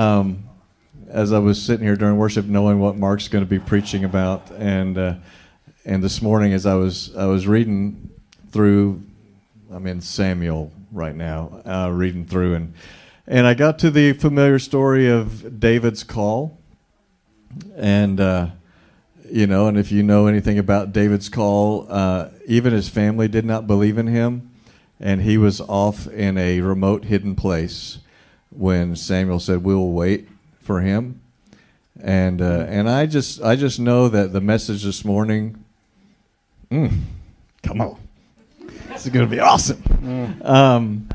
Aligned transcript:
um, 0.00 0.48
as 1.10 1.30
I 1.30 1.38
was 1.40 1.60
sitting 1.60 1.84
here 1.84 1.94
during 1.94 2.16
worship, 2.16 2.46
knowing 2.46 2.80
what 2.80 2.96
Mark's 2.96 3.28
going 3.28 3.44
to 3.44 3.48
be 3.48 3.58
preaching 3.58 4.04
about, 4.04 4.50
and 4.52 4.96
uh, 4.96 5.14
and 5.84 6.02
this 6.02 6.22
morning 6.22 6.54
as 6.54 6.64
I 6.64 6.74
was 6.74 7.14
I 7.14 7.26
was 7.26 7.46
reading 7.46 8.08
through, 8.50 9.02
I'm 9.70 9.86
in 9.86 10.00
Samuel 10.00 10.72
right 10.90 11.14
now, 11.14 11.60
uh, 11.66 11.90
reading 11.92 12.24
through, 12.24 12.54
and 12.54 12.74
and 13.26 13.46
I 13.46 13.52
got 13.52 13.78
to 13.80 13.90
the 13.90 14.14
familiar 14.14 14.58
story 14.58 15.08
of 15.08 15.60
David's 15.60 16.02
call, 16.02 16.58
and. 17.76 18.20
Uh, 18.20 18.46
you 19.32 19.46
know, 19.46 19.68
and 19.68 19.78
if 19.78 19.92
you 19.92 20.02
know 20.02 20.26
anything 20.26 20.58
about 20.58 20.92
David's 20.92 21.28
call, 21.28 21.86
uh, 21.88 22.30
even 22.46 22.72
his 22.72 22.88
family 22.88 23.28
did 23.28 23.44
not 23.44 23.64
believe 23.64 23.96
in 23.96 24.08
him, 24.08 24.50
and 24.98 25.22
he 25.22 25.38
was 25.38 25.60
off 25.60 26.08
in 26.08 26.36
a 26.36 26.60
remote, 26.60 27.04
hidden 27.04 27.36
place 27.36 27.98
when 28.50 28.96
Samuel 28.96 29.40
said, 29.40 29.64
"We 29.64 29.74
will 29.74 29.92
wait 29.92 30.28
for 30.60 30.80
him." 30.80 31.20
And 32.02 32.40
uh, 32.40 32.66
and 32.68 32.88
I 32.88 33.06
just 33.06 33.42
I 33.42 33.56
just 33.56 33.78
know 33.78 34.08
that 34.08 34.32
the 34.32 34.40
message 34.40 34.84
this 34.84 35.04
morning, 35.04 35.64
mm, 36.70 37.00
come 37.62 37.80
on, 37.80 37.98
this 38.88 39.06
is 39.06 39.12
going 39.12 39.28
to 39.28 39.30
be 39.30 39.40
awesome. 39.40 39.82
Mm. 39.82 40.44
Um, 40.44 41.08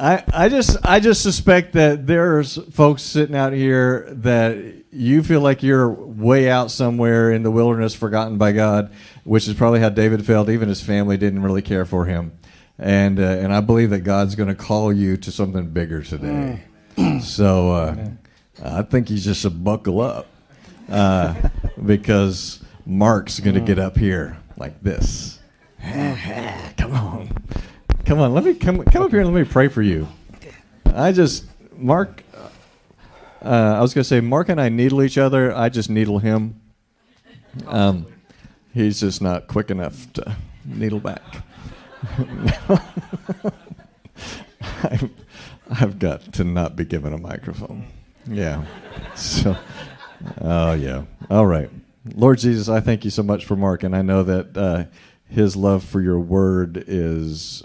I, 0.00 0.24
I 0.32 0.48
just 0.48 0.78
I 0.82 0.98
just 0.98 1.22
suspect 1.22 1.74
that 1.74 2.06
there's 2.06 2.56
folks 2.72 3.02
sitting 3.02 3.36
out 3.36 3.52
here 3.52 4.08
that 4.10 4.56
you 4.90 5.22
feel 5.22 5.42
like 5.42 5.62
you're 5.62 5.90
way 5.90 6.50
out 6.50 6.70
somewhere 6.70 7.30
in 7.30 7.42
the 7.42 7.50
wilderness, 7.50 7.94
forgotten 7.94 8.38
by 8.38 8.52
God, 8.52 8.92
which 9.24 9.46
is 9.46 9.54
probably 9.54 9.80
how 9.80 9.90
David 9.90 10.24
felt. 10.24 10.48
Even 10.48 10.70
his 10.70 10.80
family 10.80 11.18
didn't 11.18 11.42
really 11.42 11.60
care 11.60 11.84
for 11.84 12.06
him, 12.06 12.32
and 12.80 13.20
uh, 13.20 13.22
and 13.22 13.52
I 13.52 13.60
believe 13.60 13.90
that 13.90 14.00
God's 14.00 14.34
going 14.34 14.48
to 14.48 14.54
call 14.54 14.92
you 14.92 15.16
to 15.18 15.30
something 15.30 15.68
bigger 15.68 16.02
today. 16.02 16.64
So 17.22 17.70
uh, 17.70 18.08
I 18.62 18.82
think 18.82 19.08
you 19.08 19.16
just 19.16 19.40
should 19.40 19.64
buckle 19.64 20.02
up 20.02 20.26
uh, 20.90 21.48
because 21.86 22.62
Mark's 22.84 23.40
going 23.40 23.54
to 23.54 23.60
mm. 23.60 23.66
get 23.66 23.78
up 23.78 23.96
here 23.96 24.36
like 24.58 24.82
this. 24.82 25.38
Come 26.76 26.92
on. 26.92 27.30
Come 28.04 28.18
on, 28.18 28.34
let 28.34 28.44
me 28.44 28.54
come 28.54 28.82
come 28.84 29.04
up 29.04 29.10
here 29.10 29.20
and 29.20 29.32
let 29.32 29.40
me 29.40 29.48
pray 29.48 29.68
for 29.68 29.82
you. 29.82 30.08
I 30.86 31.12
just 31.12 31.46
Mark. 31.76 32.22
Uh, 33.40 33.76
I 33.78 33.80
was 33.80 33.94
gonna 33.94 34.04
say 34.04 34.20
Mark 34.20 34.48
and 34.48 34.60
I 34.60 34.68
needle 34.68 35.02
each 35.02 35.16
other. 35.16 35.54
I 35.54 35.68
just 35.68 35.88
needle 35.88 36.18
him. 36.18 36.60
Um, 37.66 38.06
he's 38.74 39.00
just 39.00 39.22
not 39.22 39.46
quick 39.46 39.70
enough 39.70 40.12
to 40.14 40.36
needle 40.64 41.00
back. 41.00 41.22
I've, 44.82 45.10
I've 45.70 45.98
got 45.98 46.32
to 46.34 46.44
not 46.44 46.76
be 46.76 46.84
given 46.84 47.12
a 47.12 47.18
microphone. 47.18 47.86
Yeah. 48.26 48.64
So, 49.14 49.56
oh 50.40 50.72
yeah. 50.72 51.04
All 51.30 51.46
right. 51.46 51.70
Lord 52.14 52.38
Jesus, 52.38 52.68
I 52.68 52.80
thank 52.80 53.04
you 53.04 53.10
so 53.10 53.22
much 53.22 53.44
for 53.44 53.56
Mark, 53.56 53.82
and 53.82 53.94
I 53.94 54.02
know 54.02 54.22
that 54.22 54.56
uh, 54.56 54.84
his 55.28 55.56
love 55.56 55.84
for 55.84 56.00
your 56.00 56.18
word 56.18 56.82
is 56.86 57.62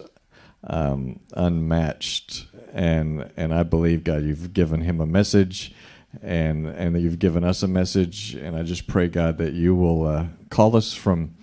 um, 0.63 1.19
unmatched. 1.33 2.47
And 2.73 3.31
and 3.37 3.53
I 3.53 3.63
believe 3.63 4.03
God, 4.03 4.23
you've 4.23 4.51
given 4.51 4.81
him 4.81 4.99
a 4.99 5.05
message, 5.05 5.73
and 6.21 6.67
and 6.67 6.93
that 6.93 6.99
you've 6.99 7.19
given 7.19 7.45
us 7.45 7.63
a 7.63 7.67
message. 7.67 8.35
And 8.35 8.57
I 8.57 8.63
just 8.63 8.87
pray 8.87 9.07
God 9.07 9.37
that 9.37 9.53
you 9.53 9.73
will 9.73 10.05
uh, 10.05 10.25
call 10.49 10.75
us 10.75 10.93
from 10.93 11.34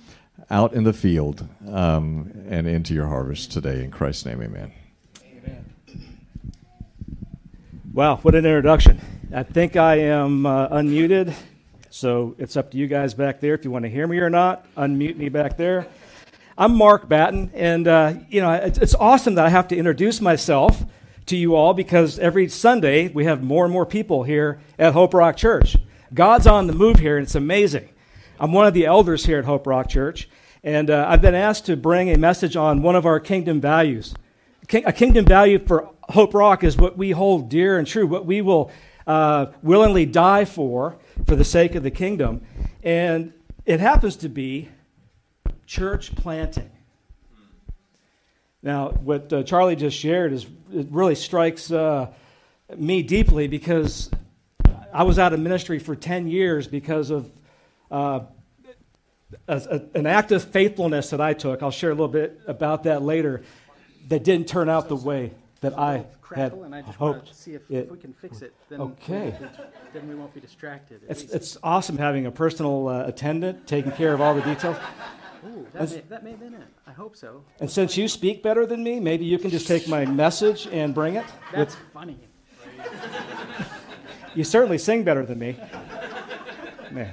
out 0.53 0.75
in 0.75 0.85
the 0.85 0.93
field 0.93 1.49
um, 1.67 2.31
and 2.49 2.69
into 2.69 2.93
your 2.93 3.07
harvest 3.09 3.51
today. 3.51 3.83
In 3.83 3.91
Christ's 3.91 4.27
name, 4.27 4.43
Amen. 4.43 4.71
Amen. 5.25 5.75
Wow, 7.93 8.19
what 8.19 8.35
an 8.35 8.45
introduction! 8.45 9.01
I 9.35 9.43
think 9.45 9.77
I 9.77 9.97
am 9.97 10.45
uh, 10.45 10.69
unmuted, 10.69 11.35
so 11.89 12.35
it's 12.39 12.57
up 12.59 12.71
to 12.73 12.77
you 12.77 12.87
guys 12.87 13.15
back 13.15 13.41
there 13.41 13.55
if 13.55 13.65
you 13.65 13.71
want 13.71 13.87
to 13.87 13.89
hear 13.89 14.07
me 14.07 14.19
or 14.19 14.29
not. 14.29 14.67
Unmute 14.77 15.17
me 15.17 15.31
back 15.31 15.57
there. 15.57 15.87
I'm 16.59 16.77
Mark 16.77 17.09
Batten, 17.09 17.51
and 17.55 17.89
uh, 17.89 18.15
you 18.29 18.43
know 18.43 18.53
it's, 18.53 18.79
it's 18.79 18.95
awesome 18.95 19.37
that 19.37 19.47
I 19.47 19.49
have 19.49 19.69
to 19.69 19.77
introduce 19.77 20.21
myself 20.21 20.85
to 21.27 21.37
you 21.37 21.55
all 21.55 21.73
because 21.73 22.19
every 22.19 22.49
Sunday 22.49 23.09
we 23.09 23.25
have 23.25 23.43
more 23.43 23.65
and 23.65 23.73
more 23.73 23.87
people 23.87 24.23
here 24.23 24.61
at 24.79 24.93
Hope 24.93 25.15
Rock 25.15 25.39
Church. 25.39 25.79
God's 26.13 26.47
on 26.47 26.67
the 26.67 26.75
move 26.75 26.99
here, 26.99 27.17
and 27.17 27.25
it's 27.25 27.35
amazing. 27.35 27.89
I'm 28.39 28.53
one 28.53 28.67
of 28.67 28.75
the 28.75 28.85
elders 28.85 29.25
here 29.25 29.39
at 29.39 29.45
Hope 29.47 29.67
Rock 29.67 29.89
Church, 29.89 30.29
and 30.65 30.91
uh, 30.91 31.07
I've 31.09 31.21
been 31.21 31.35
asked 31.35 31.67
to 31.67 31.77
bring 31.77 32.11
a 32.11 32.17
message 32.17 32.57
on 32.57 32.83
one 32.83 32.95
of 32.95 33.05
our 33.05 33.19
kingdom 33.19 33.61
values. 33.61 34.15
A 34.73 34.93
kingdom 34.93 35.25
value 35.25 35.59
for 35.59 35.91
Hope 36.05 36.35
Rock 36.35 36.63
is 36.63 36.77
what 36.77 36.97
we 36.97 37.11
hold 37.11 37.49
dear 37.49 37.79
and 37.79 37.87
true, 37.87 38.07
what 38.07 38.27
we 38.27 38.41
will 38.41 38.71
uh, 39.07 39.47
willingly 39.63 40.07
die 40.07 40.45
for, 40.45 40.97
for 41.27 41.35
the 41.35 41.45
sake 41.45 41.75
of 41.75 41.83
the 41.83 41.91
kingdom. 41.91 42.43
And 42.83 43.33
it 43.67 43.81
happens 43.81 44.17
to 44.17 44.29
be 44.29 44.69
church 45.67 46.15
planting. 46.15 46.71
Now, 48.63 48.91
what 48.91 49.33
uh, 49.33 49.43
Charlie 49.43 49.75
just 49.75 49.99
shared 49.99 50.33
is 50.33 50.47
it 50.73 50.87
really 50.91 51.17
strikes 51.17 51.73
uh, 51.73 52.13
me 52.77 53.03
deeply 53.03 53.49
because 53.49 54.11
I 54.93 55.03
was 55.03 55.19
out 55.19 55.33
of 55.33 55.41
ministry 55.41 55.81
for 55.81 55.97
10 55.97 56.29
years 56.29 56.69
because 56.69 57.11
of 57.11 57.29
uh, 57.91 58.21
a, 59.49 59.57
a, 59.95 59.99
an 59.99 60.07
act 60.07 60.33
of 60.33 60.45
faithfulness 60.45 61.11
that 61.11 61.21
I 61.21 61.35
took. 61.35 61.63
I'll 61.63 61.71
share 61.71 61.91
a 61.91 61.95
little 61.95 62.09
bit 62.09 62.41
about 62.47 62.85
that 62.85 63.03
later 63.03 63.43
that 64.09 64.25
didn't 64.25 64.49
turn 64.49 64.69
out 64.69 64.89
the 64.89 64.97
way 64.97 65.33
that 65.61 65.79
I 65.79 66.05
had 66.35 66.53
and 66.53 66.75
I 66.75 66.83
just 66.83 66.99
hoped. 66.99 67.29
To 67.29 67.35
see 67.35 67.55
if, 67.55 67.71
it, 67.71 67.85
if 67.85 67.91
we 67.91 67.99
can 67.99 68.13
fix 68.13 68.43
it. 68.43 68.55
Then 68.69 68.81
okay. 68.81 69.35
We, 69.41 69.47
then 69.93 70.09
we 70.09 70.15
won't 70.15 70.35
be 70.35 70.41
distracted. 70.41 71.03
It's, 71.09 71.23
it's 71.25 71.57
awesome 71.63 71.99
having 71.99 72.27
a 72.27 72.31
personal 72.31 72.89
uh, 72.89 73.05
attendant 73.07 73.67
taking 73.67 73.93
care 73.93 74.13
of 74.13 74.21
all 74.21 74.35
the 74.35 74.43
details. 74.43 74.77
Ooh, 75.45 75.67
that, 75.73 75.91
may, 75.91 76.01
that 76.09 76.25
may 76.25 76.31
have 76.31 76.41
been 76.41 76.55
it. 76.55 76.63
I 76.87 76.93
hope 76.93 77.17
so. 77.17 77.43
And 77.61 77.71
since 77.71 77.97
you 77.97 78.07
speak 78.07 78.43
better 78.43 78.65
than 78.65 78.83
me, 78.83 79.01
maybe 79.01 79.25
you 79.25 79.39
can 79.39 79.51
just 79.51 79.67
take 79.67 79.89
my 79.89 80.05
message 80.05 80.69
and 80.71 80.95
bring 80.95 81.17
it. 81.17 81.27
That's 81.53 81.75
with, 81.75 81.85
funny. 81.93 82.19
you 84.35 84.45
certainly 84.45 84.79
sing 84.79 85.03
better 85.03 85.27
than 85.27 85.39
me. 85.39 85.57
Man. 86.91 87.13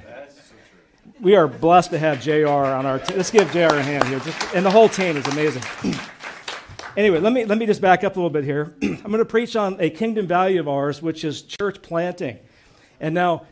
We 1.20 1.36
are 1.36 1.46
blessed 1.46 1.90
to 1.90 1.98
have 1.98 2.22
JR 2.22 2.48
on 2.48 2.86
our 2.86 2.98
team. 2.98 3.18
Let's 3.18 3.30
give 3.30 3.52
JR 3.52 3.74
a 3.74 3.82
hand 3.82 4.04
here. 4.04 4.20
Just, 4.20 4.54
and 4.54 4.64
the 4.64 4.70
whole 4.70 4.88
team 4.88 5.18
is 5.18 5.26
amazing. 5.26 5.62
anyway, 6.96 7.20
let 7.20 7.34
me, 7.34 7.44
let 7.44 7.58
me 7.58 7.66
just 7.66 7.82
back 7.82 8.04
up 8.04 8.16
a 8.16 8.18
little 8.18 8.30
bit 8.30 8.42
here. 8.42 8.74
I'm 8.82 9.02
going 9.02 9.18
to 9.18 9.26
preach 9.26 9.54
on 9.54 9.76
a 9.80 9.90
kingdom 9.90 10.26
value 10.26 10.60
of 10.60 10.66
ours, 10.66 11.02
which 11.02 11.22
is 11.22 11.42
church 11.42 11.82
planting. 11.82 12.38
And 13.00 13.14
now, 13.14 13.44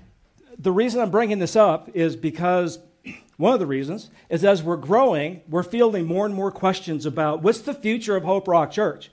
the 0.58 0.72
reason 0.72 1.02
I'm 1.02 1.10
bringing 1.10 1.40
this 1.40 1.56
up 1.56 1.90
is 1.92 2.16
because 2.16 2.78
one 3.36 3.52
of 3.52 3.60
the 3.60 3.66
reasons 3.66 4.08
is 4.30 4.46
as 4.46 4.62
we're 4.62 4.78
growing, 4.78 5.42
we're 5.46 5.62
fielding 5.62 6.06
more 6.06 6.24
and 6.24 6.34
more 6.34 6.50
questions 6.50 7.04
about 7.04 7.42
what's 7.42 7.60
the 7.60 7.74
future 7.74 8.16
of 8.16 8.24
Hope 8.24 8.48
Rock 8.48 8.70
Church. 8.70 9.10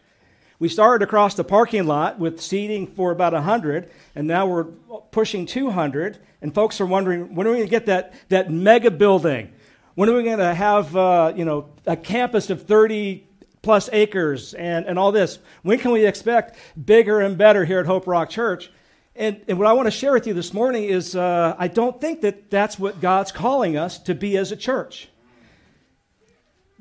We 0.58 0.70
started 0.70 1.04
across 1.04 1.36
the 1.36 1.44
parking 1.44 1.86
lot 1.86 2.18
with 2.18 2.42
seating 2.42 2.88
for 2.88 3.12
about 3.12 3.34
100, 3.34 3.92
and 4.16 4.28
now 4.28 4.48
we're 4.48 4.64
pushing 5.12 5.46
200. 5.46 6.18
And 6.42 6.54
folks 6.54 6.80
are 6.80 6.86
wondering 6.86 7.36
when 7.36 7.46
are 7.46 7.52
we 7.52 7.58
going 7.58 7.68
to 7.68 7.72
get 7.72 7.88
that, 7.88 8.14
that 8.30 8.52
mega 8.52 8.90
building? 8.90 9.52
When 9.96 10.10
are 10.10 10.16
we 10.16 10.24
going 10.24 10.40
to 10.40 10.54
have 10.54 10.96
uh, 10.96 11.34
you 11.36 11.44
know, 11.44 11.70
a 11.86 11.98
campus 11.98 12.50
of 12.50 12.64
30 12.64 13.28
plus 13.62 13.90
acres 13.92 14.54
and, 14.54 14.86
and 14.86 14.98
all 14.98 15.12
this? 15.12 15.40
When 15.64 15.78
can 15.78 15.92
we 15.92 16.06
expect 16.06 16.58
bigger 16.82 17.20
and 17.20 17.38
better 17.38 17.66
here 17.66 17.80
at 17.80 17.86
Hope 17.86 18.08
Rock 18.08 18.30
Church? 18.30 18.72
And, 19.16 19.42
and 19.48 19.58
what 19.58 19.68
I 19.68 19.74
want 19.74 19.88
to 19.88 19.92
share 19.92 20.14
with 20.14 20.28
you 20.28 20.34
this 20.34 20.54
morning 20.54 20.84
is 20.84 21.16
uh, 21.16 21.56
I 21.58 21.68
don't 21.68 22.00
think 22.00 22.22
that 22.22 22.50
that's 22.50 22.78
what 22.78 23.02
God's 23.02 23.32
calling 23.32 23.78
us 23.78 23.98
to 24.00 24.16
be 24.16 24.38
as 24.38 24.52
a 24.52 24.58
church. 24.58 25.10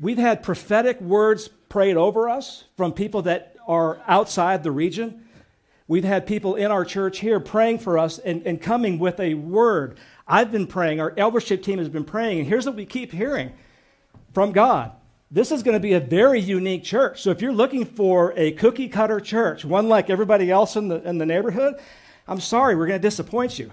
We've 0.01 0.19
had 0.19 0.43
prophetic 0.43 1.01
words 1.01 1.49
prayed 1.69 1.97
over 1.97 2.29
us 2.29 2.65
from 2.77 2.93
people 2.93 3.23
that 3.23 3.54
are 3.67 4.01
outside 4.07 4.63
the 4.63 4.71
region. 4.71 5.25
We've 5.87 6.05
had 6.05 6.27
people 6.27 6.55
in 6.55 6.71
our 6.71 6.85
church 6.85 7.19
here 7.19 7.41
praying 7.41 7.81
for 7.81 7.99
us 7.99 8.19
and, 8.19 8.47
and 8.47 8.61
coming 8.61 8.99
with 8.99 9.21
a 9.21 9.35
word. 9.35 9.99
I've 10.27 10.51
been 10.51 10.67
praying, 10.67 11.01
our 11.01 11.13
eldership 11.17 11.63
team 11.63 11.79
has 11.79 11.89
been 11.89 12.05
praying, 12.05 12.39
and 12.39 12.49
here's 12.49 12.65
what 12.65 12.75
we 12.75 12.87
keep 12.87 13.13
hearing 13.13 13.53
from 14.33 14.53
God. 14.53 14.93
This 15.31 15.53
is 15.53 15.63
going 15.63 15.75
to 15.75 15.81
be 15.81 15.95
a 15.95 16.01
very 16.01 16.41
unique 16.41 16.85
church. 16.85 17.21
So 17.21 17.31
if 17.31 17.43
you're 17.43 17.53
looking 17.53 17.85
for 17.85 18.33
a 18.37 18.53
cookie 18.53 18.89
cutter 18.89 19.21
church, 19.21 19.65
one 19.65 19.89
like 19.89 20.09
everybody 20.09 20.51
else 20.51 20.77
in 20.77 20.89
the, 20.89 21.07
in 21.07 21.19
the 21.19 21.27
neighborhood, 21.27 21.75
I'm 22.27 22.41
sorry, 22.41 22.77
we're 22.77 22.87
going 22.87 23.01
to 23.01 23.07
disappoint 23.07 23.59
you. 23.59 23.71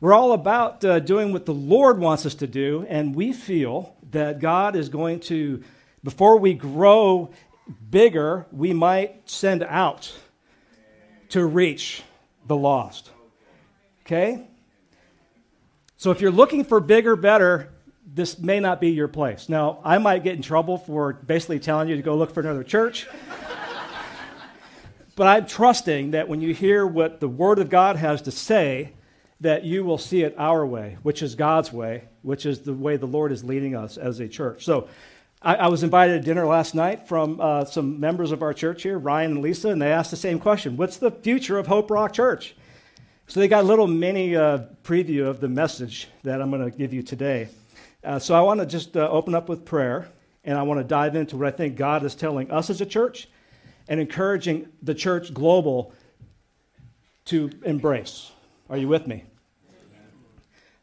We're 0.00 0.14
all 0.14 0.32
about 0.32 0.84
uh, 0.84 1.00
doing 1.00 1.32
what 1.32 1.44
the 1.44 1.52
Lord 1.54 1.98
wants 1.98 2.24
us 2.24 2.36
to 2.36 2.46
do, 2.46 2.86
and 2.88 3.16
we 3.16 3.32
feel 3.32 3.96
that 4.12 4.38
God 4.38 4.76
is 4.76 4.88
going 4.88 5.20
to, 5.20 5.62
before 6.04 6.38
we 6.38 6.54
grow 6.54 7.30
bigger, 7.90 8.46
we 8.52 8.72
might 8.72 9.28
send 9.28 9.62
out 9.62 10.12
to 11.30 11.44
reach 11.44 12.02
the 12.46 12.56
lost. 12.56 13.10
Okay? 14.02 14.46
So 15.96 16.10
if 16.10 16.20
you're 16.20 16.30
looking 16.30 16.64
for 16.64 16.80
bigger, 16.80 17.16
better, 17.16 17.70
this 18.06 18.38
may 18.38 18.60
not 18.60 18.80
be 18.80 18.90
your 18.90 19.08
place. 19.08 19.48
Now, 19.48 19.80
I 19.84 19.98
might 19.98 20.22
get 20.24 20.36
in 20.36 20.42
trouble 20.42 20.78
for 20.78 21.12
basically 21.12 21.58
telling 21.58 21.88
you 21.88 21.96
to 21.96 22.02
go 22.02 22.16
look 22.16 22.32
for 22.32 22.40
another 22.40 22.64
church. 22.64 23.06
But 25.18 25.26
I'm 25.26 25.46
trusting 25.46 26.12
that 26.12 26.28
when 26.28 26.40
you 26.40 26.54
hear 26.54 26.86
what 26.86 27.18
the 27.18 27.26
Word 27.26 27.58
of 27.58 27.68
God 27.68 27.96
has 27.96 28.22
to 28.22 28.30
say, 28.30 28.92
that 29.40 29.64
you 29.64 29.82
will 29.84 29.98
see 29.98 30.22
it 30.22 30.32
our 30.38 30.64
way, 30.64 30.96
which 31.02 31.22
is 31.22 31.34
God's 31.34 31.72
way, 31.72 32.04
which 32.22 32.46
is 32.46 32.60
the 32.60 32.72
way 32.72 32.96
the 32.96 33.06
Lord 33.06 33.32
is 33.32 33.42
leading 33.42 33.74
us 33.74 33.96
as 33.96 34.20
a 34.20 34.28
church. 34.28 34.64
So 34.64 34.88
I, 35.40 35.54
I 35.54 35.68
was 35.68 35.82
invited 35.82 36.20
to 36.20 36.26
dinner 36.26 36.46
last 36.46 36.74
night 36.74 37.06
from 37.06 37.40
uh, 37.40 37.64
some 37.64 38.00
members 38.00 38.32
of 38.32 38.42
our 38.42 38.52
church 38.52 38.82
here, 38.82 38.98
Ryan 38.98 39.32
and 39.32 39.42
Lisa, 39.42 39.68
and 39.68 39.80
they 39.80 39.92
asked 39.92 40.10
the 40.10 40.16
same 40.16 40.38
question 40.40 40.76
What's 40.76 40.96
the 40.96 41.10
future 41.10 41.58
of 41.58 41.66
Hope 41.66 41.90
Rock 41.90 42.12
Church? 42.12 42.56
So 43.28 43.40
they 43.40 43.48
got 43.48 43.64
a 43.64 43.66
little 43.66 43.86
mini 43.86 44.34
uh, 44.34 44.60
preview 44.82 45.26
of 45.26 45.40
the 45.40 45.48
message 45.48 46.08
that 46.22 46.40
I'm 46.40 46.50
going 46.50 46.68
to 46.68 46.76
give 46.76 46.92
you 46.92 47.02
today. 47.02 47.48
Uh, 48.02 48.18
so 48.18 48.34
I 48.34 48.40
want 48.40 48.60
to 48.60 48.66
just 48.66 48.96
uh, 48.96 49.08
open 49.10 49.34
up 49.34 49.48
with 49.48 49.64
prayer, 49.64 50.08
and 50.44 50.56
I 50.56 50.62
want 50.62 50.80
to 50.80 50.84
dive 50.84 51.14
into 51.14 51.36
what 51.36 51.46
I 51.46 51.50
think 51.50 51.76
God 51.76 52.04
is 52.04 52.14
telling 52.14 52.50
us 52.50 52.70
as 52.70 52.80
a 52.80 52.86
church 52.86 53.28
and 53.86 54.00
encouraging 54.00 54.68
the 54.82 54.94
church 54.94 55.32
global 55.32 55.92
to 57.26 57.50
embrace. 57.64 58.32
Are 58.70 58.76
you 58.76 58.88
with 58.88 59.06
me? 59.06 59.24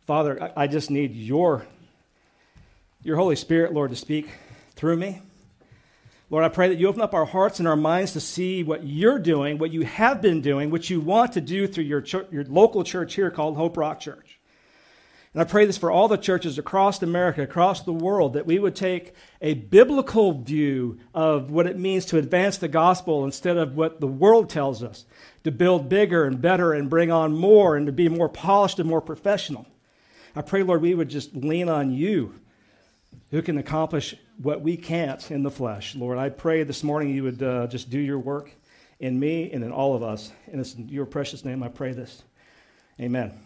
Father, 0.05 0.41
I, 0.41 0.63
I 0.63 0.67
just 0.67 0.91
need 0.91 1.15
your, 1.15 1.65
your 3.01 3.17
Holy 3.17 3.35
Spirit, 3.35 3.73
Lord, 3.73 3.89
to 3.89 3.95
speak 3.95 4.29
through 4.75 4.97
me. 4.97 5.21
Lord, 6.29 6.43
I 6.43 6.49
pray 6.49 6.69
that 6.69 6.79
you 6.79 6.87
open 6.87 7.01
up 7.01 7.13
our 7.13 7.25
hearts 7.25 7.59
and 7.59 7.67
our 7.67 7.75
minds 7.75 8.13
to 8.13 8.19
see 8.19 8.63
what 8.63 8.83
you're 8.83 9.19
doing, 9.19 9.57
what 9.57 9.71
you 9.71 9.83
have 9.83 10.21
been 10.21 10.41
doing, 10.41 10.71
what 10.71 10.89
you 10.89 10.99
want 10.99 11.33
to 11.33 11.41
do 11.41 11.67
through 11.67 11.83
your, 11.83 12.01
church, 12.01 12.27
your 12.31 12.43
local 12.45 12.83
church 12.83 13.13
here 13.13 13.29
called 13.29 13.57
Hope 13.57 13.77
Rock 13.77 13.99
Church. 13.99 14.39
And 15.33 15.41
I 15.41 15.45
pray 15.45 15.65
this 15.65 15.77
for 15.77 15.91
all 15.91 16.07
the 16.07 16.17
churches 16.17 16.57
across 16.57 17.03
America, 17.03 17.43
across 17.43 17.81
the 17.81 17.91
world, 17.91 18.33
that 18.33 18.47
we 18.47 18.57
would 18.57 18.75
take 18.75 19.13
a 19.41 19.53
biblical 19.53 20.31
view 20.31 20.97
of 21.13 21.51
what 21.51 21.67
it 21.67 21.77
means 21.77 22.05
to 22.05 22.17
advance 22.17 22.57
the 22.57 22.69
gospel 22.69 23.25
instead 23.25 23.57
of 23.57 23.75
what 23.75 23.99
the 23.99 24.07
world 24.07 24.49
tells 24.49 24.81
us, 24.81 25.05
to 25.43 25.51
build 25.51 25.89
bigger 25.89 26.23
and 26.23 26.41
better 26.41 26.71
and 26.71 26.89
bring 26.89 27.11
on 27.11 27.37
more 27.37 27.75
and 27.75 27.85
to 27.85 27.91
be 27.91 28.07
more 28.07 28.29
polished 28.29 28.79
and 28.79 28.89
more 28.89 29.01
professional. 29.01 29.67
I 30.35 30.41
pray, 30.41 30.63
Lord, 30.63 30.81
we 30.81 30.95
would 30.95 31.09
just 31.09 31.35
lean 31.35 31.67
on 31.67 31.91
you 31.91 32.39
who 33.35 33.41
can 33.41 33.57
accomplish 33.57 34.15
what 34.41 34.61
we 34.61 34.77
can't 34.77 35.29
in 35.29 35.43
the 35.43 35.51
flesh. 35.51 35.93
Lord, 35.93 36.17
I 36.17 36.29
pray 36.29 36.63
this 36.63 36.85
morning 36.85 37.13
you 37.13 37.23
would 37.23 37.43
uh, 37.43 37.67
just 37.67 37.89
do 37.89 37.99
your 37.99 38.17
work 38.17 38.49
in 39.01 39.19
me 39.19 39.51
and 39.51 39.61
in 39.61 39.73
all 39.73 39.93
of 39.93 40.03
us. 40.03 40.31
And 40.49 40.61
it's 40.61 40.73
in 40.75 40.87
your 40.87 41.05
precious 41.05 41.43
name 41.43 41.61
I 41.61 41.67
pray 41.67 41.91
this. 41.91 42.23
Amen. 42.97 43.37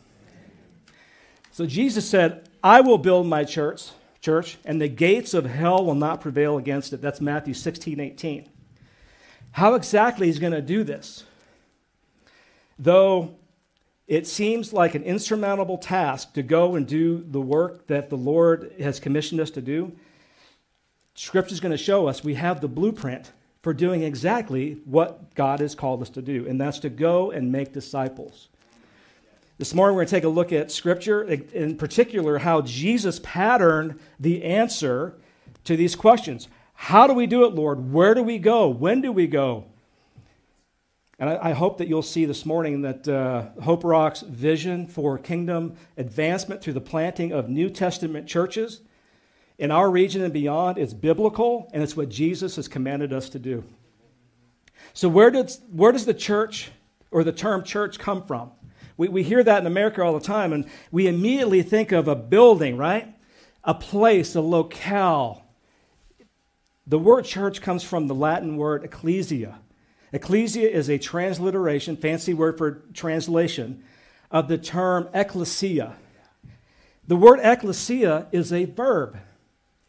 So 1.50 1.66
Jesus 1.66 2.08
said, 2.08 2.48
I 2.64 2.82
will 2.82 3.00
build 3.00 3.26
my 3.26 3.44
church, 3.44 3.90
church, 4.22 4.60
and 4.64 4.80
the 4.80 4.88
gates 4.88 5.34
of 5.34 5.48
hell 5.48 5.84
will 5.84 5.96
not 5.96 6.22
prevail 6.22 6.60
against 6.60 6.94
it. 6.94 7.02
That's 7.02 7.20
Matthew 7.20 7.56
16, 7.56 8.00
18. 8.00 8.48
How 9.54 9.74
exactly 9.74 10.28
he's 10.28 10.38
going 10.38 10.54
to 10.54 10.62
do 10.62 10.84
this? 10.84 11.24
Though 12.78 13.39
it 14.10 14.26
seems 14.26 14.74
like 14.74 14.96
an 14.96 15.04
insurmountable 15.04 15.78
task 15.78 16.34
to 16.34 16.42
go 16.42 16.74
and 16.74 16.88
do 16.88 17.24
the 17.30 17.40
work 17.40 17.86
that 17.86 18.10
the 18.10 18.18
Lord 18.18 18.74
has 18.80 19.00
commissioned 19.00 19.40
us 19.40 19.52
to 19.52 19.62
do. 19.62 19.92
Scripture 21.14 21.54
is 21.54 21.60
going 21.60 21.72
to 21.72 21.78
show 21.78 22.08
us 22.08 22.24
we 22.24 22.34
have 22.34 22.60
the 22.60 22.68
blueprint 22.68 23.32
for 23.62 23.72
doing 23.72 24.02
exactly 24.02 24.80
what 24.86 25.36
God 25.36 25.60
has 25.60 25.76
called 25.76 26.02
us 26.02 26.10
to 26.10 26.24
do, 26.24 26.48
and 26.48 26.60
that's 26.60 26.80
to 26.80 26.90
go 26.90 27.30
and 27.30 27.52
make 27.52 27.72
disciples. 27.72 28.48
This 29.60 29.76
morning, 29.76 29.96
we're 29.96 30.02
going 30.02 30.08
to 30.08 30.16
take 30.16 30.24
a 30.24 30.30
look 30.30 30.52
at 30.52 30.72
Scripture, 30.72 31.22
in 31.22 31.78
particular, 31.78 32.40
how 32.40 32.62
Jesus 32.62 33.20
patterned 33.22 34.00
the 34.20 34.44
answer 34.44 35.14
to 35.66 35.78
these 35.78 35.96
questions. 35.96 36.48
How 36.74 37.06
do 37.06 37.14
we 37.14 37.28
do 37.28 37.46
it, 37.46 37.54
Lord? 37.54 37.94
Where 37.94 38.16
do 38.16 38.24
we 38.24 38.40
go? 38.40 38.70
When 38.70 39.02
do 39.02 39.12
we 39.12 39.28
go? 39.28 39.66
And 41.20 41.30
I, 41.30 41.50
I, 41.50 41.52
hope 41.52 41.78
that 41.80 41.90
you'll 41.90 42.02
see 42.02 42.24
this 42.24 42.46
morning 42.46 42.82
that 42.84 43.06
uh, 43.06 43.62
Hope 43.62 43.84
Rock's 43.84 44.22
vision 44.22 44.88
for 44.88 45.18
kingdom 45.18 45.76
advancement 45.98 46.62
through 46.62 46.74
the 46.74 46.82
planting 46.82 47.34
of 47.34 47.50
New 47.50 47.70
Testament 47.70 48.26
churches 48.26 48.80
in 49.58 49.70
our 49.70 49.92
region 49.92 50.24
and 50.24 50.32
beyond 50.32 50.78
is 50.78 50.94
biblical, 50.94 51.70
and 51.74 51.84
it's 51.84 51.98
what 51.98 52.08
Jesus 52.08 52.56
has 52.56 52.70
commanded 52.70 53.12
us 53.12 53.28
to 53.30 53.40
do. 53.40 53.66
So, 54.94 55.10
where 55.10 55.30
does, 55.30 55.60
where 55.70 55.92
does 55.92 56.06
the 56.06 56.14
church 56.14 56.72
or 57.12 57.26
the 57.26 57.34
term 57.34 57.66
church 57.66 58.00
come 58.00 58.26
from? 58.26 58.52
We, 58.96 59.10
we 59.10 59.24
hear 59.24 59.44
that 59.44 59.60
in 59.60 59.68
America 59.68 60.02
all 60.02 60.18
the 60.18 60.26
time, 60.26 60.54
and 60.54 60.66
we 60.90 61.08
immediately 61.08 61.62
think 61.64 61.92
of 61.92 62.08
a 62.08 62.16
building, 62.16 62.78
right? 62.78 63.14
A 63.66 63.74
place, 63.74 64.36
a 64.36 64.42
locale. 64.42 65.44
The 66.88 66.98
word 66.98 67.26
church 67.26 67.62
comes 67.62 67.84
from 67.84 68.08
the 68.08 68.16
Latin 68.16 68.56
word 68.56 68.86
ecclesia 68.86 69.60
Ecclesia 70.12 70.70
is 70.70 70.90
a 70.90 70.98
transliteration, 70.98 71.96
fancy 71.96 72.34
word 72.34 72.58
for 72.58 72.84
translation, 72.94 73.84
of 74.32 74.48
the 74.48 74.58
term 74.58 75.10
ecclesia. 75.14 75.96
The 77.08 77.16
word 77.16 77.40
ecclesia 77.42 78.28
is 78.32 78.54
a 78.54 78.66
verb, 78.66 79.18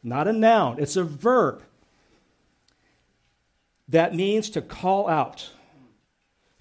not 0.03 0.29
a 0.29 0.33
noun, 0.33 0.79
it's 0.79 0.97
a 0.97 1.05
verb 1.05 1.63
that 3.89 4.15
means 4.15 4.51
to 4.51 4.63
call 4.63 5.09
out, 5.09 5.51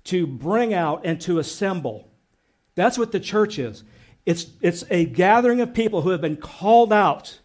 to 0.05 0.25
bring 0.25 0.73
out, 0.73 1.01
and 1.05 1.21
to 1.21 1.39
assemble. 1.39 2.09
That's 2.75 2.97
what 2.97 3.11
the 3.11 3.19
church 3.19 3.59
is. 3.59 3.83
It's, 4.25 4.47
it's 4.61 4.83
a 4.89 5.05
gathering 5.05 5.61
of 5.61 5.73
people 5.73 6.01
who 6.01 6.09
have 6.09 6.21
been 6.21 6.37
called 6.37 6.91
out 6.91 7.39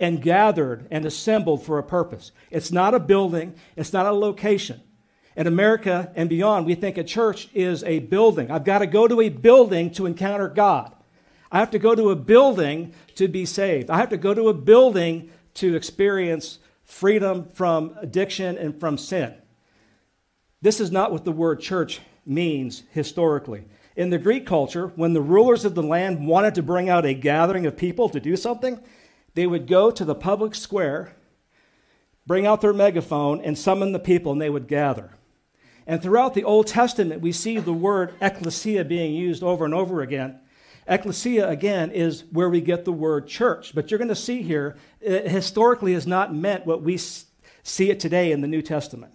and 0.00 0.22
gathered 0.22 0.86
and 0.90 1.04
assembled 1.04 1.64
for 1.64 1.78
a 1.78 1.82
purpose. 1.82 2.32
It's 2.50 2.70
not 2.70 2.94
a 2.94 3.00
building, 3.00 3.54
it's 3.76 3.92
not 3.92 4.06
a 4.06 4.12
location. 4.12 4.80
In 5.38 5.46
America 5.46 6.10
and 6.16 6.28
beyond, 6.28 6.66
we 6.66 6.74
think 6.74 6.98
a 6.98 7.04
church 7.04 7.48
is 7.54 7.84
a 7.84 8.00
building. 8.00 8.50
I've 8.50 8.64
got 8.64 8.80
to 8.80 8.88
go 8.88 9.06
to 9.06 9.20
a 9.20 9.28
building 9.28 9.88
to 9.92 10.04
encounter 10.04 10.48
God. 10.48 10.92
I 11.52 11.60
have 11.60 11.70
to 11.70 11.78
go 11.78 11.94
to 11.94 12.10
a 12.10 12.16
building 12.16 12.92
to 13.14 13.28
be 13.28 13.46
saved. 13.46 13.88
I 13.88 13.98
have 13.98 14.08
to 14.08 14.16
go 14.16 14.34
to 14.34 14.48
a 14.48 14.52
building 14.52 15.30
to 15.54 15.76
experience 15.76 16.58
freedom 16.84 17.44
from 17.54 17.94
addiction 17.98 18.58
and 18.58 18.80
from 18.80 18.98
sin. 18.98 19.32
This 20.60 20.80
is 20.80 20.90
not 20.90 21.12
what 21.12 21.24
the 21.24 21.30
word 21.30 21.60
church 21.60 22.00
means 22.26 22.82
historically. 22.90 23.64
In 23.94 24.10
the 24.10 24.18
Greek 24.18 24.44
culture, 24.44 24.88
when 24.96 25.12
the 25.12 25.20
rulers 25.20 25.64
of 25.64 25.76
the 25.76 25.84
land 25.84 26.26
wanted 26.26 26.56
to 26.56 26.64
bring 26.64 26.88
out 26.88 27.06
a 27.06 27.14
gathering 27.14 27.64
of 27.64 27.76
people 27.76 28.08
to 28.08 28.18
do 28.18 28.34
something, 28.34 28.80
they 29.34 29.46
would 29.46 29.68
go 29.68 29.92
to 29.92 30.04
the 30.04 30.16
public 30.16 30.56
square, 30.56 31.14
bring 32.26 32.44
out 32.44 32.60
their 32.60 32.72
megaphone, 32.72 33.40
and 33.40 33.56
summon 33.56 33.92
the 33.92 34.00
people, 34.00 34.32
and 34.32 34.40
they 34.40 34.50
would 34.50 34.66
gather. 34.66 35.12
And 35.88 36.02
throughout 36.02 36.34
the 36.34 36.44
Old 36.44 36.66
Testament, 36.66 37.22
we 37.22 37.32
see 37.32 37.58
the 37.58 37.72
word 37.72 38.12
ecclesia 38.20 38.84
being 38.84 39.14
used 39.14 39.42
over 39.42 39.64
and 39.64 39.72
over 39.72 40.02
again. 40.02 40.38
Ecclesia, 40.86 41.48
again, 41.48 41.90
is 41.92 42.24
where 42.30 42.50
we 42.50 42.60
get 42.60 42.84
the 42.84 42.92
word 42.92 43.26
church. 43.26 43.74
But 43.74 43.90
you're 43.90 43.98
going 43.98 44.08
to 44.08 44.14
see 44.14 44.42
here, 44.42 44.76
it 45.00 45.28
historically 45.28 45.94
has 45.94 46.06
not 46.06 46.34
meant 46.34 46.66
what 46.66 46.82
we 46.82 46.98
see 46.98 47.90
it 47.90 48.00
today 48.00 48.32
in 48.32 48.42
the 48.42 48.46
New 48.46 48.60
Testament. 48.60 49.14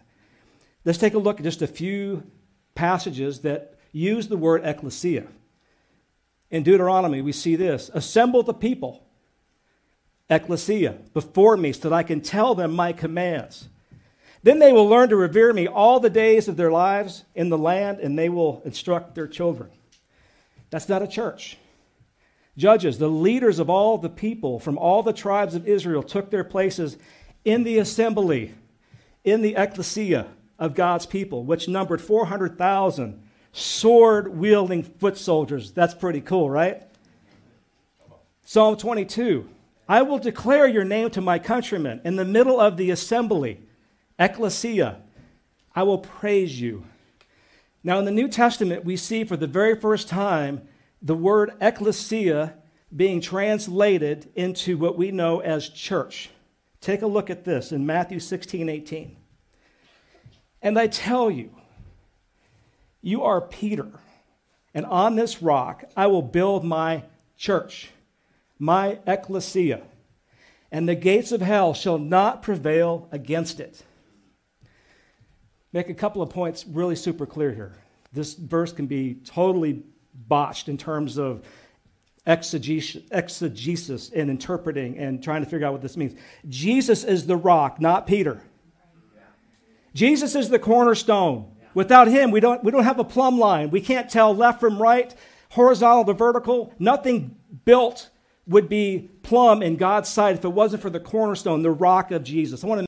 Let's 0.83 0.97
take 0.97 1.13
a 1.13 1.19
look 1.19 1.37
at 1.37 1.43
just 1.43 1.61
a 1.61 1.67
few 1.67 2.23
passages 2.73 3.41
that 3.41 3.77
use 3.91 4.27
the 4.27 4.37
word 4.37 4.65
ecclesia. 4.65 5.27
In 6.49 6.63
Deuteronomy, 6.63 7.21
we 7.21 7.33
see 7.33 7.55
this 7.55 7.91
Assemble 7.93 8.41
the 8.41 8.53
people, 8.53 9.05
ecclesia, 10.27 10.97
before 11.13 11.55
me, 11.55 11.71
so 11.71 11.89
that 11.89 11.95
I 11.95 12.01
can 12.01 12.19
tell 12.19 12.55
them 12.55 12.73
my 12.73 12.93
commands. 12.93 13.69
Then 14.43 14.59
they 14.59 14.73
will 14.73 14.87
learn 14.87 15.09
to 15.09 15.15
revere 15.15 15.53
me 15.53 15.67
all 15.67 15.99
the 15.99 16.09
days 16.09 16.47
of 16.47 16.57
their 16.57 16.71
lives 16.71 17.23
in 17.33 17.49
the 17.49 17.57
land, 17.57 17.99
and 17.99 18.19
they 18.19 18.29
will 18.29 18.61
instruct 18.65 19.15
their 19.15 19.27
children. 19.27 19.69
That's 20.69 20.89
not 20.89 21.01
a 21.01 21.07
church. 21.07 21.57
Judges, 22.57 22.99
the 22.99 23.07
leaders 23.07 23.57
of 23.57 23.69
all 23.69 23.97
the 23.97 24.09
people 24.09 24.59
from 24.59 24.77
all 24.77 25.01
the 25.01 25.13
tribes 25.13 25.55
of 25.55 25.67
Israel, 25.67 26.03
took 26.03 26.29
their 26.29 26.43
places 26.43 26.97
in 27.45 27.63
the 27.63 27.79
assembly, 27.79 28.53
in 29.23 29.41
the 29.41 29.55
ecclesia 29.55 30.27
of 30.59 30.75
God's 30.75 31.05
people, 31.05 31.43
which 31.43 31.67
numbered 31.67 32.01
400,000 32.01 33.23
sword 33.53 34.27
wielding 34.27 34.83
foot 34.83 35.17
soldiers. 35.17 35.71
That's 35.71 35.93
pretty 35.93 36.21
cool, 36.21 36.49
right? 36.49 36.83
Psalm 38.45 38.75
22 38.75 39.47
I 39.87 40.01
will 40.01 40.19
declare 40.19 40.67
your 40.67 40.85
name 40.85 41.09
to 41.11 41.21
my 41.21 41.39
countrymen 41.39 42.01
in 42.03 42.15
the 42.15 42.25
middle 42.25 42.59
of 42.59 42.77
the 42.77 42.91
assembly. 42.91 43.59
Ecclesia, 44.19 45.01
I 45.75 45.83
will 45.83 45.97
praise 45.97 46.59
you. 46.59 46.85
Now, 47.83 47.99
in 47.99 48.05
the 48.05 48.11
New 48.11 48.27
Testament, 48.27 48.85
we 48.85 48.95
see 48.95 49.23
for 49.23 49.35
the 49.35 49.47
very 49.47 49.79
first 49.79 50.07
time 50.07 50.67
the 51.01 51.15
word 51.15 51.53
ecclesia 51.59 52.53
being 52.95 53.19
translated 53.19 54.31
into 54.35 54.77
what 54.77 54.97
we 54.97 55.11
know 55.11 55.39
as 55.39 55.67
church. 55.67 56.29
Take 56.79 57.01
a 57.01 57.07
look 57.07 57.29
at 57.29 57.43
this 57.43 57.71
in 57.71 57.85
Matthew 57.85 58.19
16 58.19 58.69
18. 58.69 59.17
And 60.61 60.79
I 60.79 60.87
tell 60.87 61.29
you, 61.29 61.49
you 63.01 63.23
are 63.23 63.41
Peter, 63.41 63.87
and 64.73 64.85
on 64.85 65.15
this 65.15 65.41
rock 65.41 65.83
I 65.97 66.07
will 66.07 66.21
build 66.21 66.63
my 66.63 67.03
church, 67.37 67.89
my 68.59 68.99
ecclesia, 69.05 69.81
and 70.71 70.87
the 70.87 70.95
gates 70.95 71.33
of 71.33 71.41
hell 71.41 71.73
shall 71.73 71.97
not 71.97 72.41
prevail 72.41 73.09
against 73.11 73.59
it. 73.59 73.83
Make 75.73 75.89
a 75.89 75.93
couple 75.93 76.21
of 76.21 76.29
points 76.29 76.65
really 76.65 76.95
super 76.95 77.25
clear 77.25 77.51
here. 77.51 77.73
This 78.13 78.35
verse 78.35 78.71
can 78.71 78.85
be 78.85 79.15
totally 79.25 79.83
botched 80.13 80.69
in 80.69 80.77
terms 80.77 81.17
of 81.17 81.43
exegesis, 82.25 84.09
and 84.11 84.29
interpreting 84.29 84.97
and 84.97 85.21
trying 85.21 85.43
to 85.43 85.49
figure 85.49 85.67
out 85.67 85.73
what 85.73 85.81
this 85.81 85.97
means. 85.97 86.13
Jesus 86.47 87.03
is 87.03 87.25
the 87.25 87.35
rock, 87.35 87.81
not 87.81 88.07
Peter. 88.07 88.41
Jesus 89.93 90.33
is 90.35 90.49
the 90.49 90.59
cornerstone. 90.59 91.51
Without 91.73 92.07
him, 92.07 92.31
we 92.31 92.39
don't, 92.39 92.63
we 92.63 92.71
don't 92.71 92.83
have 92.83 92.99
a 92.99 93.03
plumb 93.03 93.39
line. 93.39 93.71
We 93.71 93.81
can't 93.81 94.09
tell 94.09 94.33
left 94.33 94.59
from 94.59 94.81
right, 94.81 95.13
horizontal 95.49 96.05
to 96.05 96.13
vertical. 96.13 96.73
Nothing 96.79 97.35
built 97.65 98.09
would 98.47 98.69
be 98.69 99.09
plumb 99.23 99.61
in 99.61 99.75
God's 99.75 100.09
sight 100.09 100.35
if 100.35 100.45
it 100.45 100.49
wasn't 100.49 100.81
for 100.81 100.89
the 100.89 100.99
cornerstone, 100.99 101.61
the 101.61 101.71
rock 101.71 102.11
of 102.11 102.23
Jesus. 102.23 102.63
I 102.63 102.67
want 102.67 102.81
to 102.81 102.87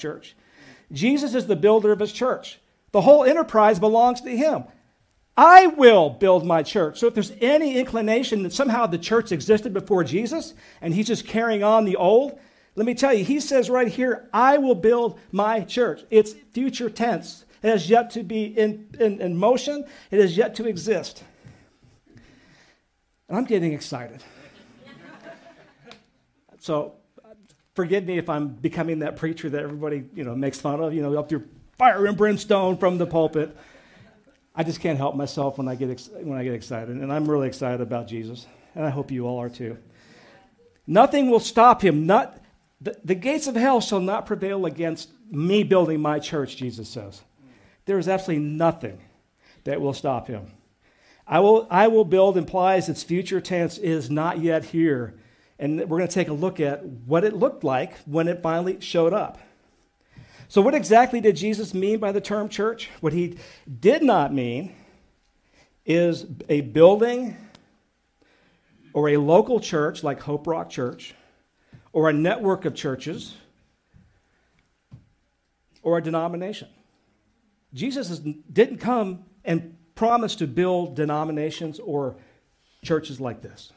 church. 0.00 0.34
Jesus 0.92 1.34
is 1.34 1.46
the 1.46 1.56
builder 1.56 1.92
of 1.92 2.00
his 2.00 2.12
church. 2.12 2.58
The 2.92 3.02
whole 3.02 3.24
enterprise 3.24 3.78
belongs 3.78 4.20
to 4.22 4.36
him. 4.36 4.64
I 5.36 5.68
will 5.68 6.10
build 6.10 6.44
my 6.44 6.62
church. 6.62 6.98
So 6.98 7.06
if 7.06 7.14
there's 7.14 7.32
any 7.40 7.78
inclination 7.78 8.42
that 8.42 8.52
somehow 8.52 8.86
the 8.86 8.98
church 8.98 9.32
existed 9.32 9.72
before 9.72 10.04
Jesus 10.04 10.54
and 10.80 10.92
he's 10.92 11.06
just 11.06 11.26
carrying 11.26 11.62
on 11.62 11.84
the 11.84 11.96
old, 11.96 12.38
let 12.74 12.84
me 12.86 12.94
tell 12.94 13.14
you, 13.14 13.24
he 13.24 13.40
says 13.40 13.70
right 13.70 13.88
here, 13.88 14.28
I 14.32 14.58
will 14.58 14.74
build 14.74 15.18
my 15.32 15.60
church. 15.60 16.02
It's 16.10 16.32
future 16.52 16.90
tense. 16.90 17.44
It 17.62 17.68
has 17.68 17.88
yet 17.88 18.10
to 18.10 18.22
be 18.22 18.44
in, 18.44 18.88
in, 18.98 19.20
in 19.20 19.36
motion, 19.36 19.84
it 20.10 20.20
has 20.20 20.36
yet 20.36 20.54
to 20.56 20.66
exist. 20.66 21.22
And 23.28 23.38
I'm 23.38 23.44
getting 23.44 23.72
excited. 23.72 24.22
so 26.58 26.94
forgive 27.80 28.04
me 28.04 28.18
if 28.18 28.28
I'm 28.28 28.48
becoming 28.48 28.98
that 28.98 29.16
preacher 29.16 29.48
that 29.48 29.62
everybody 29.62 30.04
you 30.14 30.22
know, 30.22 30.34
makes 30.34 30.60
fun 30.60 30.80
of, 30.80 30.92
you 30.92 31.00
know, 31.00 31.18
up 31.18 31.30
through 31.30 31.48
fire 31.78 32.04
and 32.04 32.14
brimstone 32.14 32.76
from 32.76 32.98
the 32.98 33.06
pulpit. 33.06 33.56
I 34.54 34.64
just 34.64 34.80
can't 34.80 34.98
help 34.98 35.16
myself 35.16 35.56
when 35.56 35.66
I 35.66 35.76
get 35.76 35.88
ex- 35.88 36.10
when 36.12 36.36
I 36.36 36.44
get 36.44 36.52
excited, 36.52 36.94
and 36.94 37.10
I'm 37.10 37.24
really 37.24 37.48
excited 37.48 37.80
about 37.80 38.06
Jesus, 38.06 38.46
and 38.74 38.84
I 38.84 38.90
hope 38.90 39.10
you 39.10 39.26
all 39.26 39.40
are 39.40 39.48
too. 39.48 39.78
Nothing 40.86 41.30
will 41.30 41.40
stop 41.40 41.80
him. 41.80 42.04
Not 42.04 42.38
the, 42.82 42.98
the 43.02 43.14
gates 43.14 43.46
of 43.46 43.54
hell 43.54 43.80
shall 43.80 44.00
not 44.00 44.26
prevail 44.26 44.66
against 44.66 45.08
me 45.30 45.62
building 45.62 46.00
my 46.02 46.18
church. 46.18 46.56
Jesus 46.56 46.86
says, 46.86 47.22
there 47.86 47.98
is 47.98 48.08
absolutely 48.08 48.44
nothing 48.44 49.00
that 49.64 49.80
will 49.80 49.94
stop 49.94 50.26
him. 50.26 50.50
I 51.26 51.38
will, 51.38 51.66
I 51.70 51.88
will 51.88 52.04
build 52.04 52.36
implies 52.36 52.90
its 52.90 53.02
future 53.02 53.40
tense 53.40 53.78
is 53.78 54.10
not 54.10 54.40
yet 54.40 54.66
here. 54.66 55.14
And 55.60 55.78
we're 55.78 55.98
going 55.98 56.08
to 56.08 56.14
take 56.14 56.28
a 56.28 56.32
look 56.32 56.58
at 56.58 56.84
what 56.84 57.22
it 57.22 57.34
looked 57.34 57.62
like 57.62 57.98
when 57.98 58.28
it 58.28 58.42
finally 58.42 58.80
showed 58.80 59.12
up. 59.12 59.38
So, 60.48 60.62
what 60.62 60.74
exactly 60.74 61.20
did 61.20 61.36
Jesus 61.36 61.74
mean 61.74 61.98
by 61.98 62.12
the 62.12 62.20
term 62.20 62.48
church? 62.48 62.88
What 63.00 63.12
he 63.12 63.38
did 63.78 64.02
not 64.02 64.32
mean 64.32 64.74
is 65.84 66.24
a 66.48 66.62
building 66.62 67.36
or 68.94 69.10
a 69.10 69.18
local 69.18 69.60
church 69.60 70.02
like 70.02 70.20
Hope 70.20 70.46
Rock 70.46 70.70
Church 70.70 71.14
or 71.92 72.08
a 72.08 72.12
network 72.12 72.64
of 72.64 72.74
churches 72.74 73.36
or 75.82 75.98
a 75.98 76.02
denomination. 76.02 76.68
Jesus 77.74 78.18
didn't 78.18 78.78
come 78.78 79.24
and 79.44 79.76
promise 79.94 80.36
to 80.36 80.46
build 80.46 80.96
denominations 80.96 81.78
or 81.78 82.16
churches 82.82 83.20
like 83.20 83.42
this. 83.42 83.72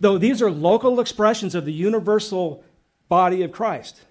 Though 0.00 0.18
these 0.18 0.42
are 0.42 0.50
local 0.50 1.00
expressions 1.00 1.54
of 1.54 1.64
the 1.64 1.72
universal 1.72 2.64
body 3.08 3.42
of 3.42 3.52
Christ. 3.52 4.02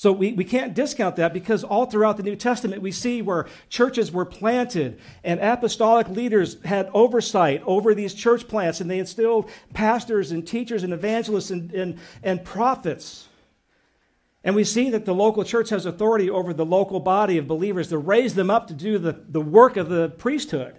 So 0.00 0.12
we, 0.12 0.32
we 0.32 0.44
can't 0.44 0.72
discount 0.72 1.16
that 1.16 1.34
because 1.34 1.62
all 1.62 1.84
throughout 1.84 2.16
the 2.16 2.22
New 2.22 2.34
Testament 2.34 2.80
we 2.80 2.90
see 2.90 3.20
where 3.20 3.46
churches 3.68 4.10
were 4.10 4.24
planted 4.24 4.98
and 5.22 5.38
apostolic 5.40 6.08
leaders 6.08 6.56
had 6.64 6.90
oversight 6.94 7.62
over 7.66 7.94
these 7.94 8.14
church 8.14 8.48
plants 8.48 8.80
and 8.80 8.90
they 8.90 8.98
instilled 8.98 9.50
pastors 9.74 10.32
and 10.32 10.46
teachers 10.46 10.84
and 10.84 10.94
evangelists 10.94 11.50
and, 11.50 11.70
and, 11.74 11.98
and 12.22 12.42
prophets. 12.46 13.28
And 14.42 14.56
we 14.56 14.64
see 14.64 14.88
that 14.88 15.04
the 15.04 15.14
local 15.14 15.44
church 15.44 15.68
has 15.68 15.84
authority 15.84 16.30
over 16.30 16.54
the 16.54 16.64
local 16.64 17.00
body 17.00 17.36
of 17.36 17.46
believers 17.46 17.88
to 17.88 17.98
raise 17.98 18.34
them 18.34 18.48
up 18.48 18.68
to 18.68 18.74
do 18.74 18.96
the, 18.96 19.22
the 19.28 19.42
work 19.42 19.76
of 19.76 19.90
the 19.90 20.08
priesthood. 20.08 20.76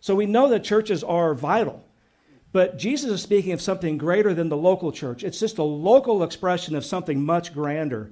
So 0.00 0.14
we 0.14 0.26
know 0.26 0.46
that 0.50 0.62
churches 0.62 1.02
are 1.02 1.34
vital. 1.34 1.87
But 2.50 2.78
Jesus 2.78 3.10
is 3.10 3.22
speaking 3.22 3.52
of 3.52 3.60
something 3.60 3.98
greater 3.98 4.32
than 4.32 4.48
the 4.48 4.56
local 4.56 4.90
church. 4.90 5.22
It's 5.22 5.40
just 5.40 5.58
a 5.58 5.62
local 5.62 6.22
expression 6.22 6.74
of 6.74 6.84
something 6.84 7.24
much 7.24 7.52
grander 7.52 8.10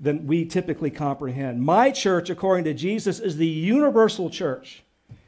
than 0.00 0.26
we 0.26 0.44
typically 0.44 0.90
comprehend. 0.90 1.62
My 1.62 1.90
church, 1.90 2.30
according 2.30 2.64
to 2.64 2.74
Jesus, 2.74 3.18
is 3.20 3.36
the 3.36 3.46
universal 3.46 4.30
church. 4.30 4.82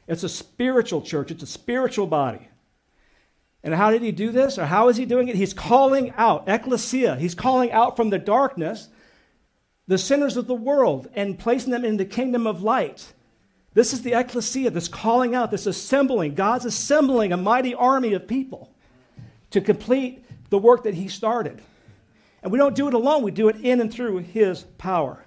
It's 0.07 0.23
a 0.23 0.29
spiritual 0.29 1.01
church, 1.01 1.31
it's 1.31 1.43
a 1.43 1.47
spiritual 1.47 2.07
body. 2.07 2.47
And 3.61 3.73
how 3.73 3.91
did 3.91 4.01
he 4.01 4.11
do 4.11 4.31
this? 4.31 4.57
Or 4.57 4.65
how 4.65 4.87
is 4.87 4.97
he 4.97 5.05
doing 5.05 5.27
it? 5.27 5.35
He's 5.35 5.53
calling 5.53 6.11
out, 6.11 6.47
ecclesia, 6.47 7.15
he's 7.17 7.35
calling 7.35 7.71
out 7.71 7.95
from 7.95 8.09
the 8.09 8.17
darkness 8.17 8.89
the 9.87 9.97
sinners 9.97 10.37
of 10.37 10.47
the 10.47 10.55
world 10.55 11.09
and 11.15 11.37
placing 11.37 11.71
them 11.71 11.83
in 11.83 11.97
the 11.97 12.05
kingdom 12.05 12.47
of 12.47 12.61
light. 12.61 13.13
This 13.79 13.93
is 13.93 14.01
the 14.01 14.11
ecclesia, 14.11 14.71
this 14.71 14.89
calling 14.89 15.33
out, 15.33 15.51
this 15.51 15.65
assembling. 15.65 16.35
God's 16.35 16.65
assembling 16.65 17.31
a 17.31 17.37
mighty 17.37 17.73
army 17.73 18.11
of 18.11 18.27
people 18.27 18.73
to 19.51 19.61
complete 19.61 20.25
the 20.49 20.57
work 20.57 20.83
that 20.83 20.95
he 20.95 21.07
started. 21.07 21.61
And 22.43 22.51
we 22.51 22.57
don't 22.57 22.75
do 22.75 22.89
it 22.89 22.93
alone, 22.93 23.23
we 23.23 23.31
do 23.31 23.47
it 23.47 23.55
in 23.55 23.79
and 23.79 23.89
through 23.89 24.17
His 24.17 24.63
power. 24.77 25.23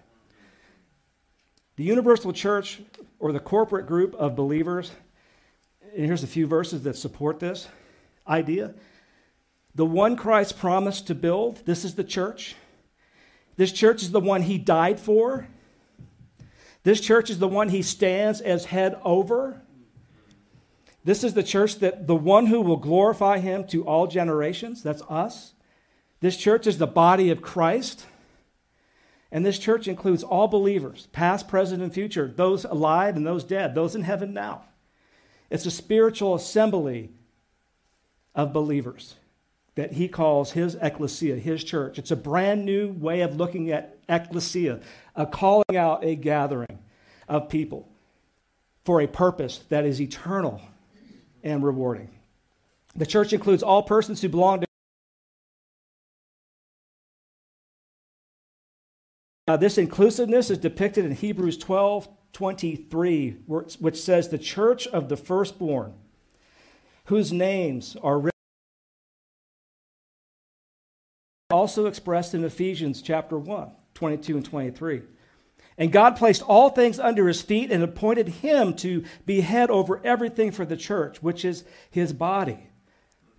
The 1.77 1.85
universal 1.85 2.31
church, 2.35 2.83
or 3.19 3.33
the 3.33 3.41
corporate 3.41 3.87
group 3.87 4.15
of 4.17 4.37
believers, 4.37 4.91
and 5.97 6.05
here's 6.05 6.23
a 6.23 6.27
few 6.27 6.47
verses 6.47 6.83
that 6.83 6.97
support 6.97 7.41
this 7.41 7.69
idea. 8.29 8.75
The 9.75 9.87
one 9.87 10.15
Christ 10.15 10.59
promised 10.59 11.07
to 11.07 11.15
build, 11.15 11.65
this 11.65 11.87
is 11.87 11.95
the 11.95 12.05
church. 12.05 12.55
This 13.57 13.73
church 13.73 14.03
is 14.03 14.11
the 14.11 14.21
one 14.21 14.43
He 14.43 14.59
died 14.59 15.01
for. 15.01 15.49
This 16.85 17.01
church 17.01 17.31
is 17.31 17.39
the 17.39 17.49
one 17.49 17.69
He 17.69 17.83
stands 17.83 18.41
as 18.41 18.67
head 18.67 18.99
over. 19.05 19.63
This 21.05 21.25
is 21.25 21.35
the 21.35 21.43
church 21.43 21.77
that 21.77 22.07
the 22.07 22.17
one 22.17 22.47
who 22.47 22.61
will 22.61 22.77
glorify 22.77 23.39
Him 23.39 23.67
to 23.69 23.85
all 23.85 24.07
generations, 24.07 24.83
that's 24.83 25.03
us. 25.09 25.55
This 26.21 26.37
church 26.37 26.67
is 26.67 26.79
the 26.79 26.87
body 26.87 27.31
of 27.31 27.43
Christ. 27.43 28.07
And 29.31 29.47
this 29.47 29.59
church 29.59 29.89
includes 29.89 30.23
all 30.23 30.47
believers, 30.47 31.09
past, 31.13 31.49
present, 31.49 31.83
and 31.83 31.93
future, 31.93 32.33
those 32.35 32.65
alive 32.65 33.17
and 33.17 33.27
those 33.27 33.45
dead, 33.45 33.75
those 33.75 33.95
in 33.95 34.03
heaven 34.03 34.35
now. 34.35 34.65
It's 35.51 35.67
a 35.67 35.71
spiritual 35.71 36.35
assembly 36.35 37.11
of 38.35 38.53
believers 38.53 39.17
that 39.75 39.93
he 39.93 40.09
calls 40.09 40.53
his 40.53 40.77
ecclesia, 40.81 41.37
his 41.37 41.65
church. 41.65 41.99
It's 41.99 42.11
a 42.11 42.17
brand 42.17 42.65
new 42.65 42.93
way 42.93 43.23
of 43.23 43.37
looking 43.37 43.71
at 43.71 43.99
ecclesia, 44.09 44.81
a 45.17 45.27
calling 45.27 45.77
out 45.77 46.05
a 46.05 46.15
gathering 46.15 46.79
of 47.29 47.49
people 47.49 47.89
for 48.85 49.01
a 49.01 49.07
purpose 49.07 49.61
that 49.69 49.85
is 49.85 50.01
eternal 50.01 50.61
and 51.43 51.65
rewarding. 51.65 52.11
The 52.95 53.07
church 53.07 53.33
includes 53.33 53.63
all 53.63 53.83
persons 53.83 54.21
who 54.21 54.29
belong 54.29 54.61
to 54.61 54.67
Uh, 59.49 59.57
this 59.57 59.77
inclusiveness 59.77 60.51
is 60.51 60.59
depicted 60.59 61.05
in 61.05 61.11
Hebrews 61.13 61.59
12 61.59 62.09
23, 62.33 63.31
which 63.47 64.01
says, 64.01 64.29
The 64.29 64.39
church 64.39 64.87
of 64.87 65.09
the 65.09 65.17
firstborn, 65.17 65.95
whose 67.07 67.33
names 67.33 67.97
are 68.03 68.19
written, 68.19 68.32
also 71.53 71.87
expressed 71.87 72.35
in 72.35 72.45
Ephesians 72.45 73.03
chapter 73.03 73.39
1, 73.39 73.71
22 73.95 74.37
and 74.37 74.45
23. 74.45 75.03
And 75.79 75.93
God 75.93 76.17
placed 76.17 76.43
all 76.43 76.71
things 76.71 76.99
under 76.99 77.29
his 77.29 77.43
feet 77.43 77.71
and 77.71 77.83
appointed 77.83 78.29
him 78.29 78.75
to 78.77 79.05
be 79.25 79.41
head 79.41 79.71
over 79.71 80.01
everything 80.05 80.51
for 80.51 80.65
the 80.65 80.77
church, 80.77 81.23
which 81.23 81.45
is 81.45 81.65
his 81.91 82.13
body, 82.13 82.59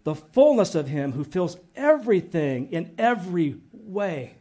the 0.03 0.15
fullness 0.15 0.75
of 0.75 0.87
him 0.87 1.13
who 1.13 1.23
fills 1.23 1.57
everything 1.75 2.71
in 2.71 2.93
every 2.97 3.57
way. 3.71 4.35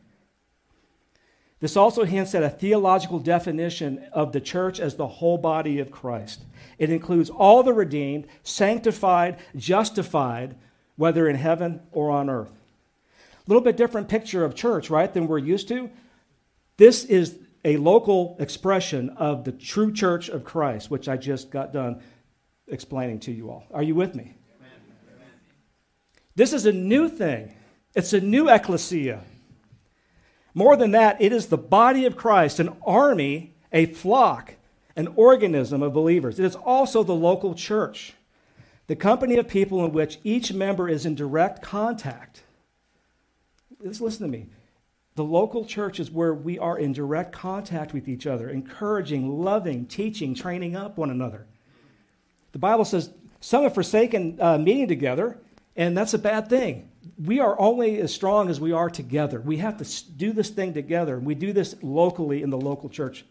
This 1.61 1.77
also 1.77 2.05
hints 2.05 2.35
at 2.35 2.43
a 2.43 2.51
theological 2.51 3.21
definition 3.21 4.05
of 4.13 4.33
the 4.33 4.41
church 4.41 4.81
as 4.81 4.97
the 4.97 5.07
whole 5.07 5.39
body 5.39 5.79
of 5.79 5.93
Christ. 5.93 6.43
It 6.77 6.91
includes 6.91 7.31
all 7.31 7.63
the 7.63 7.73
redeemed, 7.73 8.27
sanctified, 8.43 9.39
justified, 9.55 10.57
whether 10.97 11.29
in 11.29 11.37
heaven 11.37 11.81
or 11.93 12.11
on 12.11 12.29
earth. 12.29 12.62
A 13.47 13.51
little 13.51 13.63
bit 13.63 13.77
different 13.77 14.09
picture 14.09 14.45
of 14.45 14.55
church, 14.55 14.89
right, 14.89 15.13
than 15.13 15.27
we're 15.27 15.39
used 15.39 15.69
to. 15.69 15.91
This 16.77 17.05
is 17.05 17.39
a 17.65 17.77
local 17.77 18.37
expression 18.39 19.11
of 19.11 19.45
the 19.45 19.53
true 19.53 19.93
church 19.93 20.29
of 20.29 20.45
Christ, 20.45 20.91
which 20.91 21.09
I 21.09 21.17
just 21.17 21.51
got 21.51 21.73
done 21.73 22.03
explaining 22.69 23.21
to 23.21 23.33
you 23.33 23.51
all. 23.51 23.65
Are 23.73 23.83
you 23.83 23.95
with 23.95 24.15
me? 24.15 24.35
This 26.35 26.53
is 26.53 26.65
a 26.67 26.73
new 26.73 27.09
thing, 27.09 27.55
it's 27.95 28.13
a 28.13 28.21
new 28.21 28.49
ecclesia. 28.49 29.21
More 30.55 30.77
than 30.77 30.93
that, 30.93 31.21
it 31.21 31.33
is 31.33 31.47
the 31.47 31.59
body 31.59 32.05
of 32.05 32.17
Christ, 32.17 32.59
an 32.61 32.77
army, 32.87 33.55
a 33.73 33.87
flock, 33.87 34.55
an 34.97 35.09
organism 35.17 35.83
of 35.83 35.93
believers. 35.93 36.39
It 36.39 36.45
is 36.45 36.57
also 36.57 37.03
the 37.03 37.15
local 37.15 37.55
church, 37.55 38.15
the 38.87 38.97
company 38.97 39.37
of 39.37 39.49
people 39.49 39.85
in 39.85 39.93
which 39.93 40.19
each 40.25 40.53
member 40.53 40.89
is 40.89 41.07
in 41.07 41.15
direct 41.15 41.63
contact. 41.63 42.43
Just 43.83 44.01
listen 44.01 44.27
to 44.27 44.33
me. 44.33 44.47
The 45.15 45.25
local 45.25 45.65
church 45.65 46.01
is 46.01 46.11
where 46.11 46.33
we 46.33 46.59
are 46.59 46.79
in 46.79 46.93
direct 46.93 47.33
contact 47.33 47.93
with 47.93 48.09
each 48.09 48.27
other, 48.27 48.49
encouraging, 48.49 49.43
loving, 49.43 49.87
teaching, 49.87 50.35
training 50.35 50.75
up 50.75 50.97
one 50.97 51.11
another. 51.11 51.47
The 52.53 52.59
Bible 52.59 52.85
says 52.85 53.11
some 53.41 53.65
have 53.65 53.75
forsaken 53.75 54.39
uh, 54.41 54.57
meeting 54.57 54.89
together, 54.89 55.39
and 55.77 55.97
that's 55.97 56.15
a 56.15 56.19
bad 56.19 56.49
thing. 56.49 56.91
We 57.23 57.41
are 57.41 57.61
only 57.61 58.01
as 58.01 58.15
strong 58.15 58.49
as 58.49 58.61
we 58.61 58.73
are 58.73 58.89
together. 58.89 59.41
We 59.41 59.59
have 59.59 59.77
to 59.79 60.13
do 60.13 60.33
this 60.33 60.49
thing 60.49 60.73
together. 60.73 61.19
We 61.19 61.35
do 61.35 61.53
this 61.53 61.75
locally 61.83 62.43
in 62.43 62.51
the 62.51 62.59
local 62.59 62.89
church. 62.89 63.25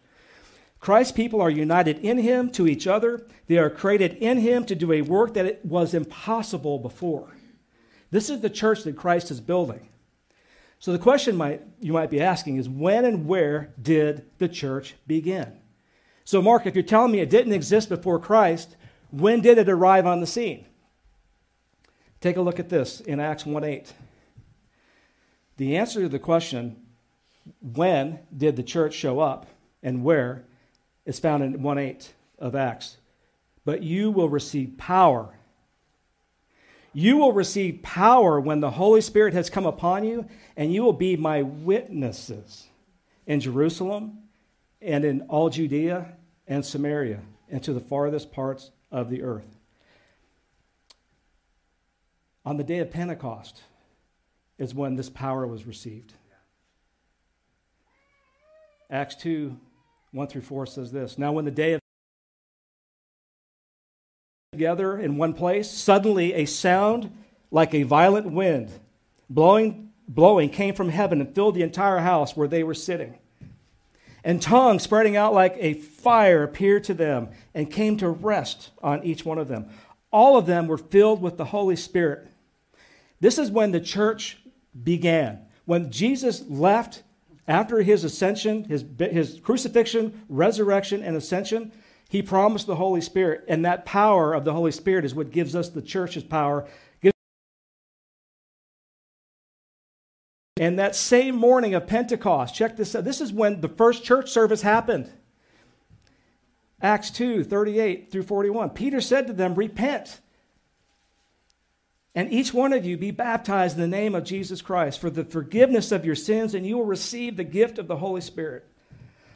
Christ's 0.78 1.12
people 1.12 1.40
are 1.40 1.50
united 1.50 1.98
in 2.00 2.18
Him 2.18 2.50
to 2.50 2.66
each 2.66 2.86
other. 2.86 3.26
They 3.46 3.56
are 3.56 3.70
created 3.70 4.14
in 4.14 4.38
Him 4.38 4.66
to 4.66 4.74
do 4.74 4.92
a 4.92 5.02
work 5.02 5.34
that 5.34 5.64
was 5.64 5.94
impossible 5.94 6.78
before. 6.78 7.36
This 8.10 8.28
is 8.28 8.40
the 8.40 8.50
church 8.50 8.84
that 8.84 8.96
Christ 8.96 9.30
is 9.30 9.40
building. 9.40 9.88
So 10.82 10.90
the 10.90 10.98
question 10.98 11.36
might, 11.36 11.62
you 11.78 11.92
might 11.92 12.10
be 12.10 12.20
asking 12.20 12.56
is 12.56 12.68
when 12.68 13.04
and 13.04 13.28
where 13.28 13.72
did 13.80 14.24
the 14.38 14.48
church 14.48 14.96
begin? 15.06 15.60
So, 16.24 16.42
Mark, 16.42 16.66
if 16.66 16.74
you're 16.74 16.82
telling 16.82 17.12
me 17.12 17.20
it 17.20 17.30
didn't 17.30 17.52
exist 17.52 17.88
before 17.88 18.18
Christ, 18.18 18.74
when 19.12 19.42
did 19.42 19.58
it 19.58 19.68
arrive 19.68 20.06
on 20.06 20.18
the 20.18 20.26
scene? 20.26 20.66
Take 22.20 22.36
a 22.36 22.40
look 22.40 22.58
at 22.58 22.68
this 22.68 22.98
in 22.98 23.20
Acts 23.20 23.46
1 23.46 23.62
8. 23.62 23.92
The 25.56 25.76
answer 25.76 26.00
to 26.00 26.08
the 26.08 26.18
question, 26.18 26.82
when 27.60 28.18
did 28.36 28.56
the 28.56 28.64
church 28.64 28.94
show 28.94 29.20
up 29.20 29.46
and 29.84 30.02
where, 30.02 30.42
is 31.06 31.20
found 31.20 31.44
in 31.44 31.62
1 31.62 31.78
8 31.78 32.12
of 32.40 32.56
Acts. 32.56 32.96
But 33.64 33.84
you 33.84 34.10
will 34.10 34.28
receive 34.28 34.76
power. 34.78 35.38
You 36.94 37.16
will 37.16 37.32
receive 37.32 37.82
power 37.82 38.38
when 38.38 38.60
the 38.60 38.70
Holy 38.70 39.00
Spirit 39.00 39.34
has 39.34 39.48
come 39.48 39.64
upon 39.66 40.04
you, 40.04 40.26
and 40.56 40.72
you 40.72 40.82
will 40.82 40.92
be 40.92 41.16
my 41.16 41.42
witnesses 41.42 42.66
in 43.26 43.40
Jerusalem 43.40 44.18
and 44.80 45.04
in 45.04 45.22
all 45.22 45.48
Judea 45.48 46.16
and 46.46 46.64
Samaria 46.64 47.20
and 47.50 47.62
to 47.62 47.72
the 47.72 47.80
farthest 47.80 48.32
parts 48.32 48.70
of 48.90 49.08
the 49.08 49.22
earth. 49.22 49.56
On 52.44 52.56
the 52.56 52.64
day 52.64 52.78
of 52.78 52.90
Pentecost 52.90 53.62
is 54.58 54.74
when 54.74 54.96
this 54.96 55.08
power 55.08 55.46
was 55.46 55.66
received. 55.66 56.12
Acts 58.90 59.14
2 59.16 59.56
1 60.10 60.26
through 60.26 60.42
4 60.42 60.66
says 60.66 60.92
this 60.92 61.16
Now, 61.16 61.32
when 61.32 61.46
the 61.46 61.50
day 61.50 61.72
of 61.72 61.81
together 64.52 64.98
in 64.98 65.16
one 65.16 65.32
place, 65.32 65.70
suddenly 65.70 66.34
a 66.34 66.44
sound 66.44 67.10
like 67.50 67.72
a 67.72 67.84
violent 67.84 68.30
wind 68.30 68.70
blowing, 69.30 69.90
blowing 70.06 70.50
came 70.50 70.74
from 70.74 70.90
heaven 70.90 71.22
and 71.22 71.34
filled 71.34 71.54
the 71.54 71.62
entire 71.62 72.00
house 72.00 72.36
where 72.36 72.46
they 72.46 72.62
were 72.62 72.74
sitting. 72.74 73.16
And 74.22 74.42
tongues 74.42 74.82
spreading 74.82 75.16
out 75.16 75.32
like 75.32 75.56
a 75.58 75.72
fire 75.72 76.42
appeared 76.42 76.84
to 76.84 76.92
them 76.92 77.30
and 77.54 77.70
came 77.70 77.96
to 77.96 78.10
rest 78.10 78.72
on 78.82 79.02
each 79.04 79.24
one 79.24 79.38
of 79.38 79.48
them. 79.48 79.70
All 80.10 80.36
of 80.36 80.44
them 80.44 80.66
were 80.66 80.76
filled 80.76 81.22
with 81.22 81.38
the 81.38 81.46
Holy 81.46 81.74
Spirit. 81.74 82.28
This 83.20 83.38
is 83.38 83.50
when 83.50 83.72
the 83.72 83.80
church 83.80 84.36
began. 84.84 85.46
When 85.64 85.90
Jesus 85.90 86.44
left 86.46 87.02
after 87.48 87.80
his 87.80 88.04
ascension, 88.04 88.64
his, 88.64 88.84
his 88.98 89.40
crucifixion, 89.42 90.24
resurrection, 90.28 91.02
and 91.02 91.16
ascension, 91.16 91.72
he 92.12 92.20
promised 92.20 92.66
the 92.66 92.76
Holy 92.76 93.00
Spirit. 93.00 93.42
And 93.48 93.64
that 93.64 93.86
power 93.86 94.34
of 94.34 94.44
the 94.44 94.52
Holy 94.52 94.70
Spirit 94.70 95.06
is 95.06 95.14
what 95.14 95.30
gives 95.30 95.56
us 95.56 95.70
the 95.70 95.80
church's 95.80 96.22
power. 96.22 96.68
And 100.58 100.78
that 100.78 100.94
same 100.94 101.34
morning 101.34 101.72
of 101.72 101.86
Pentecost, 101.86 102.54
check 102.54 102.76
this 102.76 102.94
out. 102.94 103.04
This 103.04 103.22
is 103.22 103.32
when 103.32 103.62
the 103.62 103.68
first 103.70 104.04
church 104.04 104.28
service 104.28 104.60
happened. 104.60 105.10
Acts 106.82 107.10
2 107.12 107.44
38 107.44 108.12
through 108.12 108.24
41. 108.24 108.68
Peter 108.70 109.00
said 109.00 109.26
to 109.28 109.32
them, 109.32 109.54
Repent 109.54 110.20
and 112.14 112.30
each 112.30 112.52
one 112.52 112.74
of 112.74 112.84
you 112.84 112.98
be 112.98 113.10
baptized 113.10 113.76
in 113.76 113.80
the 113.80 113.88
name 113.88 114.14
of 114.14 114.24
Jesus 114.24 114.60
Christ 114.60 115.00
for 115.00 115.08
the 115.08 115.24
forgiveness 115.24 115.90
of 115.90 116.04
your 116.04 116.14
sins, 116.14 116.54
and 116.54 116.66
you 116.66 116.76
will 116.76 116.84
receive 116.84 117.38
the 117.38 117.44
gift 117.44 117.78
of 117.78 117.88
the 117.88 117.96
Holy 117.96 118.20
Spirit. 118.20 118.66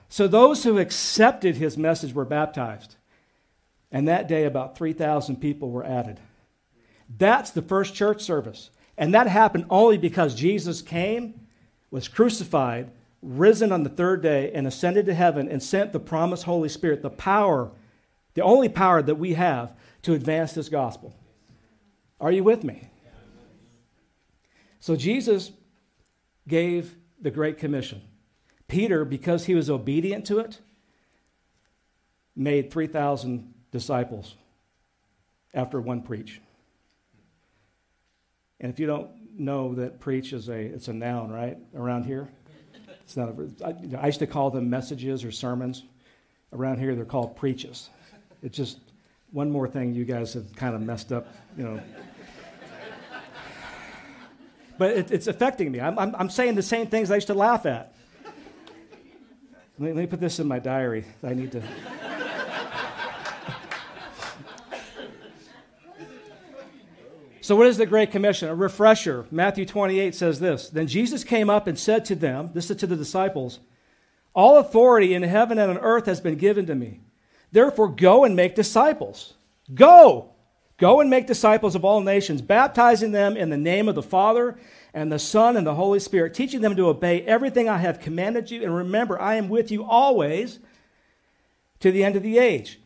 So 0.09 0.29
those 0.29 0.64
who 0.64 0.79
accepted 0.79 1.57
his 1.57 1.77
message 1.77 2.14
were 2.14 2.25
baptized. 2.25 2.97
And 3.90 4.09
that 4.09 4.29
day, 4.29 4.45
about 4.45 4.77
3,000 4.77 5.37
people 5.37 5.71
were 5.71 5.85
added. 5.85 6.21
That's 7.19 7.51
the 7.51 7.62
first 7.62 7.95
church 7.95 8.23
service. 8.23 8.71
And 8.99 9.14
that 9.14 9.27
happened 9.27 9.66
only 9.71 9.99
because 9.99 10.35
Jesus 10.35 10.83
came, 10.83 11.47
was 11.90 12.09
crucified, 12.09 12.90
risen 13.23 13.73
on 13.73 13.83
the 13.83 13.90
third 13.90 14.23
day, 14.23 14.53
and 14.53 14.66
ascended 14.66 15.07
to 15.07 15.14
heaven 15.14 15.49
and 15.49 15.62
sent 15.62 15.92
the 15.92 16.01
promised 16.01 16.45
Holy 16.45 16.69
Spirit, 16.69 17.03
the 17.03 17.11
power, 17.11 17.71
the 18.35 18.42
only 18.42 18.69
power 18.69 19.03
that 19.03 19.16
we 19.16 19.35
have 19.35 19.73
to 20.03 20.14
advance 20.14 20.53
this 20.53 20.69
gospel. 20.69 21.14
Are 22.21 22.33
you 22.33 22.45
with 22.45 22.64
me? 22.64 22.88
So 24.81 24.97
Jesus 24.97 25.51
gave 26.47 26.95
the 27.21 27.31
Great 27.31 27.59
Commission. 27.59 28.03
Peter, 28.68 29.05
because 29.05 29.46
he 29.46 29.55
was 29.55 29.70
obedient 29.70 30.26
to 30.26 30.38
it, 30.38 30.61
made 32.35 32.70
3,000 32.70 33.55
disciples 33.70 34.35
after 35.55 35.81
one 35.81 36.02
preach. 36.02 36.40
And 38.61 38.72
if 38.72 38.79
you 38.79 38.87
don't 38.87 39.11
know 39.38 39.74
that 39.74 40.00
preach 40.00 40.33
is 40.33 40.48
a, 40.48 40.59
it's 40.59 40.88
a 40.88 40.92
noun, 40.92 41.31
right, 41.31 41.59
around 41.74 42.05
here? 42.05 42.29
It's 43.02 43.16
not 43.16 43.29
a, 43.29 43.50
I, 43.64 44.02
I 44.02 44.07
used 44.07 44.18
to 44.18 44.26
call 44.26 44.50
them 44.50 44.68
messages 44.68 45.24
or 45.24 45.31
sermons. 45.31 45.85
Around 46.52 46.79
here, 46.79 46.94
they're 46.94 47.05
called 47.05 47.37
preaches. 47.37 47.90
It's 48.42 48.57
just 48.57 48.79
one 49.31 49.50
more 49.50 49.68
thing 49.68 49.94
you 49.94 50.05
guys 50.05 50.35
have 50.35 50.55
kind 50.57 50.74
of 50.74 50.81
messed 50.81 51.12
up, 51.12 51.26
you 51.57 51.64
know. 51.64 51.81
but 54.79 54.92
it, 54.92 55.11
it's 55.11 55.26
affecting 55.26 55.70
me. 55.70 55.81
I'm, 55.81 55.98
I'm, 55.98 56.14
I'm, 56.16 56.31
saying 56.31 56.55
the 56.55 56.62
same 56.62 56.87
things 56.87 57.11
I 57.11 57.16
used 57.16 57.26
to 57.26 57.35
laugh 57.35 57.66
at. 57.66 57.94
Let 59.78 59.88
me, 59.88 59.92
let 59.92 60.00
me 60.02 60.06
put 60.06 60.20
this 60.20 60.38
in 60.38 60.48
my 60.48 60.58
diary. 60.58 61.04
I 61.22 61.34
need 61.34 61.52
to. 61.52 61.62
So, 67.42 67.54
what 67.54 67.68
is 67.68 67.76
the 67.76 67.86
Great 67.86 68.10
Commission? 68.10 68.48
A 68.48 68.54
refresher. 68.54 69.26
Matthew 69.30 69.66
28 69.66 70.14
says 70.14 70.40
this 70.40 70.70
Then 70.70 70.86
Jesus 70.86 71.22
came 71.22 71.50
up 71.50 71.66
and 71.66 71.78
said 71.78 72.04
to 72.06 72.14
them, 72.14 72.50
This 72.54 72.70
is 72.70 72.78
to 72.78 72.86
the 72.86 72.96
disciples, 72.96 73.60
All 74.34 74.56
authority 74.56 75.14
in 75.14 75.22
heaven 75.22 75.58
and 75.58 75.70
on 75.70 75.78
earth 75.78 76.06
has 76.06 76.20
been 76.20 76.36
given 76.36 76.66
to 76.66 76.74
me. 76.74 77.00
Therefore, 77.52 77.88
go 77.88 78.24
and 78.24 78.34
make 78.34 78.54
disciples. 78.54 79.34
Go! 79.72 80.32
Go 80.78 81.00
and 81.00 81.08
make 81.08 81.26
disciples 81.26 81.74
of 81.74 81.84
all 81.84 82.00
nations, 82.00 82.42
baptizing 82.42 83.12
them 83.12 83.36
in 83.36 83.48
the 83.50 83.56
name 83.56 83.88
of 83.88 83.94
the 83.94 84.02
Father 84.02 84.58
and 84.96 85.12
the 85.12 85.18
Son 85.18 85.59
and 85.59 85.66
the 85.66 85.74
Holy 85.74 86.00
Spirit, 86.00 86.32
teaching 86.32 86.62
them 86.62 86.74
to 86.74 86.88
obey 86.88 87.20
everything 87.20 87.68
I 87.68 87.76
have 87.76 88.00
commanded 88.00 88.50
you. 88.50 88.62
And 88.62 88.74
remember, 88.74 89.20
I 89.20 89.35
am 89.35 89.50
with 89.50 89.70
you 89.70 89.85
always 89.85 90.59
to 91.80 91.92
the 91.92 92.02
end 92.02 92.16
of 92.16 92.22
the 92.22 92.38
age. 92.38 92.80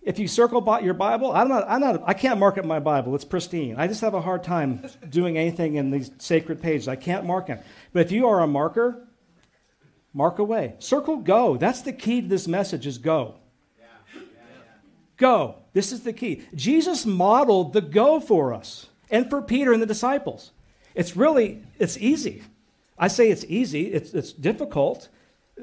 If 0.00 0.18
you 0.18 0.26
circle 0.26 0.66
your 0.82 0.94
Bible, 0.94 1.30
I'm 1.32 1.48
not, 1.48 1.66
I'm 1.68 1.82
not, 1.82 2.02
I 2.06 2.14
can't 2.14 2.40
mark 2.40 2.56
up 2.56 2.64
my 2.64 2.80
Bible. 2.80 3.14
It's 3.14 3.26
pristine. 3.26 3.74
I 3.76 3.88
just 3.88 4.00
have 4.00 4.14
a 4.14 4.22
hard 4.22 4.42
time 4.42 4.82
doing 5.10 5.36
anything 5.36 5.74
in 5.74 5.90
these 5.90 6.10
sacred 6.16 6.62
pages. 6.62 6.88
I 6.88 6.96
can't 6.96 7.26
mark 7.26 7.50
it. 7.50 7.62
But 7.92 8.06
if 8.06 8.10
you 8.10 8.26
are 8.26 8.40
a 8.40 8.46
marker, 8.46 9.06
mark 10.14 10.38
away. 10.38 10.76
Circle 10.78 11.18
go. 11.18 11.58
That's 11.58 11.82
the 11.82 11.92
key 11.92 12.22
to 12.22 12.26
this 12.26 12.48
message 12.48 12.86
is 12.86 12.96
go. 12.96 13.34
Go. 15.18 15.56
This 15.74 15.92
is 15.92 16.04
the 16.04 16.14
key. 16.14 16.46
Jesus 16.54 17.04
modeled 17.04 17.74
the 17.74 17.82
go 17.82 18.18
for 18.18 18.54
us 18.54 18.86
and 19.10 19.28
for 19.28 19.42
Peter 19.42 19.74
and 19.74 19.82
the 19.82 19.86
disciples. 19.86 20.52
It's 20.94 21.16
really, 21.16 21.62
it's 21.78 21.96
easy. 21.98 22.42
I 22.98 23.08
say 23.08 23.30
it's 23.30 23.44
easy. 23.48 23.92
It's, 23.92 24.12
it's 24.12 24.32
difficult 24.32 25.08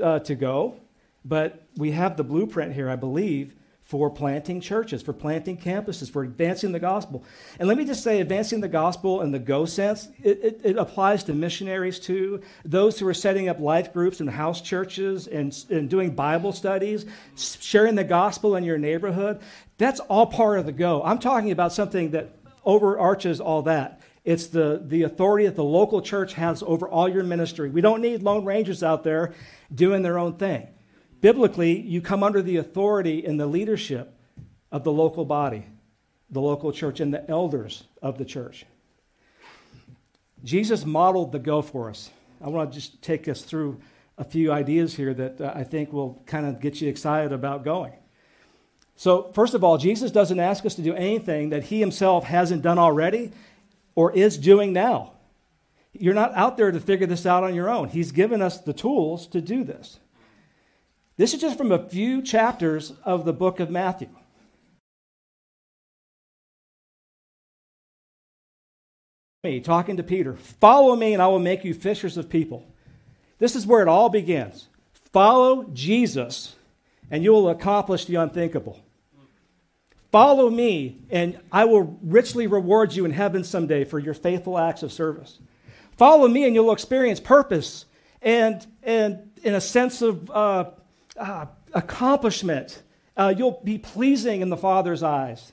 uh, 0.01 0.19
to 0.19 0.35
go, 0.35 0.79
but 1.23 1.63
we 1.75 1.91
have 1.91 2.17
the 2.17 2.23
blueprint 2.23 2.73
here, 2.73 2.89
I 2.89 2.95
believe, 2.95 3.53
for 3.87 4.09
planting 4.09 4.59
churches, 4.59 5.01
for 5.01 5.13
planting 5.13 5.57
campuses, 5.57 6.11
for 6.11 6.21
advancing 6.21 6.73
the 6.73 6.79
gospel. 6.79 7.23
And 7.57 7.69
let 7.69 7.77
me 7.77 7.85
just 7.85 8.03
say, 8.03 8.19
advancing 8.19 8.59
the 8.59 8.67
gospel 8.67 9.21
in 9.21 9.31
the 9.31 9.39
go 9.39 9.63
sense, 9.63 10.09
it, 10.21 10.39
it, 10.43 10.61
it, 10.63 10.77
applies 10.77 11.23
to 11.23 11.33
missionaries 11.33 11.97
too, 11.97 12.41
those 12.65 12.99
who 12.99 13.07
are 13.07 13.13
setting 13.13 13.47
up 13.47 13.61
life 13.61 13.93
groups 13.93 14.19
and 14.19 14.29
house 14.29 14.59
churches 14.59 15.27
and, 15.27 15.57
and 15.69 15.89
doing 15.89 16.13
Bible 16.13 16.51
studies, 16.51 17.05
sharing 17.37 17.95
the 17.95 18.03
gospel 18.03 18.57
in 18.57 18.65
your 18.65 18.77
neighborhood. 18.77 19.39
That's 19.77 20.01
all 20.01 20.25
part 20.25 20.59
of 20.59 20.65
the 20.65 20.73
go. 20.73 21.01
I'm 21.01 21.19
talking 21.19 21.51
about 21.51 21.71
something 21.71 22.11
that 22.11 22.31
overarches 22.65 23.39
all 23.39 23.61
that. 23.61 24.01
It's 24.27 24.47
the, 24.47 24.81
the 24.85 25.03
authority 25.03 25.45
that 25.45 25.55
the 25.55 25.63
local 25.63 26.01
church 26.01 26.33
has 26.33 26.61
over 26.61 26.85
all 26.85 27.07
your 27.07 27.23
ministry. 27.23 27.69
We 27.69 27.79
don't 27.79 28.01
need 28.01 28.23
lone 28.23 28.43
rangers 28.43 28.83
out 28.83 29.05
there 29.05 29.33
doing 29.73 30.01
their 30.01 30.19
own 30.19 30.33
thing. 30.33 30.67
Biblically, 31.21 31.79
you 31.79 32.01
come 32.01 32.23
under 32.23 32.41
the 32.41 32.57
authority 32.57 33.25
and 33.25 33.39
the 33.39 33.47
leadership 33.47 34.13
of 34.69 34.83
the 34.83 34.91
local 34.91 35.23
body, 35.23 35.65
the 36.29 36.41
local 36.41 36.73
church, 36.73 36.99
and 36.99 37.13
the 37.13 37.25
elders 37.29 37.85
of 38.01 38.17
the 38.17 38.25
church. 38.25 38.65
Jesus 40.43 40.85
modeled 40.85 41.31
the 41.31 41.39
go 41.39 41.61
for 41.61 41.89
us. 41.89 42.11
I 42.41 42.49
want 42.49 42.69
to 42.69 42.77
just 42.77 43.01
take 43.01 43.29
us 43.29 43.43
through 43.43 43.79
a 44.17 44.25
few 44.25 44.51
ideas 44.51 44.93
here 44.93 45.13
that 45.13 45.39
uh, 45.39 45.53
I 45.55 45.63
think 45.63 45.93
will 45.93 46.21
kind 46.25 46.45
of 46.45 46.59
get 46.59 46.81
you 46.81 46.89
excited 46.89 47.31
about 47.31 47.63
going. 47.63 47.93
So, 48.97 49.31
first 49.31 49.53
of 49.53 49.63
all, 49.63 49.77
Jesus 49.77 50.11
doesn't 50.11 50.39
ask 50.41 50.65
us 50.65 50.75
to 50.75 50.81
do 50.81 50.93
anything 50.95 51.51
that 51.51 51.63
he 51.63 51.79
himself 51.79 52.25
hasn't 52.25 52.61
done 52.61 52.77
already 52.77 53.31
or 53.97 54.12
is 54.12 54.38
doing 54.38 54.71
now. 54.71 55.12
You're 55.91 56.13
not 56.13 56.31
out 56.36 56.55
there 56.55 56.71
to 56.71 56.79
figure 56.79 57.07
this 57.07 57.25
out 57.25 57.43
on 57.43 57.55
your 57.55 57.67
own. 57.67 57.89
He's 57.89 58.12
given 58.12 58.43
us 58.43 58.60
the 58.60 58.71
tools 58.71 59.25
to 59.29 59.41
do 59.41 59.63
this. 59.63 59.99
This 61.17 61.33
is 61.33 61.41
just 61.41 61.57
from 61.57 61.71
a 61.71 61.89
few 61.89 62.21
chapters 62.21 62.93
of 63.03 63.25
the 63.25 63.33
book 63.33 63.60
of 63.60 63.71
Matthew. 63.71 64.10
Me 69.43 69.60
talking 69.62 69.97
to 69.97 70.03
Peter, 70.03 70.36
follow 70.36 70.95
me 70.95 71.13
and 71.13 71.21
I 71.21 71.27
will 71.27 71.39
make 71.39 71.65
you 71.65 71.73
fishers 71.73 72.17
of 72.17 72.29
people. 72.29 72.67
This 73.39 73.55
is 73.55 73.65
where 73.65 73.81
it 73.81 73.88
all 73.88 74.10
begins. 74.10 74.67
Follow 75.12 75.63
Jesus 75.73 76.55
and 77.10 77.23
you 77.23 77.31
will 77.31 77.49
accomplish 77.49 78.05
the 78.05 78.15
unthinkable. 78.15 78.79
Follow 80.12 80.50
me, 80.50 81.00
and 81.10 81.38
I 81.52 81.65
will 81.65 81.98
richly 82.02 82.48
reward 82.48 82.93
you 82.93 83.04
in 83.04 83.12
heaven 83.12 83.43
someday 83.43 83.84
for 83.84 84.00
your 84.00 84.13
faithful 84.13 84.58
acts 84.58 84.82
of 84.82 84.93
service. 84.93 85.39
Follow 85.98 86.28
me, 86.28 86.46
and 86.46 86.56
you'll 86.56 86.72
experience 86.72 87.20
purpose 87.20 87.86
and, 88.22 88.65
and 88.84 89.32
in 89.43 89.54
a 89.54 89.62
sense 89.62 90.02
of 90.02 90.30
uh, 90.32 90.65
uh, 91.17 91.48
accomplishment. 91.74 92.82
Uh, 93.17 93.34
you'll 93.36 93.60
be 93.63 93.78
pleasing 93.78 94.41
in 94.41 94.50
the 94.50 94.58
Father's 94.58 95.04
eyes. 95.04 95.52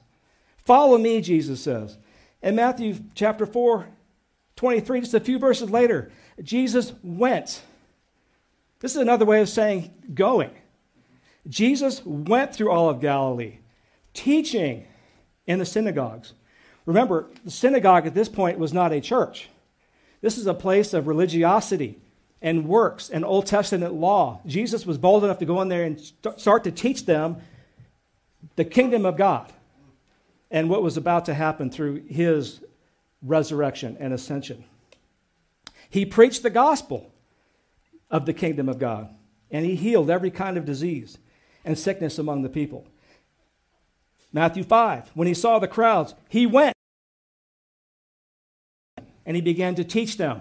Follow 0.59 0.99
me, 0.99 1.21
Jesus 1.21 1.61
says. 1.61 1.99
In 2.41 2.55
Matthew 2.55 2.97
chapter 3.15 3.47
4, 3.47 3.89
23, 4.57 5.01
just 5.01 5.15
a 5.15 5.21
few 5.21 5.39
verses 5.39 5.69
later, 5.69 6.13
Jesus 6.43 6.93
went. 7.03 7.63
This 8.79 8.95
is 8.95 8.99
another 8.99 9.25
way 9.25 9.41
of 9.41 9.49
saying 9.49 9.93
going. 10.15 10.51
Jesus 11.49 12.05
went 12.05 12.55
through 12.55 12.71
all 12.71 12.89
of 12.89 13.01
Galilee 13.01 13.59
teaching 14.15 14.87
in 15.47 15.59
the 15.59 15.67
synagogues. 15.67 16.33
Remember, 16.87 17.29
the 17.45 17.51
synagogue 17.51 18.07
at 18.07 18.15
this 18.15 18.29
point 18.29 18.59
was 18.59 18.73
not 18.73 18.93
a 18.93 19.01
church. 19.01 19.49
This 20.21 20.39
is 20.39 20.47
a 20.47 20.55
place 20.55 20.95
of 20.95 21.07
religiosity 21.07 21.99
and 22.41 22.67
works 22.67 23.11
and 23.11 23.25
Old 23.25 23.47
Testament 23.47 23.95
law. 23.95 24.41
Jesus 24.47 24.87
was 24.87 24.99
bold 24.99 25.25
enough 25.25 25.39
to 25.39 25.45
go 25.45 25.61
in 25.61 25.69
there 25.69 25.85
and 25.85 26.01
start 26.37 26.65
to 26.65 26.71
teach 26.71 27.07
them 27.07 27.37
the 28.57 28.65
kingdom 28.65 29.05
of 29.05 29.17
God 29.17 29.53
and 30.51 30.71
what 30.71 30.83
was 30.83 30.97
about 30.97 31.25
to 31.27 31.35
happen 31.35 31.71
through 31.71 32.05
his 32.09 32.61
resurrection 33.23 33.97
and 33.99 34.13
ascension. 34.13 34.65
He 35.89 36.05
preached 36.05 36.43
the 36.43 36.51
gospel 36.51 37.11
of 38.11 38.27
the 38.27 38.35
kingdom 38.35 38.69
of 38.69 38.79
God, 38.79 39.09
and 39.51 39.65
he 39.65 39.75
healed 39.75 40.11
every 40.11 40.31
kind 40.31 40.57
of 40.57 40.65
disease 40.65 41.19
and 41.65 41.79
sickness 41.79 42.19
among 42.19 42.43
the 42.43 42.49
people. 42.49 42.87
Matthew 44.35 44.65
5, 44.65 45.13
when 45.15 45.29
he 45.29 45.33
saw 45.33 45.61
the 45.61 45.69
crowds, 45.69 46.15
he 46.29 46.45
went 46.45 46.75
and 49.25 49.37
he 49.37 49.41
began 49.41 49.77
to 49.77 49.85
teach 49.85 50.17
them. 50.17 50.41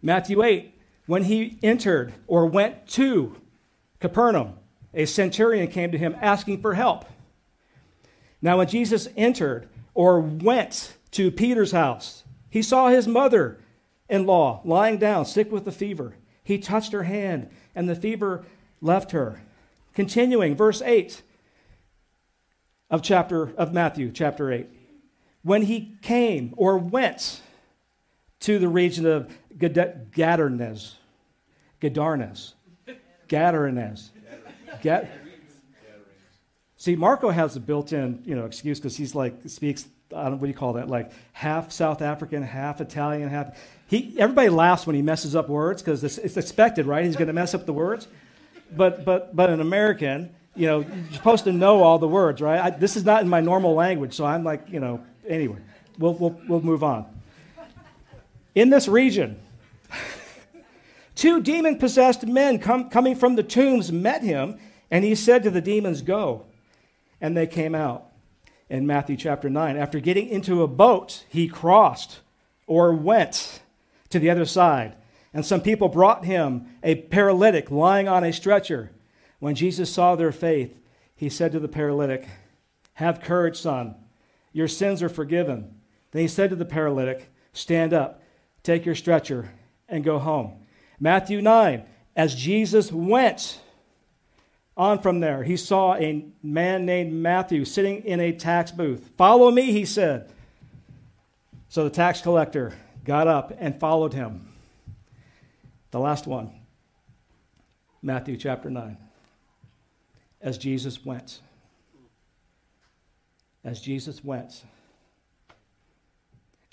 Matthew 0.00 0.44
8, 0.44 0.72
when 1.06 1.24
he 1.24 1.58
entered 1.60 2.14
or 2.28 2.46
went 2.46 2.86
to 2.90 3.34
Capernaum, 3.98 4.54
a 4.94 5.06
centurion 5.06 5.66
came 5.66 5.90
to 5.90 5.98
him 5.98 6.14
asking 6.22 6.62
for 6.62 6.74
help. 6.74 7.04
Now, 8.40 8.58
when 8.58 8.68
Jesus 8.68 9.08
entered 9.16 9.68
or 9.92 10.20
went 10.20 10.96
to 11.10 11.32
Peter's 11.32 11.72
house, 11.72 12.22
he 12.48 12.62
saw 12.62 12.90
his 12.90 13.08
mother 13.08 13.58
in 14.08 14.24
law 14.24 14.60
lying 14.64 14.98
down, 14.98 15.24
sick 15.24 15.50
with 15.50 15.66
a 15.66 15.72
fever. 15.72 16.14
He 16.44 16.58
touched 16.58 16.92
her 16.92 17.02
hand, 17.02 17.50
and 17.74 17.88
the 17.88 17.96
fever 17.96 18.46
left 18.80 19.10
her. 19.10 19.42
Continuing, 19.94 20.54
verse 20.54 20.80
8 20.80 21.22
of 22.90 23.02
chapter 23.02 23.54
of 23.56 23.72
Matthew 23.72 24.10
chapter 24.12 24.50
8 24.52 24.68
when 25.42 25.62
he 25.62 25.96
came 26.02 26.54
or 26.56 26.78
went 26.78 27.40
to 28.40 28.58
the 28.58 28.68
region 28.68 29.06
of 29.06 29.30
Gadarnes 29.56 30.94
Gadarnes 31.80 32.54
Gadarnes 33.28 34.10
Gad- 34.82 35.08
See, 36.80 36.94
Marco 36.94 37.30
has 37.30 37.56
a 37.56 37.60
built-in, 37.60 38.22
you 38.24 38.36
know, 38.36 38.44
excuse 38.46 38.78
because 38.78 38.96
he's 38.96 39.12
like 39.14 39.34
speaks. 39.46 39.86
I 40.14 40.24
don't, 40.24 40.34
what 40.34 40.42
do 40.42 40.46
you 40.46 40.54
call 40.54 40.74
that? 40.74 40.88
Like 40.88 41.10
half 41.32 41.72
South 41.72 42.02
African, 42.02 42.42
half 42.44 42.80
Italian, 42.80 43.28
half. 43.28 43.58
He 43.88 44.14
everybody 44.16 44.48
laughs 44.48 44.86
when 44.86 44.94
he 44.94 45.02
messes 45.02 45.34
up 45.34 45.48
words 45.48 45.82
because 45.82 46.04
it's, 46.04 46.18
it's 46.18 46.36
expected, 46.36 46.86
right? 46.86 47.04
He's 47.04 47.16
going 47.16 47.26
to 47.26 47.32
mess 47.32 47.52
up 47.52 47.66
the 47.66 47.72
words. 47.72 48.06
But 48.70 49.04
but 49.04 49.34
but 49.34 49.50
an 49.50 49.60
American, 49.60 50.32
you 50.58 50.66
know, 50.66 50.80
you're 50.80 51.12
supposed 51.12 51.44
to 51.44 51.52
know 51.52 51.82
all 51.82 51.98
the 51.98 52.08
words, 52.08 52.42
right? 52.42 52.60
I, 52.60 52.70
this 52.70 52.96
is 52.96 53.04
not 53.04 53.22
in 53.22 53.28
my 53.28 53.40
normal 53.40 53.74
language, 53.74 54.14
so 54.14 54.26
I'm 54.26 54.42
like, 54.42 54.68
you 54.68 54.80
know, 54.80 55.04
anyway, 55.26 55.58
we'll, 55.98 56.14
we'll, 56.14 56.40
we'll 56.48 56.60
move 56.60 56.82
on. 56.82 57.06
In 58.54 58.70
this 58.70 58.88
region, 58.88 59.38
two 61.14 61.40
demon 61.40 61.78
possessed 61.78 62.26
men 62.26 62.58
come, 62.58 62.90
coming 62.90 63.14
from 63.14 63.36
the 63.36 63.44
tombs 63.44 63.92
met 63.92 64.22
him, 64.22 64.58
and 64.90 65.04
he 65.04 65.14
said 65.14 65.44
to 65.44 65.50
the 65.50 65.60
demons, 65.60 66.02
Go. 66.02 66.44
And 67.20 67.36
they 67.36 67.46
came 67.46 67.74
out. 67.74 68.06
In 68.70 68.86
Matthew 68.86 69.16
chapter 69.16 69.48
9, 69.48 69.78
after 69.78 69.98
getting 69.98 70.28
into 70.28 70.62
a 70.62 70.68
boat, 70.68 71.24
he 71.30 71.48
crossed 71.48 72.20
or 72.66 72.92
went 72.92 73.62
to 74.10 74.18
the 74.18 74.28
other 74.28 74.44
side. 74.44 74.94
And 75.32 75.46
some 75.46 75.62
people 75.62 75.88
brought 75.88 76.26
him 76.26 76.66
a 76.82 76.96
paralytic 76.96 77.70
lying 77.70 78.08
on 78.08 78.24
a 78.24 78.32
stretcher. 78.32 78.90
When 79.38 79.54
Jesus 79.54 79.92
saw 79.92 80.16
their 80.16 80.32
faith, 80.32 80.78
he 81.14 81.28
said 81.28 81.52
to 81.52 81.60
the 81.60 81.68
paralytic, 81.68 82.26
Have 82.94 83.20
courage, 83.20 83.56
son. 83.58 83.94
Your 84.52 84.68
sins 84.68 85.02
are 85.02 85.08
forgiven. 85.08 85.80
Then 86.10 86.22
he 86.22 86.28
said 86.28 86.50
to 86.50 86.56
the 86.56 86.64
paralytic, 86.64 87.30
Stand 87.52 87.92
up, 87.92 88.22
take 88.62 88.84
your 88.84 88.94
stretcher, 88.94 89.50
and 89.88 90.04
go 90.04 90.18
home. 90.18 90.66
Matthew 90.98 91.40
9, 91.40 91.84
as 92.16 92.34
Jesus 92.34 92.90
went 92.90 93.60
on 94.76 95.00
from 95.00 95.20
there, 95.20 95.44
he 95.44 95.56
saw 95.56 95.94
a 95.94 96.24
man 96.42 96.86
named 96.86 97.12
Matthew 97.12 97.64
sitting 97.64 98.04
in 98.04 98.20
a 98.20 98.32
tax 98.32 98.70
booth. 98.70 99.10
Follow 99.16 99.50
me, 99.50 99.72
he 99.72 99.84
said. 99.84 100.30
So 101.68 101.84
the 101.84 101.90
tax 101.90 102.20
collector 102.20 102.74
got 103.04 103.28
up 103.28 103.52
and 103.58 103.78
followed 103.78 104.14
him. 104.14 104.52
The 105.90 106.00
last 106.00 106.26
one, 106.26 106.52
Matthew 108.02 108.36
chapter 108.36 108.70
9 108.70 108.96
as 110.40 110.58
Jesus 110.58 111.04
went. 111.04 111.40
As 113.64 113.80
Jesus 113.80 114.22
went. 114.24 114.64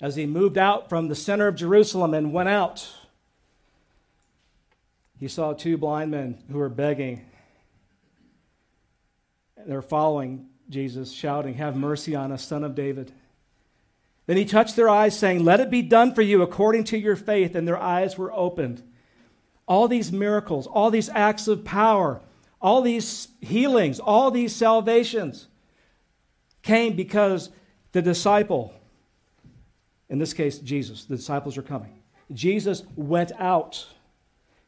As 0.00 0.16
he 0.16 0.26
moved 0.26 0.58
out 0.58 0.88
from 0.88 1.08
the 1.08 1.14
center 1.14 1.48
of 1.48 1.56
Jerusalem 1.56 2.14
and 2.14 2.32
went 2.32 2.48
out, 2.48 2.88
he 5.18 5.28
saw 5.28 5.54
two 5.54 5.76
blind 5.78 6.10
men 6.10 6.38
who 6.50 6.58
were 6.58 6.68
begging. 6.68 7.24
They're 9.66 9.82
following 9.82 10.48
Jesus, 10.68 11.12
shouting, 11.12 11.54
Have 11.54 11.76
mercy 11.76 12.14
on 12.14 12.30
us, 12.30 12.44
son 12.44 12.62
of 12.62 12.74
David. 12.74 13.12
Then 14.26 14.36
he 14.36 14.44
touched 14.44 14.76
their 14.76 14.88
eyes, 14.88 15.18
saying, 15.18 15.44
Let 15.44 15.60
it 15.60 15.70
be 15.70 15.82
done 15.82 16.14
for 16.14 16.22
you 16.22 16.42
according 16.42 16.84
to 16.84 16.98
your 16.98 17.16
faith. 17.16 17.54
And 17.54 17.66
their 17.66 17.80
eyes 17.80 18.18
were 18.18 18.32
opened. 18.32 18.82
All 19.66 19.88
these 19.88 20.12
miracles, 20.12 20.66
all 20.66 20.90
these 20.90 21.08
acts 21.08 21.48
of 21.48 21.64
power, 21.64 22.20
all 22.60 22.82
these 22.82 23.28
healings, 23.40 24.00
all 24.00 24.30
these 24.30 24.54
salvations 24.54 25.48
came 26.62 26.96
because 26.96 27.50
the 27.92 28.02
disciple, 28.02 28.74
in 30.08 30.18
this 30.18 30.32
case, 30.32 30.58
Jesus, 30.58 31.04
the 31.04 31.16
disciples 31.16 31.56
are 31.56 31.62
coming. 31.62 32.02
Jesus 32.32 32.82
went 32.96 33.32
out. 33.38 33.86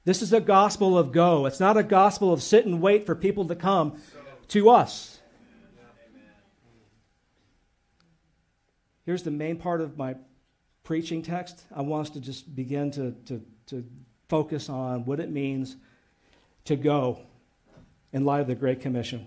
This 0.04 0.22
is 0.22 0.32
a 0.32 0.40
gospel 0.40 0.96
of 0.96 1.12
go. 1.12 1.46
It's 1.46 1.60
not 1.60 1.76
a 1.76 1.82
gospel 1.82 2.32
of 2.32 2.42
sit 2.42 2.66
and 2.66 2.80
wait 2.80 3.04
for 3.04 3.14
people 3.14 3.46
to 3.46 3.56
come 3.56 4.00
to 4.48 4.70
us. 4.70 5.20
Here's 9.04 9.22
the 9.22 9.30
main 9.30 9.56
part 9.56 9.80
of 9.80 9.96
my 9.96 10.16
preaching 10.84 11.22
text. 11.22 11.64
I 11.74 11.80
want 11.82 12.08
us 12.08 12.12
to 12.14 12.20
just 12.20 12.54
begin 12.54 12.90
to, 12.92 13.12
to, 13.26 13.42
to 13.66 13.84
focus 14.28 14.68
on 14.68 15.04
what 15.06 15.18
it 15.18 15.30
means 15.30 15.76
to 16.66 16.76
go 16.76 17.20
in 18.12 18.24
light 18.24 18.40
of 18.40 18.46
the 18.46 18.54
Great 18.54 18.80
Commission. 18.80 19.26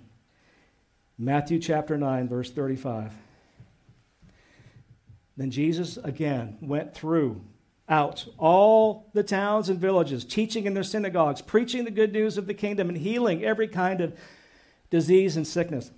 Matthew 1.17 1.59
chapter 1.59 1.97
9, 1.97 2.27
verse 2.27 2.51
35. 2.51 3.13
Then 5.37 5.51
Jesus 5.51 5.97
again 5.97 6.57
went 6.61 6.93
through 6.93 7.41
out 7.87 8.25
all 8.37 9.09
the 9.13 9.23
towns 9.23 9.69
and 9.69 9.79
villages, 9.79 10.23
teaching 10.23 10.65
in 10.65 10.73
their 10.73 10.83
synagogues, 10.83 11.41
preaching 11.41 11.83
the 11.83 11.91
good 11.91 12.13
news 12.13 12.37
of 12.37 12.47
the 12.47 12.53
kingdom, 12.53 12.89
and 12.89 12.97
healing 12.97 13.43
every 13.43 13.67
kind 13.67 14.01
of 14.01 14.17
disease 14.89 15.35
and 15.35 15.45
sickness. 15.45 15.91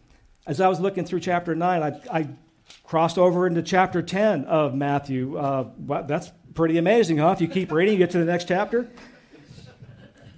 As 0.47 0.59
I 0.59 0.67
was 0.67 0.79
looking 0.79 1.05
through 1.05 1.19
chapter 1.19 1.55
9, 1.55 1.83
I, 1.83 2.17
I 2.19 2.27
crossed 2.83 3.17
over 3.17 3.45
into 3.45 3.61
chapter 3.61 4.01
10 4.01 4.45
of 4.45 4.73
Matthew. 4.73 5.37
Uh, 5.37 5.69
well, 5.77 6.03
that's 6.03 6.31
pretty 6.53 6.77
amazing, 6.77 7.19
huh? 7.19 7.31
If 7.31 7.41
you 7.41 7.47
keep 7.47 7.71
reading, 7.71 7.93
you 7.93 7.99
get 7.99 8.11
to 8.11 8.19
the 8.19 8.25
next 8.25 8.47
chapter. 8.47 8.89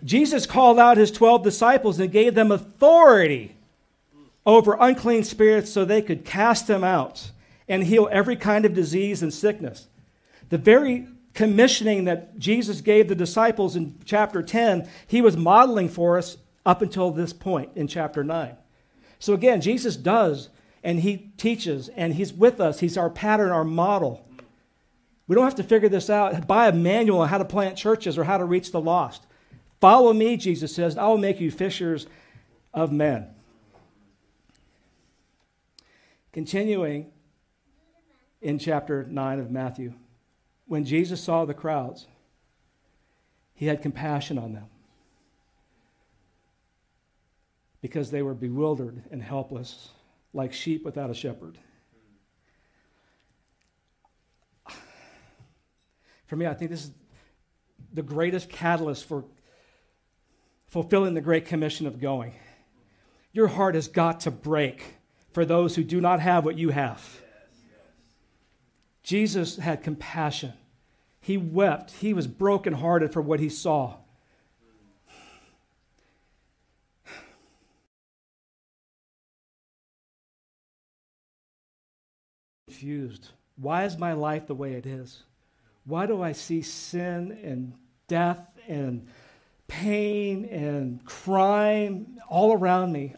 Jesus 0.05 0.45
called 0.45 0.77
out 0.77 0.97
his 0.97 1.11
12 1.11 1.43
disciples 1.43 1.99
and 1.99 2.11
gave 2.11 2.35
them 2.35 2.51
authority 2.51 3.55
over 4.45 4.77
unclean 4.79 5.23
spirits 5.23 5.71
so 5.71 5.83
they 5.83 6.01
could 6.01 6.23
cast 6.23 6.67
them 6.67 6.83
out 6.83 7.31
and 7.67 7.83
heal 7.83 8.07
every 8.11 8.35
kind 8.35 8.63
of 8.65 8.75
disease 8.75 9.23
and 9.23 9.33
sickness. 9.33 9.87
The 10.49 10.59
very 10.59 11.07
commissioning 11.33 12.05
that 12.05 12.37
Jesus 12.37 12.81
gave 12.81 13.09
the 13.09 13.15
disciples 13.15 13.75
in 13.75 13.95
chapter 14.05 14.43
10, 14.43 14.87
he 15.07 15.21
was 15.21 15.35
modeling 15.35 15.89
for 15.89 16.19
us 16.19 16.37
up 16.65 16.83
until 16.83 17.09
this 17.09 17.33
point 17.33 17.71
in 17.75 17.87
chapter 17.87 18.23
9. 18.23 18.55
So 19.17 19.33
again, 19.33 19.59
Jesus 19.59 19.95
does 19.95 20.49
and 20.83 20.99
he 20.99 21.31
teaches 21.37 21.89
and 21.89 22.13
he's 22.13 22.31
with 22.31 22.61
us. 22.61 22.79
He's 22.79 22.97
our 22.97 23.09
pattern, 23.09 23.51
our 23.51 23.63
model. 23.63 24.23
We 25.27 25.35
don't 25.35 25.45
have 25.45 25.55
to 25.55 25.63
figure 25.63 25.89
this 25.89 26.11
out, 26.11 26.45
buy 26.45 26.67
a 26.67 26.71
manual 26.71 27.21
on 27.21 27.29
how 27.29 27.39
to 27.39 27.45
plant 27.45 27.75
churches 27.75 28.19
or 28.19 28.23
how 28.23 28.37
to 28.37 28.45
reach 28.45 28.71
the 28.71 28.79
lost. 28.79 29.25
Follow 29.85 30.13
me, 30.13 30.35
Jesus 30.35 30.73
says, 30.73 30.93
and 30.93 31.01
I 31.01 31.07
will 31.09 31.19
make 31.19 31.39
you 31.39 31.51
fishers 31.51 32.07
of 32.73 32.91
men. 32.91 33.27
Continuing 36.33 37.11
in 38.41 38.57
chapter 38.57 39.03
9 39.03 39.39
of 39.39 39.51
Matthew, 39.51 39.93
when 40.65 40.85
Jesus 40.85 41.21
saw 41.21 41.45
the 41.45 41.53
crowds, 41.53 42.07
he 43.53 43.67
had 43.67 43.83
compassion 43.83 44.39
on 44.39 44.53
them 44.53 44.65
because 47.79 48.09
they 48.09 48.23
were 48.23 48.33
bewildered 48.33 49.03
and 49.11 49.21
helpless, 49.21 49.89
like 50.33 50.51
sheep 50.51 50.83
without 50.83 51.11
a 51.11 51.13
shepherd. 51.13 51.59
For 56.25 56.35
me, 56.35 56.47
I 56.47 56.55
think 56.55 56.71
this 56.71 56.85
is 56.85 56.91
the 57.93 58.01
greatest 58.01 58.49
catalyst 58.49 59.05
for 59.05 59.25
fulfilling 60.67 61.13
the 61.13 61.21
Great 61.21 61.45
Commission 61.45 61.87
of 61.87 61.99
going. 61.99 62.33
Your 63.31 63.47
heart 63.47 63.75
has 63.75 63.87
got 63.87 64.21
to 64.21 64.31
break 64.31 64.95
for 65.33 65.45
those 65.45 65.75
who 65.75 65.83
do 65.83 65.99
not 65.99 66.21
have 66.21 66.45
what 66.45 66.57
you 66.57 66.69
have. 66.69 67.21
Jesus 69.03 69.57
had 69.57 69.83
compassion. 69.83 70.53
He 71.19 71.37
wept. 71.37 71.91
He 71.91 72.13
was 72.13 72.27
brokenhearted 72.27 73.11
for 73.11 73.21
what 73.21 73.39
he 73.39 73.49
saw. 73.49 73.97
Confused. 82.67 83.29
Why 83.57 83.85
is 83.85 83.97
my 83.97 84.13
life 84.13 84.47
the 84.47 84.55
way 84.55 84.73
it 84.73 84.85
is? 84.85 85.23
Why 85.85 86.05
do 86.05 86.21
I 86.21 86.31
see 86.31 86.61
sin 86.61 87.37
and 87.43 87.73
death 88.07 88.47
and 88.67 89.07
pain 89.67 90.45
and 90.45 91.03
crime 91.05 92.19
all 92.29 92.53
around 92.53 92.91
me? 92.91 93.15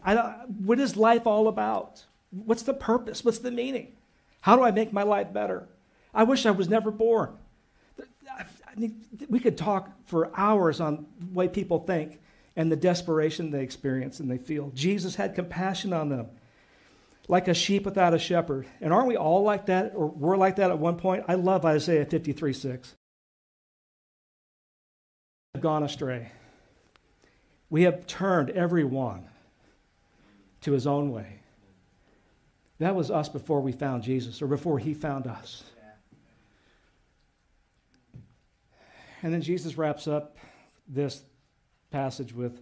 What 0.58 0.80
is 0.80 0.96
life 0.96 1.26
all 1.26 1.48
about? 1.48 2.04
What's 2.30 2.62
the 2.62 2.74
purpose? 2.74 3.24
What's 3.24 3.38
the 3.38 3.50
meaning? 3.50 3.96
How 4.40 4.56
do 4.56 4.62
I 4.62 4.70
make 4.70 4.92
my 4.92 5.02
life 5.02 5.32
better? 5.32 5.68
I 6.14 6.24
wish 6.24 6.46
I 6.46 6.50
was 6.50 6.68
never 6.68 6.90
born. 6.90 7.36
I 8.38 8.80
mean, 8.80 9.04
we 9.28 9.40
could 9.40 9.56
talk 9.56 9.90
for 10.06 10.30
hours 10.36 10.80
on 10.80 11.06
the 11.18 11.32
way 11.32 11.48
people 11.48 11.80
think 11.80 12.20
and 12.56 12.70
the 12.70 12.76
desperation 12.76 13.50
they 13.50 13.62
experience 13.62 14.20
and 14.20 14.30
they 14.30 14.38
feel. 14.38 14.70
Jesus 14.74 15.14
had 15.14 15.34
compassion 15.34 15.92
on 15.92 16.08
them, 16.08 16.28
like 17.28 17.48
a 17.48 17.54
sheep 17.54 17.84
without 17.84 18.14
a 18.14 18.18
shepherd. 18.18 18.66
And 18.80 18.92
aren't 18.92 19.08
we 19.08 19.16
all 19.16 19.42
like 19.42 19.66
that, 19.66 19.92
or 19.94 20.06
we're 20.06 20.36
like 20.36 20.56
that 20.56 20.70
at 20.70 20.78
one 20.78 20.96
point? 20.96 21.24
I 21.28 21.34
love 21.34 21.64
Isaiah 21.64 22.04
53 22.04 22.52
6. 22.52 22.94
Gone 25.60 25.82
astray. 25.82 26.30
We 27.70 27.82
have 27.82 28.06
turned 28.06 28.50
everyone 28.50 29.28
to 30.62 30.72
his 30.72 30.86
own 30.86 31.10
way. 31.10 31.40
That 32.78 32.94
was 32.94 33.10
us 33.10 33.28
before 33.28 33.60
we 33.60 33.72
found 33.72 34.02
Jesus, 34.02 34.40
or 34.40 34.46
before 34.46 34.78
he 34.78 34.94
found 34.94 35.26
us. 35.26 35.64
And 39.22 39.34
then 39.34 39.42
Jesus 39.42 39.76
wraps 39.76 40.06
up 40.06 40.36
this 40.86 41.22
passage 41.90 42.32
with, 42.32 42.60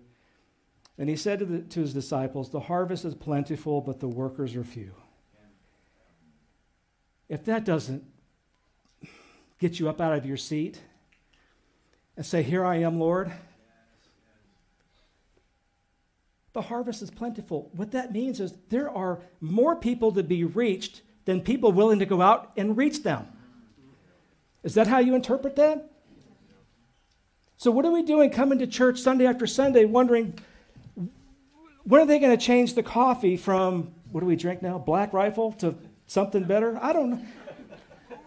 and 0.98 1.08
he 1.08 1.16
said 1.16 1.40
to, 1.40 1.44
the, 1.44 1.58
to 1.60 1.80
his 1.80 1.92
disciples, 1.92 2.48
The 2.48 2.60
harvest 2.60 3.04
is 3.04 3.14
plentiful, 3.14 3.82
but 3.82 4.00
the 4.00 4.08
workers 4.08 4.56
are 4.56 4.64
few. 4.64 4.92
If 7.28 7.44
that 7.44 7.64
doesn't 7.64 8.04
get 9.58 9.78
you 9.78 9.88
up 9.88 10.00
out 10.00 10.14
of 10.14 10.24
your 10.24 10.38
seat 10.38 10.80
and 12.16 12.24
say, 12.24 12.42
Here 12.42 12.64
I 12.64 12.76
am, 12.76 12.98
Lord, 12.98 13.30
the 16.56 16.62
harvest 16.62 17.02
is 17.02 17.10
plentiful. 17.10 17.70
What 17.76 17.92
that 17.92 18.12
means 18.12 18.40
is 18.40 18.54
there 18.70 18.90
are 18.90 19.20
more 19.42 19.76
people 19.76 20.10
to 20.12 20.22
be 20.22 20.42
reached 20.42 21.02
than 21.26 21.42
people 21.42 21.70
willing 21.70 21.98
to 21.98 22.06
go 22.06 22.22
out 22.22 22.50
and 22.56 22.74
reach 22.74 23.02
them. 23.02 23.28
Is 24.64 24.72
that 24.72 24.86
how 24.86 24.98
you 24.98 25.14
interpret 25.14 25.54
that? 25.56 25.90
So, 27.58 27.70
what 27.70 27.84
are 27.84 27.92
we 27.92 28.02
doing 28.02 28.30
coming 28.30 28.58
to 28.60 28.66
church 28.66 29.00
Sunday 29.00 29.26
after 29.26 29.46
Sunday 29.46 29.84
wondering 29.84 30.38
when 31.84 32.00
are 32.00 32.06
they 32.06 32.18
going 32.18 32.36
to 32.36 32.42
change 32.42 32.74
the 32.74 32.82
coffee 32.82 33.36
from, 33.36 33.92
what 34.10 34.20
do 34.20 34.26
we 34.26 34.34
drink 34.34 34.62
now, 34.62 34.78
Black 34.78 35.12
Rifle 35.12 35.52
to 35.52 35.74
something 36.06 36.44
better? 36.44 36.78
I 36.80 36.94
don't 36.94 37.10
know. 37.10 37.22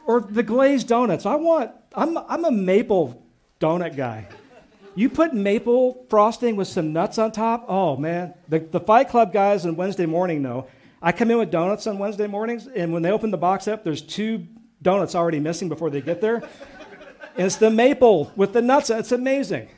Or 0.06 0.22
the 0.22 0.44
glazed 0.44 0.88
donuts. 0.88 1.26
I 1.26 1.36
want, 1.36 1.72
I'm, 1.96 2.16
I'm 2.18 2.46
a 2.46 2.52
maple 2.52 3.22
donut 3.60 3.98
guy. 3.98 4.28
You 4.96 5.10
put 5.10 5.34
maple 5.34 6.06
frosting 6.10 6.56
with 6.56 6.68
some 6.68 6.94
nuts 6.94 7.18
on 7.18 7.32
top, 7.32 7.66
oh 7.68 7.96
man. 7.96 8.34
The, 8.48 8.60
the 8.60 8.80
Fight 8.80 9.10
Club 9.10 9.32
guys 9.32 9.66
on 9.66 9.76
Wednesday 9.76 10.06
morning 10.06 10.42
know. 10.42 10.68
I 11.02 11.12
come 11.12 11.32
in 11.32 11.38
with 11.38 11.52
donuts 11.52 11.88
on 11.88 11.98
Wednesday 11.98 12.28
mornings, 12.28 12.68
and 12.68 12.92
when 12.92 13.02
they 13.02 13.12
open 13.12 13.32
the 13.32 13.38
box 13.38 13.68
up, 13.68 13.84
there's 13.84 14.02
two 14.02 14.46
donuts 14.82 15.16
already 15.16 15.40
missing 15.40 15.70
before 15.70 15.90
they 15.90 16.02
get 16.02 16.20
there. 16.20 16.44
It's 17.38 17.56
the 17.56 17.70
maple 17.70 18.32
with 18.36 18.52
the 18.52 18.62
nuts. 18.62 18.90
It's 18.90 19.14
amazing. 19.14 19.70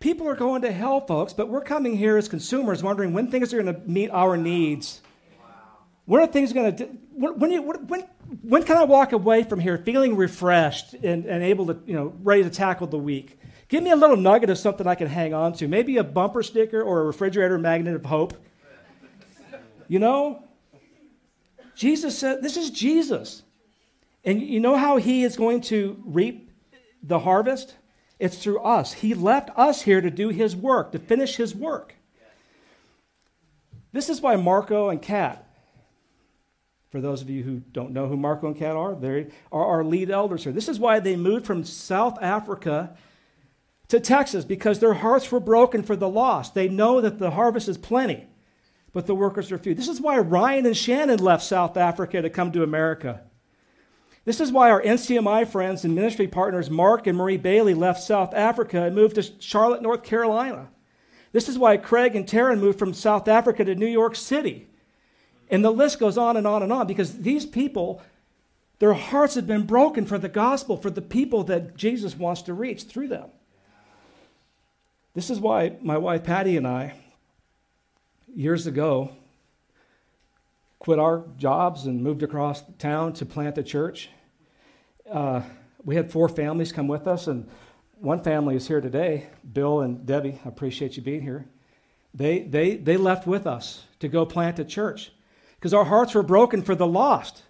People 0.00 0.28
are 0.28 0.36
going 0.36 0.62
to 0.62 0.72
hell, 0.72 1.00
folks, 1.00 1.32
but 1.32 1.48
we're 1.48 1.62
coming 1.62 1.96
here 1.96 2.16
as 2.16 2.28
consumers 2.28 2.82
wondering 2.82 3.12
when 3.12 3.30
things 3.30 3.52
are 3.52 3.62
going 3.62 3.74
to 3.74 3.80
meet 3.88 4.10
our 4.10 4.36
needs. 4.36 5.00
Wow. 5.38 5.46
When 6.06 6.22
are 6.22 6.26
things 6.26 6.52
going 6.52 6.76
to, 6.76 6.84
when, 7.14 7.50
you, 7.50 7.62
when, 7.62 8.04
when 8.42 8.62
can 8.64 8.76
I 8.76 8.84
walk 8.84 9.12
away 9.12 9.42
from 9.42 9.60
here 9.60 9.78
feeling 9.78 10.16
refreshed 10.16 10.94
and, 10.94 11.24
and 11.26 11.42
able 11.42 11.66
to, 11.66 11.78
you 11.86 11.94
know, 11.94 12.14
ready 12.22 12.42
to 12.42 12.50
tackle 12.50 12.86
the 12.86 12.98
week? 12.98 13.38
Give 13.68 13.82
me 13.82 13.90
a 13.90 13.96
little 13.96 14.16
nugget 14.16 14.50
of 14.50 14.58
something 14.58 14.86
I 14.86 14.94
can 14.94 15.08
hang 15.08 15.34
on 15.34 15.52
to. 15.54 15.68
Maybe 15.68 15.96
a 15.96 16.04
bumper 16.04 16.42
sticker 16.42 16.82
or 16.82 17.00
a 17.00 17.04
refrigerator 17.04 17.58
magnet 17.58 17.94
of 17.94 18.04
hope. 18.04 18.34
You 19.88 19.98
know? 19.98 20.44
Jesus 21.74 22.16
said, 22.18 22.42
this 22.42 22.56
is 22.56 22.70
Jesus. 22.70 23.42
And 24.24 24.40
you 24.40 24.60
know 24.60 24.76
how 24.76 24.96
he 24.96 25.24
is 25.24 25.36
going 25.36 25.60
to 25.62 26.00
reap 26.04 26.50
the 27.02 27.18
harvest? 27.18 27.74
It's 28.18 28.38
through 28.38 28.60
us. 28.60 28.92
He 28.92 29.12
left 29.12 29.50
us 29.56 29.82
here 29.82 30.00
to 30.00 30.10
do 30.10 30.28
his 30.28 30.54
work, 30.54 30.92
to 30.92 30.98
finish 30.98 31.36
his 31.36 31.54
work. 31.54 31.94
This 33.92 34.08
is 34.08 34.20
why 34.20 34.36
Marco 34.36 34.88
and 34.88 35.00
Kat, 35.00 35.43
for 36.94 37.00
those 37.00 37.22
of 37.22 37.28
you 37.28 37.42
who 37.42 37.58
don't 37.72 37.90
know 37.90 38.06
who 38.06 38.16
Marco 38.16 38.46
and 38.46 38.56
Kat 38.56 38.76
are, 38.76 38.94
they 38.94 39.26
are 39.50 39.66
our 39.66 39.82
lead 39.82 40.12
elders 40.12 40.44
here. 40.44 40.52
This 40.52 40.68
is 40.68 40.78
why 40.78 41.00
they 41.00 41.16
moved 41.16 41.44
from 41.44 41.64
South 41.64 42.22
Africa 42.22 42.96
to 43.88 43.98
Texas, 43.98 44.44
because 44.44 44.78
their 44.78 44.94
hearts 44.94 45.32
were 45.32 45.40
broken 45.40 45.82
for 45.82 45.96
the 45.96 46.08
lost. 46.08 46.54
They 46.54 46.68
know 46.68 47.00
that 47.00 47.18
the 47.18 47.32
harvest 47.32 47.68
is 47.68 47.76
plenty, 47.76 48.28
but 48.92 49.08
the 49.08 49.14
workers 49.16 49.50
are 49.50 49.58
few. 49.58 49.74
This 49.74 49.88
is 49.88 50.00
why 50.00 50.18
Ryan 50.18 50.66
and 50.66 50.76
Shannon 50.76 51.18
left 51.18 51.42
South 51.42 51.76
Africa 51.76 52.22
to 52.22 52.30
come 52.30 52.52
to 52.52 52.62
America. 52.62 53.22
This 54.24 54.38
is 54.38 54.52
why 54.52 54.70
our 54.70 54.80
NCMI 54.80 55.48
friends 55.48 55.84
and 55.84 55.96
ministry 55.96 56.28
partners, 56.28 56.70
Mark 56.70 57.08
and 57.08 57.18
Marie 57.18 57.38
Bailey, 57.38 57.74
left 57.74 58.04
South 58.04 58.32
Africa 58.34 58.84
and 58.84 58.94
moved 58.94 59.16
to 59.16 59.28
Charlotte, 59.40 59.82
North 59.82 60.04
Carolina. 60.04 60.68
This 61.32 61.48
is 61.48 61.58
why 61.58 61.76
Craig 61.76 62.14
and 62.14 62.24
Taryn 62.24 62.60
moved 62.60 62.78
from 62.78 62.94
South 62.94 63.26
Africa 63.26 63.64
to 63.64 63.74
New 63.74 63.84
York 63.84 64.14
City. 64.14 64.68
And 65.54 65.64
the 65.64 65.70
list 65.70 66.00
goes 66.00 66.18
on 66.18 66.36
and 66.36 66.48
on 66.48 66.64
and 66.64 66.72
on 66.72 66.88
because 66.88 67.18
these 67.18 67.46
people, 67.46 68.02
their 68.80 68.92
hearts 68.92 69.36
have 69.36 69.46
been 69.46 69.66
broken 69.66 70.04
for 70.04 70.18
the 70.18 70.28
gospel, 70.28 70.76
for 70.76 70.90
the 70.90 71.00
people 71.00 71.44
that 71.44 71.76
Jesus 71.76 72.16
wants 72.16 72.42
to 72.42 72.52
reach 72.52 72.82
through 72.82 73.06
them. 73.06 73.28
This 75.14 75.30
is 75.30 75.38
why 75.38 75.76
my 75.80 75.96
wife 75.96 76.24
Patty 76.24 76.56
and 76.56 76.66
I, 76.66 76.94
years 78.34 78.66
ago, 78.66 79.12
quit 80.80 80.98
our 80.98 81.22
jobs 81.38 81.86
and 81.86 82.02
moved 82.02 82.24
across 82.24 82.64
town 82.80 83.12
to 83.12 83.24
plant 83.24 83.56
a 83.56 83.62
church. 83.62 84.08
Uh, 85.08 85.42
we 85.84 85.94
had 85.94 86.10
four 86.10 86.28
families 86.28 86.72
come 86.72 86.88
with 86.88 87.06
us, 87.06 87.28
and 87.28 87.48
one 88.00 88.24
family 88.24 88.56
is 88.56 88.66
here 88.66 88.80
today. 88.80 89.28
Bill 89.52 89.82
and 89.82 90.04
Debbie, 90.04 90.40
I 90.44 90.48
appreciate 90.48 90.96
you 90.96 91.04
being 91.04 91.22
here. 91.22 91.46
They, 92.12 92.40
they, 92.40 92.74
they 92.74 92.96
left 92.96 93.24
with 93.24 93.46
us 93.46 93.84
to 94.00 94.08
go 94.08 94.26
plant 94.26 94.58
a 94.58 94.64
church 94.64 95.12
because 95.64 95.72
our 95.72 95.86
hearts 95.86 96.12
were 96.12 96.22
broken 96.22 96.60
for 96.60 96.74
the 96.74 96.86
lost. 96.86 97.42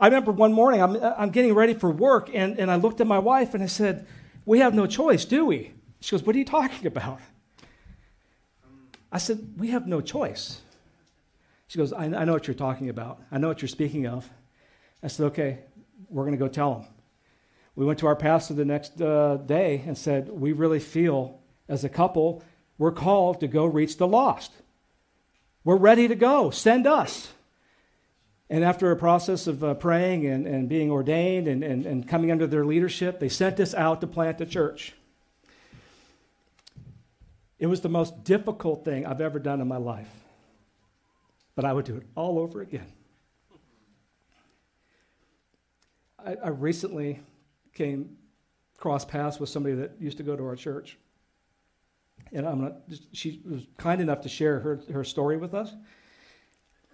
I 0.00 0.06
remember 0.06 0.32
one 0.32 0.52
morning, 0.52 0.82
I'm, 0.82 0.96
I'm 0.96 1.30
getting 1.30 1.54
ready 1.54 1.72
for 1.72 1.88
work, 1.88 2.28
and, 2.34 2.58
and 2.58 2.68
I 2.68 2.74
looked 2.74 3.00
at 3.00 3.06
my 3.06 3.20
wife 3.20 3.54
and 3.54 3.62
I 3.62 3.66
said, 3.66 4.04
We 4.44 4.58
have 4.58 4.74
no 4.74 4.88
choice, 4.88 5.24
do 5.24 5.46
we? 5.46 5.70
She 6.00 6.10
goes, 6.10 6.24
What 6.24 6.34
are 6.34 6.40
you 6.40 6.44
talking 6.44 6.88
about? 6.88 7.20
I 9.12 9.18
said, 9.18 9.54
We 9.56 9.68
have 9.68 9.86
no 9.86 10.00
choice. 10.00 10.60
She 11.68 11.78
goes, 11.78 11.92
I, 11.92 12.06
I 12.06 12.24
know 12.24 12.32
what 12.32 12.48
you're 12.48 12.54
talking 12.54 12.88
about. 12.88 13.22
I 13.30 13.38
know 13.38 13.46
what 13.46 13.62
you're 13.62 13.68
speaking 13.68 14.08
of. 14.08 14.28
I 15.00 15.06
said, 15.06 15.26
Okay, 15.26 15.60
we're 16.08 16.24
going 16.24 16.36
to 16.36 16.44
go 16.44 16.48
tell 16.48 16.74
them. 16.74 16.86
We 17.76 17.86
went 17.86 18.00
to 18.00 18.08
our 18.08 18.16
pastor 18.16 18.54
the 18.54 18.64
next 18.64 19.00
uh, 19.00 19.36
day 19.36 19.84
and 19.86 19.96
said, 19.96 20.30
We 20.30 20.50
really 20.50 20.80
feel 20.80 21.38
as 21.68 21.84
a 21.84 21.88
couple, 21.88 22.42
we're 22.76 22.90
called 22.90 23.38
to 23.38 23.46
go 23.46 23.66
reach 23.66 23.98
the 23.98 24.08
lost. 24.08 24.50
We're 25.64 25.76
ready 25.76 26.08
to 26.08 26.14
go. 26.14 26.50
Send 26.50 26.86
us. 26.86 27.32
And 28.50 28.62
after 28.62 28.90
a 28.90 28.96
process 28.96 29.46
of 29.46 29.64
uh, 29.64 29.74
praying 29.74 30.26
and, 30.26 30.46
and 30.46 30.68
being 30.68 30.90
ordained 30.90 31.48
and, 31.48 31.64
and, 31.64 31.86
and 31.86 32.06
coming 32.06 32.30
under 32.30 32.46
their 32.46 32.64
leadership, 32.64 33.18
they 33.18 33.30
sent 33.30 33.58
us 33.58 33.74
out 33.74 34.02
to 34.02 34.06
plant 34.06 34.40
a 34.40 34.46
church. 34.46 34.92
It 37.58 37.66
was 37.66 37.80
the 37.80 37.88
most 37.88 38.24
difficult 38.24 38.84
thing 38.84 39.06
I've 39.06 39.22
ever 39.22 39.38
done 39.38 39.62
in 39.62 39.68
my 39.68 39.78
life, 39.78 40.10
but 41.54 41.64
I 41.64 41.72
would 41.72 41.86
do 41.86 41.96
it 41.96 42.02
all 42.14 42.38
over 42.38 42.60
again. 42.60 42.92
I, 46.24 46.34
I 46.34 46.48
recently 46.48 47.20
came 47.72 48.18
cross 48.76 49.04
paths 49.04 49.40
with 49.40 49.48
somebody 49.48 49.76
that 49.76 49.92
used 49.98 50.18
to 50.18 50.22
go 50.22 50.36
to 50.36 50.44
our 50.44 50.56
church. 50.56 50.98
And 52.32 52.46
I'm 52.46 52.60
not, 52.62 52.76
she 53.12 53.42
was 53.48 53.66
kind 53.76 54.00
enough 54.00 54.22
to 54.22 54.28
share 54.28 54.58
her, 54.60 54.80
her 54.92 55.04
story 55.04 55.36
with 55.36 55.54
us. 55.54 55.72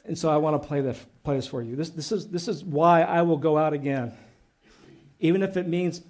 And 0.05 0.17
so 0.17 0.31
I 0.31 0.37
want 0.37 0.61
to 0.61 0.67
play 0.67 0.81
this, 0.81 1.05
play 1.25 1.37
this 1.37 1.47
for 1.47 1.63
you. 1.63 1.77
This, 1.77 1.91
this, 1.91 2.13
is, 2.13 2.29
this 2.29 2.49
is 2.49 2.65
why 2.65 3.03
I 3.03 3.23
will 3.23 3.37
go 3.37 3.59
out 3.59 3.73
again, 3.73 4.15
even 5.19 5.43
if 5.43 5.57
it 5.57 5.67
means 5.67 6.03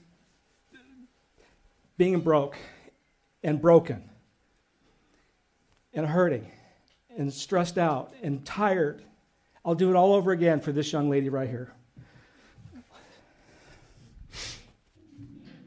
being 1.96 2.20
broke 2.20 2.56
and 3.42 3.60
broken 3.60 4.08
and 5.92 6.06
hurting 6.06 6.50
and 7.16 7.32
stressed 7.32 7.78
out 7.78 8.14
and 8.22 8.44
tired. 8.44 9.02
I'll 9.64 9.74
do 9.74 9.90
it 9.90 9.96
all 9.96 10.14
over 10.14 10.32
again 10.32 10.60
for 10.60 10.72
this 10.72 10.92
young 10.92 11.10
lady 11.10 11.28
right 11.28 11.48
here. 11.48 11.72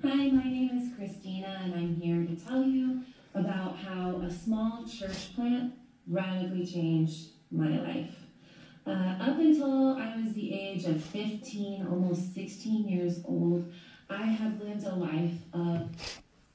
Hi, 0.01 0.29
my 0.29 0.43
name 0.43 0.71
is 0.73 0.97
Christina, 0.97 1.61
and 1.63 1.75
I'm 1.75 1.95
here 2.01 2.25
to 2.25 2.35
tell 2.35 2.63
you 2.63 3.03
about 3.33 3.77
how 3.77 4.21
a 4.25 4.31
small 4.31 4.85
church 4.85 5.35
plant 5.35 5.73
radically 6.07 6.65
changed 6.65 7.29
my 7.51 7.79
life. 7.79 8.15
Uh, 8.85 9.15
up 9.21 9.39
until 9.39 9.97
I 9.97 10.15
was 10.17 10.33
the 10.33 10.53
age 10.53 10.85
of 10.85 11.01
15, 11.01 11.87
almost 11.89 12.33
16 12.33 12.87
years 12.87 13.21
old, 13.25 13.71
I 14.09 14.23
had 14.23 14.61
lived 14.61 14.85
a 14.85 14.95
life 14.95 15.37
of 15.53 15.89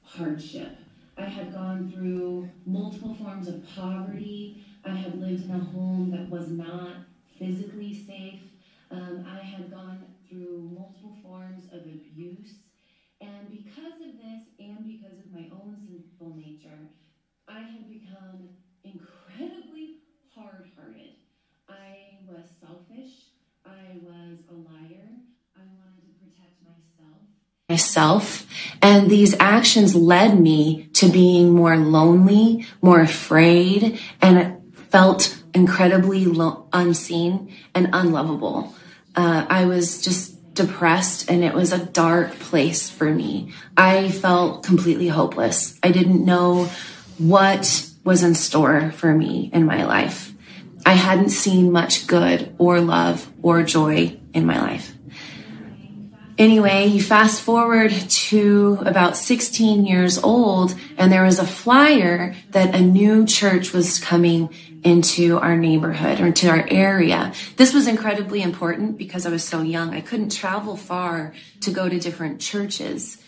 hardship. 0.03 0.77
I 1.17 1.25
had 1.25 1.53
gone 1.53 1.91
through 1.91 2.49
multiple 2.65 3.15
forms 3.15 3.47
of 3.47 3.67
poverty. 3.75 4.63
I 4.85 4.95
had 4.95 5.19
lived 5.19 5.45
in 5.45 5.51
a 5.51 5.59
home 5.59 6.11
that 6.11 6.29
was 6.29 6.49
not 6.49 6.91
physically 7.37 7.93
safe. 8.05 8.41
Um, 8.91 9.25
I 9.27 9.43
had 9.43 9.71
gone 9.71 10.05
through 10.29 10.69
multiple 10.73 11.17
forms 11.23 11.65
of 11.73 11.81
abuse. 11.81 12.53
And 13.21 13.49
because 13.49 13.99
of 13.99 14.17
this, 14.17 14.43
and 14.59 14.85
because 14.85 15.19
of 15.19 15.31
my 15.33 15.49
own 15.51 15.77
nature, 16.27 16.89
I 17.47 17.61
had 17.61 17.89
become 17.89 18.49
incredibly 18.83 19.97
hard 20.35 20.69
hearted. 20.75 21.15
I 21.67 22.17
was 22.27 22.45
selfish. 22.59 23.13
I 23.65 23.97
was 24.01 24.39
a 24.49 24.53
liar. 24.53 25.09
I 25.55 25.61
wanted 25.61 26.01
to 26.01 26.11
protect 26.19 26.61
myself. 26.63 27.21
Myself. 27.69 28.47
And 28.81 29.09
these 29.09 29.35
actions 29.39 29.95
led 29.95 30.39
me 30.39 30.89
to 30.93 31.09
being 31.09 31.51
more 31.51 31.77
lonely, 31.77 32.65
more 32.81 32.99
afraid, 33.01 33.99
and 34.21 34.73
felt 34.73 35.37
incredibly 35.53 36.25
lo- 36.25 36.67
unseen 36.73 37.53
and 37.73 37.89
unlovable. 37.93 38.75
Uh, 39.15 39.45
I 39.49 39.65
was 39.65 40.01
just 40.01 40.38
depressed 40.59 41.31
and 41.31 41.41
it 41.41 41.53
was 41.53 41.71
a 41.71 41.85
dark 41.85 42.37
place 42.39 42.89
for 42.89 43.09
me. 43.09 43.53
I 43.77 44.09
felt 44.09 44.63
completely 44.63 45.07
hopeless. 45.07 45.79
I 45.81 45.91
didn't 45.91 46.25
know 46.25 46.69
what 47.17 47.89
was 48.03 48.23
in 48.23 48.35
store 48.35 48.91
for 48.91 49.13
me 49.13 49.49
in 49.53 49.65
my 49.65 49.85
life. 49.85 50.33
I 50.85 50.93
hadn't 50.93 51.29
seen 51.29 51.71
much 51.71 52.07
good 52.07 52.53
or 52.57 52.81
love 52.81 53.31
or 53.41 53.63
joy 53.63 54.19
in 54.33 54.45
my 54.45 54.59
life. 54.59 54.93
Anyway, 56.39 56.85
you 56.85 57.01
fast 57.01 57.41
forward 57.41 57.91
to 57.91 58.77
about 58.85 59.17
16 59.17 59.85
years 59.85 60.17
old, 60.17 60.73
and 60.97 61.11
there 61.11 61.25
was 61.25 61.37
a 61.37 61.45
flyer 61.45 62.33
that 62.51 62.73
a 62.73 62.79
new 62.79 63.25
church 63.25 63.73
was 63.73 63.99
coming 63.99 64.49
into 64.81 65.37
our 65.37 65.57
neighborhood 65.57 66.21
or 66.21 66.27
into 66.27 66.49
our 66.49 66.65
area. 66.71 67.33
This 67.57 67.73
was 67.73 67.87
incredibly 67.87 68.41
important 68.41 68.97
because 68.97 69.25
I 69.25 69.31
was 69.31 69.43
so 69.43 69.61
young. 69.61 69.93
I 69.93 69.99
couldn't 69.99 70.29
travel 70.29 70.77
far 70.77 71.33
to 71.59 71.71
go 71.71 71.89
to 71.89 71.99
different 71.99 72.39
churches. 72.39 73.21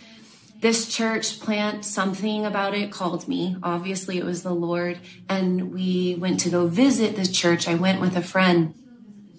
This 0.61 0.87
church 0.87 1.41
plant, 1.41 1.83
something 1.83 2.45
about 2.45 2.73
it 2.73 2.93
called 2.93 3.27
me. 3.27 3.57
Obviously, 3.61 4.19
it 4.19 4.23
was 4.23 4.43
the 4.43 4.55
Lord. 4.55 4.99
And 5.27 5.73
we 5.73 6.15
went 6.15 6.39
to 6.41 6.49
go 6.49 6.65
visit 6.67 7.17
this 7.17 7.29
church. 7.29 7.67
I 7.67 7.75
went 7.75 7.99
with 7.99 8.15
a 8.15 8.21
friend 8.21 8.73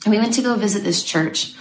and 0.04 0.12
we 0.12 0.18
went 0.18 0.34
to 0.34 0.42
go 0.42 0.56
visit 0.56 0.82
this 0.84 1.02
church. 1.02 1.54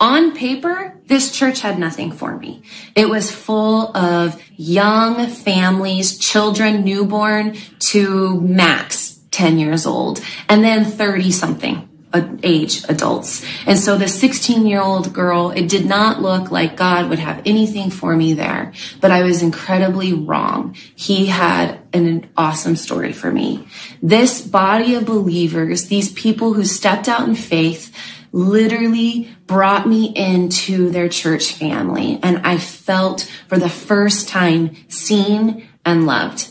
On 0.00 0.34
paper, 0.34 0.94
this 1.06 1.32
church 1.32 1.60
had 1.60 1.78
nothing 1.78 2.12
for 2.12 2.36
me. 2.36 2.62
It 2.94 3.08
was 3.08 3.32
full 3.32 3.96
of 3.96 4.40
young 4.56 5.26
families, 5.26 6.18
children, 6.18 6.84
newborn 6.84 7.56
to 7.80 8.40
max 8.40 9.18
10 9.32 9.58
years 9.58 9.86
old, 9.86 10.20
and 10.48 10.62
then 10.62 10.84
30 10.84 11.30
something 11.32 11.88
uh, 12.12 12.26
age 12.42 12.84
adults. 12.88 13.44
And 13.66 13.78
so 13.78 13.98
the 13.98 14.08
16 14.08 14.66
year 14.66 14.80
old 14.80 15.12
girl, 15.12 15.50
it 15.50 15.68
did 15.68 15.84
not 15.84 16.22
look 16.22 16.50
like 16.50 16.76
God 16.76 17.10
would 17.10 17.18
have 17.18 17.42
anything 17.44 17.90
for 17.90 18.16
me 18.16 18.32
there, 18.34 18.72
but 19.00 19.10
I 19.10 19.22
was 19.22 19.42
incredibly 19.42 20.12
wrong. 20.12 20.74
He 20.94 21.26
had 21.26 21.80
an 21.92 22.30
awesome 22.36 22.76
story 22.76 23.12
for 23.12 23.30
me. 23.30 23.66
This 24.02 24.40
body 24.40 24.94
of 24.94 25.04
believers, 25.04 25.88
these 25.88 26.12
people 26.12 26.54
who 26.54 26.64
stepped 26.64 27.08
out 27.08 27.28
in 27.28 27.34
faith, 27.34 27.94
literally 28.32 29.34
brought 29.46 29.88
me 29.88 30.06
into 30.14 30.90
their 30.90 31.08
church 31.08 31.52
family 31.52 32.18
and 32.22 32.38
I 32.38 32.58
felt 32.58 33.30
for 33.48 33.58
the 33.58 33.68
first 33.68 34.28
time 34.28 34.76
seen 34.88 35.66
and 35.84 36.06
loved. 36.06 36.48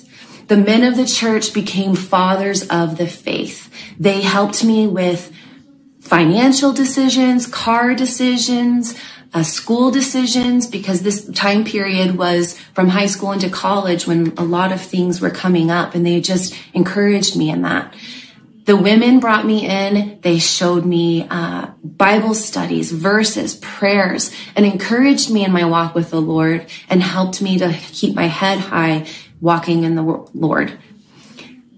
The 0.47 0.57
men 0.57 0.83
of 0.83 0.95
the 0.95 1.05
church 1.05 1.53
became 1.53 1.95
fathers 1.95 2.67
of 2.67 2.97
the 2.97 3.07
faith. 3.07 3.69
They 3.99 4.21
helped 4.21 4.63
me 4.63 4.87
with 4.87 5.31
financial 5.99 6.71
decisions, 6.71 7.45
car 7.45 7.93
decisions, 7.93 8.97
uh, 9.33 9.43
school 9.43 9.91
decisions, 9.91 10.65
because 10.65 11.01
this 11.01 11.29
time 11.31 11.65
period 11.65 12.17
was 12.17 12.57
from 12.73 12.87
high 12.87 13.07
school 13.07 13.33
into 13.33 13.49
college 13.49 14.07
when 14.07 14.33
a 14.37 14.43
lot 14.43 14.71
of 14.71 14.79
things 14.79 15.19
were 15.19 15.29
coming 15.29 15.69
up 15.69 15.95
and 15.95 16.05
they 16.05 16.21
just 16.21 16.55
encouraged 16.73 17.35
me 17.35 17.49
in 17.49 17.61
that. 17.61 17.93
The 18.67 18.75
women 18.75 19.21
brought 19.21 19.45
me 19.45 19.65
in. 19.65 20.19
They 20.19 20.39
showed 20.39 20.85
me 20.85 21.25
uh, 21.29 21.67
Bible 21.81 22.33
studies, 22.33 22.91
verses, 22.91 23.55
prayers, 23.55 24.29
and 24.57 24.65
encouraged 24.65 25.31
me 25.31 25.45
in 25.45 25.53
my 25.53 25.63
walk 25.63 25.95
with 25.95 26.09
the 26.09 26.19
Lord 26.19 26.65
and 26.89 27.01
helped 27.01 27.41
me 27.41 27.57
to 27.59 27.71
keep 27.71 28.13
my 28.13 28.25
head 28.25 28.59
high 28.59 29.07
walking 29.39 29.85
in 29.85 29.95
the 29.95 30.03
Lord. 30.33 30.77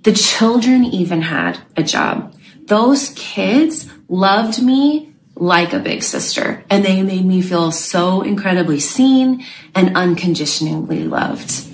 The 0.02 0.14
children 0.14 0.84
even 0.84 1.22
had 1.22 1.60
a 1.78 1.84
job. 1.84 2.34
Those 2.66 3.14
kids 3.16 3.88
loved 4.08 4.60
me 4.60 5.14
like 5.36 5.74
a 5.74 5.80
big 5.80 6.02
sister, 6.02 6.64
and 6.72 6.84
they 6.84 7.04
made 7.04 7.24
me 7.24 7.44
feel 7.44 7.72
so 7.72 8.24
incredibly 8.24 8.80
seen 8.80 9.46
and 9.76 9.96
unconditionally 9.96 11.04
loved. 11.04 11.68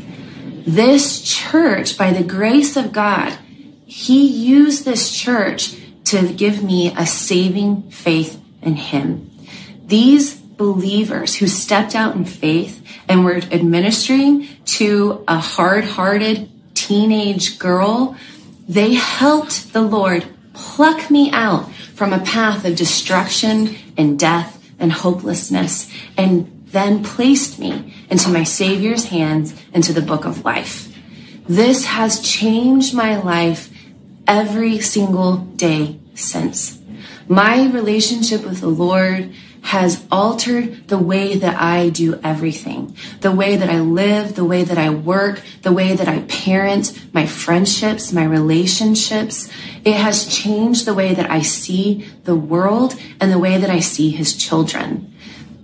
This 0.68 1.22
church, 1.22 1.98
by 1.98 2.12
the 2.12 2.24
grace 2.24 2.76
of 2.76 2.92
God, 2.92 3.38
he 3.96 4.28
used 4.28 4.84
this 4.84 5.10
church 5.10 5.74
to 6.04 6.34
give 6.34 6.62
me 6.62 6.94
a 6.98 7.06
saving 7.06 7.82
faith 7.84 8.38
in 8.62 8.76
him. 8.76 9.32
These 9.86 10.36
believers 10.36 11.36
who 11.36 11.48
stepped 11.48 11.96
out 11.96 12.14
in 12.14 12.26
faith 12.26 12.86
and 13.08 13.24
were 13.24 13.38
administering 13.38 14.50
to 14.66 15.24
a 15.30 15.40
hard-hearted 15.40 16.50
teenage 16.74 17.58
girl, 17.58 18.18
they 18.68 18.96
helped 18.96 19.72
the 19.72 19.82
Lord 19.82 20.26
pluck 20.54 21.10
me 21.10 21.32
out 21.32 21.72
from 21.72 22.12
a 22.12 22.20
path 22.20 22.66
of 22.66 22.76
destruction 22.76 23.78
and 23.98 24.20
death 24.20 24.62
and 24.78 24.92
hopelessness, 24.92 25.90
and 26.18 26.52
then 26.66 27.02
placed 27.02 27.60
me 27.60 27.94
into 28.10 28.28
my 28.28 28.44
Savior's 28.44 29.06
hands 29.06 29.56
into 29.72 29.94
the 29.94 30.02
book 30.02 30.26
of 30.26 30.44
life. 30.44 30.94
This 31.48 31.86
has 31.86 32.20
changed 32.20 32.94
my 32.94 33.16
life 33.16 33.72
every 34.28 34.80
single 34.80 35.38
day 35.38 36.00
since. 36.14 36.80
My 37.28 37.68
relationship 37.68 38.46
with 38.46 38.62
the 38.62 38.68
Lord 38.68 39.34
has 39.66 40.06
altered 40.12 40.88
the 40.90 40.98
way 40.98 41.36
that 41.36 41.60
I 41.60 41.90
do 41.90 42.20
everything. 42.24 42.96
The 43.22 43.32
way 43.32 43.56
that 43.56 43.68
I 43.68 43.80
live, 43.80 44.36
the 44.36 44.46
way 44.46 44.64
that 44.64 44.78
I 44.78 44.92
work, 44.92 45.42
the 45.64 45.74
way 45.74 45.96
that 45.96 46.08
I 46.08 46.20
parent, 46.22 46.94
my 47.14 47.26
friendships, 47.26 48.14
my 48.14 48.24
relationships. 48.24 49.50
It 49.84 49.96
has 49.96 50.28
changed 50.28 50.86
the 50.86 50.94
way 50.94 51.16
that 51.16 51.32
I 51.32 51.42
see 51.42 52.08
the 52.26 52.36
world 52.36 52.94
and 53.20 53.32
the 53.32 53.40
way 53.40 53.58
that 53.58 53.72
I 53.72 53.80
see 53.80 54.12
his 54.12 54.38
children. 54.38 55.12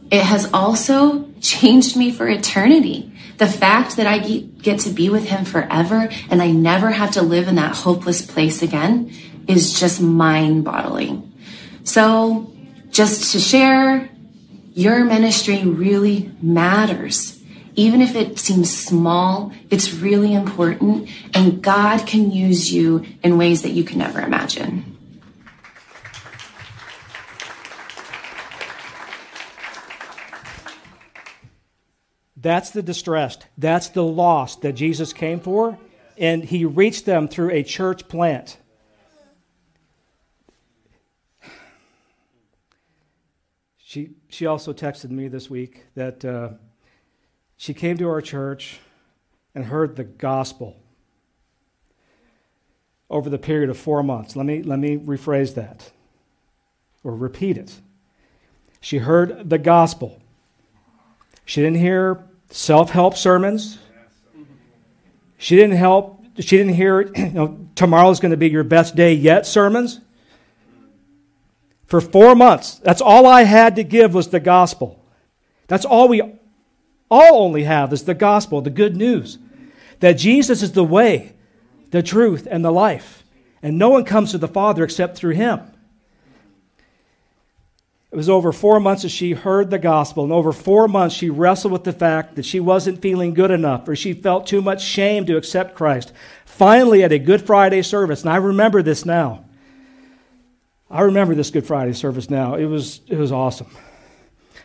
It 0.09 0.24
has 0.24 0.51
also 0.51 1.30
changed 1.39 1.95
me 1.95 2.12
for 2.12 2.28
eternity. 2.28 3.11
The 3.42 3.48
fact 3.48 3.98
that 3.98 4.06
I 4.06 4.20
get 4.20 4.82
to 4.82 4.92
be 4.92 5.10
with 5.10 5.26
him 5.26 5.46
forever 5.46 6.10
and 6.30 6.44
I 6.44 6.52
never 6.52 6.92
have 6.92 7.14
to 7.14 7.24
live 7.24 7.48
in 7.48 7.56
that 7.56 7.76
hopeless 7.76 8.22
place 8.22 8.62
again 8.62 9.12
is 9.48 9.80
just 9.80 10.00
mind 10.00 10.64
boggling. 10.64 11.34
So 11.84 12.54
just 12.92 13.32
to 13.32 13.39
share, 13.39 14.12
your 14.76 15.04
ministry 15.06 15.64
really 15.64 16.32
matters. 16.39 17.42
Even 17.76 18.02
if 18.02 18.16
it 18.16 18.38
seems 18.38 18.70
small, 18.72 19.52
it's 19.72 19.92
really 19.92 20.36
important, 20.36 21.10
and 21.34 21.64
God 21.64 22.06
can 22.06 22.30
use 22.30 22.72
you 22.72 23.04
in 23.24 23.39
ways 23.39 23.64
that 23.64 23.72
you 23.72 23.84
can 23.84 23.98
never 23.98 24.22
imagine. 24.22 25.00
That's 32.42 32.72
the 32.72 32.82
distressed. 32.82 33.46
That's 33.58 33.89
the 33.89 34.04
lost 34.04 34.62
that 34.62 34.74
Jesus 34.74 35.14
came 35.14 35.39
for, 35.39 35.78
and 36.18 36.44
he 36.44 36.66
reached 36.66 37.06
them 37.06 37.28
through 37.28 37.52
a 37.52 37.62
church 37.62 38.08
plant. 38.08 38.58
She, 43.78 44.12
she 44.30 44.46
also 44.46 44.74
texted 44.74 45.12
me 45.12 45.28
this 45.28 45.50
week 45.50 45.84
that 45.96 46.24
uh, 46.24 46.52
she 47.58 47.74
came 47.74 47.98
to 47.98 48.08
our 48.10 48.22
church 48.22 48.80
and 49.54 49.66
heard 49.66 49.96
the 49.96 50.06
gospel 50.06 50.78
over 53.10 53.30
the 53.30 53.38
period 53.38 53.70
of 53.70 53.78
four 53.78 54.02
months. 54.02 54.36
Let 54.36 54.46
me, 54.46 54.64
let 54.64 54.80
me 54.80 54.98
rephrase 54.98 55.54
that 55.56 55.92
or 57.04 57.14
repeat 57.16 57.58
it. 57.58 57.82
She 58.80 59.00
heard 59.00 59.50
the 59.50 59.58
gospel. 59.58 60.22
She 61.44 61.62
didn't 61.62 61.80
hear 61.80 62.24
self 62.52 62.91
help 62.91 63.18
sermons. 63.18 63.80
She 65.38 65.56
didn't 65.56 65.78
help. 65.78 66.24
She 66.38 66.58
didn't 66.58 66.76
hear, 66.76 67.02
you 67.16 67.30
know, 67.32 67.68
tomorrow's 67.76 68.20
going 68.20 68.32
to 68.32 68.38
be 68.38 68.49
your 68.49 68.64
best 68.64 68.95
day 68.95 69.14
yet 69.14 69.45
sermons 69.45 69.99
for 71.88 71.99
four 71.99 72.36
months. 72.36 72.76
That's 72.76 73.02
all 73.02 73.26
I 73.26 73.43
had 73.43 73.76
to 73.78 73.84
give 73.84 74.14
was 74.14 74.30
the 74.30 74.39
gospel. 74.39 75.04
That's 75.68 75.86
all 75.86 76.08
we 76.08 76.22
all 77.10 77.43
only 77.43 77.64
have 77.64 77.91
is 77.91 78.06
the 78.06 78.14
gospel, 78.14 78.62
the 78.62 78.70
good 78.70 78.95
news 78.95 79.38
that 79.99 80.14
Jesus 80.14 80.62
is 80.62 80.74
the 80.74 80.84
way, 80.84 81.34
the 81.91 82.04
truth, 82.04 82.47
and 82.49 82.66
the 82.66 82.72
life. 82.72 83.24
And 83.64 83.78
no 83.78 83.89
one 83.89 84.04
comes 84.04 84.32
to 84.32 84.38
the 84.38 84.47
Father 84.47 84.84
except 84.84 85.16
through 85.16 85.36
him. 85.36 85.62
It 88.12 88.18
was 88.18 88.30
over 88.30 88.51
four 88.51 88.82
months 88.82 89.03
that 89.03 89.09
she 89.09 89.32
heard 89.32 89.70
the 89.70 89.80
gospel, 89.80 90.26
and 90.26 90.34
over 90.34 90.51
four 90.51 90.89
months 90.89 91.16
she 91.16 91.30
wrestled 91.30 91.72
with 91.72 91.86
the 91.86 91.93
fact 91.93 92.36
that 92.36 92.45
she 92.45 92.59
wasn't 92.59 93.01
feeling 93.01 93.34
good 93.34 93.51
enough 93.51 93.88
or 93.88 93.95
she 93.95 94.14
felt 94.14 94.45
too 94.45 94.62
much 94.62 94.84
shame 94.84 95.26
to 95.28 95.38
accept 95.38 95.76
Christ. 95.76 96.12
Finally, 96.45 97.03
at 97.03 97.14
a 97.14 97.20
Good 97.20 97.45
Friday 97.45 97.82
service, 97.82 98.22
and 98.22 98.30
I 98.30 98.36
remember 98.36 98.82
this 98.82 99.05
now, 99.05 99.45
I 100.89 101.03
remember 101.03 101.36
this 101.36 101.51
Good 101.51 101.66
Friday 101.66 101.93
service 101.93 102.30
now. 102.30 102.55
It 102.55 102.66
was, 102.66 102.99
it 103.07 103.18
was 103.18 103.32
awesome. 103.32 103.68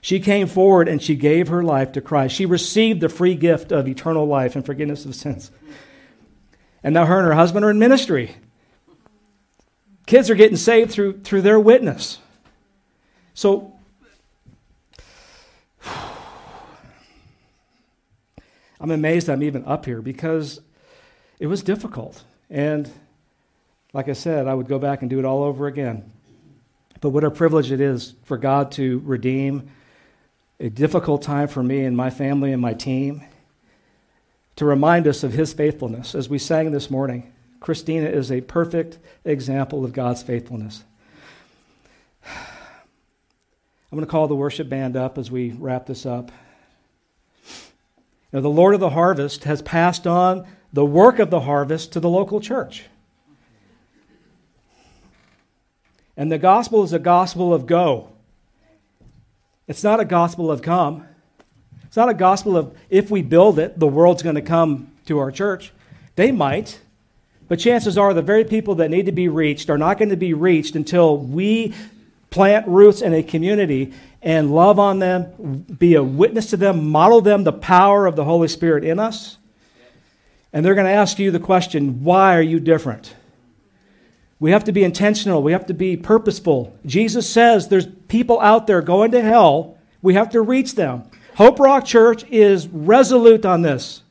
She 0.01 0.18
came 0.18 0.49
forward 0.49 0.88
and 0.88 1.01
she 1.01 1.14
gave 1.14 1.47
her 1.49 1.62
life 1.62 1.92
to 1.92 2.01
Christ. 2.01 2.34
She 2.34 2.47
received 2.47 3.01
the 3.01 3.09
free 3.09 3.36
gift 3.36 3.70
of 3.70 3.86
eternal 3.86 4.26
life 4.26 4.57
and 4.57 4.66
forgiveness 4.66 5.05
of 5.05 5.14
sins. 5.14 5.53
And 6.82 6.94
now 6.94 7.07
her 7.07 7.18
and 7.18 7.26
her 7.26 7.34
husband 7.34 7.64
are 7.64 7.70
in 7.70 7.78
ministry. 7.78 8.36
Kids 10.05 10.30
are 10.30 10.34
getting 10.34 10.57
saved 10.57 10.90
through, 10.90 11.20
through 11.20 11.42
their 11.42 11.61
witness. 11.61 12.18
So, 13.37 13.72
I'm 18.80 18.91
amazed 18.91 19.28
I'm 19.28 19.43
even 19.43 19.64
up 19.66 19.84
here 19.84 20.01
because 20.01 20.62
it 21.39 21.47
was 21.47 21.62
difficult. 21.62 22.24
And 22.49 22.91
like 23.93 24.09
I 24.09 24.14
said, 24.14 24.47
I 24.47 24.55
would 24.55 24.68
go 24.68 24.78
back 24.78 25.03
and 25.03 25.11
do 25.11 25.18
it 25.18 25.26
all 25.26 25.43
over 25.43 25.66
again. 25.66 26.11
But 27.03 27.11
what 27.11 27.24
a 27.24 27.30
privilege 27.30 27.70
it 27.70 27.80
is 27.80 28.14
for 28.24 28.39
God 28.39 28.72
to 28.72 29.03
redeem 29.05 29.68
a 30.59 30.70
difficult 30.70 31.20
time 31.20 31.49
for 31.49 31.62
me 31.62 31.84
and 31.84 31.95
my 31.95 32.09
family 32.09 32.55
and 32.55 32.62
my 32.62 32.72
team, 32.72 33.22
to 34.57 34.64
remind 34.64 35.07
us 35.07 35.22
of 35.22 35.34
His 35.34 35.53
faithfulness. 35.53 36.14
As 36.14 36.30
we 36.30 36.39
sang 36.39 36.70
this 36.70 36.91
morning, 36.91 37.30
Christina 37.61 38.09
is 38.09 38.32
a 38.32 38.41
perfect 38.41 38.97
example 39.26 39.84
of 39.84 39.93
God's 39.93 40.22
faithfulness. 40.22 40.84
I'm 43.91 43.97
going 43.97 44.07
to 44.07 44.11
call 44.11 44.26
the 44.26 44.34
worship 44.34 44.68
band 44.68 44.97
up 44.97 45.16
as 45.16 45.30
we 45.30 45.51
wrap 45.53 45.87
this 45.87 46.05
up. 46.05 46.32
Now, 48.32 48.41
the 48.41 48.49
Lord 48.49 48.74
of 48.74 48.80
the 48.80 48.91
harvest 48.91 49.45
has 49.45 49.62
passed 49.62 50.07
on 50.07 50.47
the 50.72 50.84
work 50.84 51.18
of 51.20 51.30
the 51.30 51.41
harvest 51.41 51.93
to 51.93 52.01
the 52.01 52.09
local 52.09 52.41
church. 52.41 52.84
And 56.16 56.32
the 56.32 56.39
gospel 56.39 56.82
is 56.82 56.93
a 56.93 56.99
gospel 56.99 57.55
of 57.55 57.66
go. 57.66 58.09
It's 59.68 59.84
not 59.84 60.01
a 60.01 60.05
gospel 60.05 60.51
of 60.51 60.62
come. 60.62 61.07
It's 61.84 61.97
not 61.97 62.09
a 62.09 62.14
gospel 62.14 62.57
of 62.57 62.76
if 62.91 63.11
we 63.11 63.22
build 63.22 63.59
it, 63.59 63.78
the 63.78 63.87
world's 63.87 64.22
going 64.22 64.34
to 64.34 64.43
come 64.43 64.93
to 65.07 65.18
our 65.18 65.30
church. 65.30 65.72
They 66.16 66.32
might, 66.32 66.80
but 67.49 67.59
chances 67.59 67.97
are 67.97 68.12
the 68.12 68.22
very 68.22 68.45
people 68.45 68.74
that 68.76 68.91
need 68.91 69.07
to 69.07 69.12
be 69.12 69.28
reached 69.28 69.70
are 69.70 69.78
not 69.78 69.99
going 69.99 70.09
to 70.09 70.16
be 70.16 70.34
reached 70.34 70.74
until 70.74 71.16
we 71.16 71.74
plant 72.37 72.68
roots 72.68 73.01
in 73.01 73.14
a 73.14 73.22
community 73.22 73.95
and 74.20 74.55
love 74.55 74.78
on 74.78 74.99
them, 74.99 75.64
be 75.78 75.95
a 75.95 76.03
witness 76.03 76.51
to 76.51 76.59
them, 76.59 76.91
model 76.91 77.22
them 77.22 77.45
the 77.45 77.53
power 77.53 78.05
of 78.05 78.14
the 78.14 78.24
Holy 78.24 78.47
Spirit 78.47 78.84
in 78.84 78.99
us. 78.99 79.39
And 80.53 80.62
they're 80.62 80.74
going 80.74 80.87
to 80.87 80.93
ask 80.93 81.18
you 81.18 81.30
the 81.30 81.41
question 81.41 82.05
why 82.05 82.37
are 82.37 82.43
you 82.43 82.61
different? 82.61 83.14
We 84.39 84.51
have 84.51 84.64
to 84.64 84.72
be 84.72 84.84
intentional. 84.84 85.43
We 85.43 85.53
have 85.53 85.64
to 85.68 85.74
be 85.74 85.97
purposeful. 85.97 86.78
Jesus 86.84 87.26
says 87.26 87.68
there's 87.68 87.87
people 87.87 88.39
out 88.43 88.66
there 88.66 88.82
going 88.82 89.12
to 89.12 89.22
hell. 89.22 89.78
We 90.03 90.12
have 90.12 90.28
to 90.30 90.43
reach 90.43 90.74
them. 90.74 91.05
Hope 91.37 91.59
Rock 91.59 91.87
Church 91.87 92.22
is 92.30 92.68
resolute 92.68 93.47
on 93.47 93.62
this. 93.62 94.03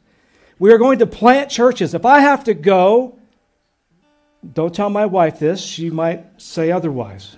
We 0.58 0.74
are 0.74 0.80
going 0.80 0.98
to 0.98 1.06
plant 1.06 1.52
churches. 1.52 1.94
If 1.94 2.08
I 2.08 2.22
have 2.22 2.44
to 2.46 2.56
go, 2.56 3.20
don't 4.52 4.74
tell 4.74 4.90
my 4.90 5.06
wife 5.06 5.38
this. 5.38 5.62
She 5.64 5.92
might 5.92 6.42
say 6.42 6.72
otherwise. 6.72 7.38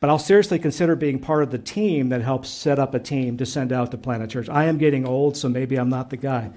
But 0.00 0.10
I'll 0.10 0.18
seriously 0.18 0.58
consider 0.58 0.94
being 0.94 1.18
part 1.18 1.42
of 1.42 1.50
the 1.50 1.58
team 1.58 2.10
that 2.10 2.22
helps 2.22 2.48
set 2.48 2.78
up 2.78 2.94
a 2.94 3.00
team 3.00 3.36
to 3.38 3.46
send 3.46 3.72
out 3.72 3.90
to 3.90 3.98
Planet 3.98 4.30
church. 4.30 4.48
I 4.48 4.64
am 4.64 4.78
getting 4.78 5.06
old, 5.06 5.36
so 5.36 5.48
maybe 5.48 5.76
I'm 5.76 5.88
not 5.88 6.10
the 6.10 6.16
guy. 6.16 6.50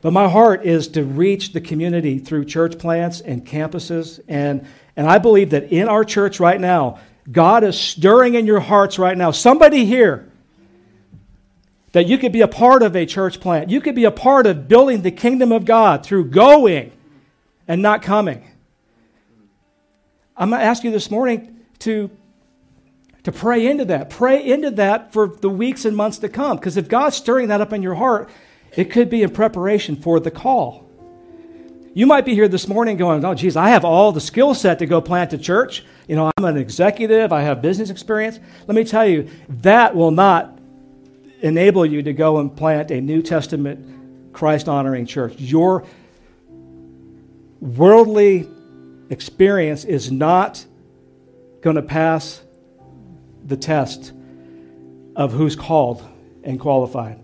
But 0.00 0.12
my 0.12 0.28
heart 0.28 0.64
is 0.64 0.88
to 0.88 1.04
reach 1.04 1.52
the 1.52 1.60
community 1.60 2.18
through 2.18 2.46
church 2.46 2.78
plants 2.78 3.20
and 3.20 3.46
campuses. 3.46 4.20
And, 4.26 4.66
and 4.96 5.06
I 5.06 5.18
believe 5.18 5.50
that 5.50 5.70
in 5.72 5.88
our 5.88 6.04
church 6.04 6.40
right 6.40 6.60
now, 6.60 6.98
God 7.30 7.62
is 7.62 7.78
stirring 7.78 8.34
in 8.34 8.46
your 8.46 8.60
hearts 8.60 8.98
right 8.98 9.16
now. 9.16 9.30
Somebody 9.30 9.84
here 9.84 10.28
that 11.92 12.06
you 12.06 12.18
could 12.18 12.32
be 12.32 12.40
a 12.40 12.48
part 12.48 12.82
of 12.82 12.96
a 12.96 13.06
church 13.06 13.38
plant. 13.38 13.70
You 13.70 13.80
could 13.80 13.94
be 13.94 14.04
a 14.04 14.10
part 14.10 14.46
of 14.46 14.66
building 14.66 15.02
the 15.02 15.10
kingdom 15.10 15.52
of 15.52 15.64
God 15.64 16.04
through 16.04 16.30
going 16.30 16.90
and 17.68 17.80
not 17.80 18.02
coming. 18.02 18.48
I'm 20.36 20.50
going 20.50 20.60
to 20.60 20.66
ask 20.66 20.82
you 20.82 20.90
this 20.90 21.10
morning 21.10 21.60
to, 21.80 22.10
to 23.24 23.32
pray 23.32 23.66
into 23.66 23.84
that. 23.86 24.10
Pray 24.10 24.44
into 24.44 24.70
that 24.72 25.12
for 25.12 25.28
the 25.28 25.48
weeks 25.48 25.84
and 25.84 25.96
months 25.96 26.18
to 26.18 26.28
come. 26.28 26.56
Because 26.56 26.76
if 26.76 26.88
God's 26.88 27.16
stirring 27.16 27.48
that 27.48 27.60
up 27.60 27.72
in 27.72 27.82
your 27.82 27.94
heart, 27.94 28.28
it 28.74 28.90
could 28.90 29.10
be 29.10 29.22
in 29.22 29.30
preparation 29.30 29.96
for 29.96 30.18
the 30.18 30.30
call. 30.30 30.88
You 31.94 32.06
might 32.06 32.24
be 32.24 32.34
here 32.34 32.48
this 32.48 32.66
morning 32.68 32.96
going, 32.96 33.24
Oh, 33.24 33.34
geez, 33.34 33.54
I 33.54 33.68
have 33.68 33.84
all 33.84 34.12
the 34.12 34.20
skill 34.20 34.54
set 34.54 34.78
to 34.78 34.86
go 34.86 35.00
plant 35.00 35.32
a 35.34 35.38
church. 35.38 35.84
You 36.08 36.16
know, 36.16 36.30
I'm 36.36 36.44
an 36.44 36.56
executive, 36.56 37.32
I 37.32 37.42
have 37.42 37.60
business 37.60 37.90
experience. 37.90 38.40
Let 38.66 38.74
me 38.74 38.84
tell 38.84 39.06
you, 39.06 39.28
that 39.48 39.94
will 39.94 40.10
not 40.10 40.58
enable 41.42 41.84
you 41.84 42.02
to 42.02 42.12
go 42.12 42.38
and 42.38 42.54
plant 42.56 42.90
a 42.90 43.00
New 43.00 43.20
Testament 43.20 44.32
Christ 44.32 44.68
honoring 44.68 45.04
church. 45.04 45.38
Your 45.38 45.84
worldly 47.60 48.48
experience 49.10 49.84
is 49.84 50.10
not 50.10 50.64
going 51.60 51.76
to 51.76 51.82
pass 51.82 52.42
the 53.44 53.56
test 53.56 54.12
of 55.16 55.32
who's 55.32 55.56
called 55.56 56.06
and 56.42 56.58
qualified. 56.58 57.18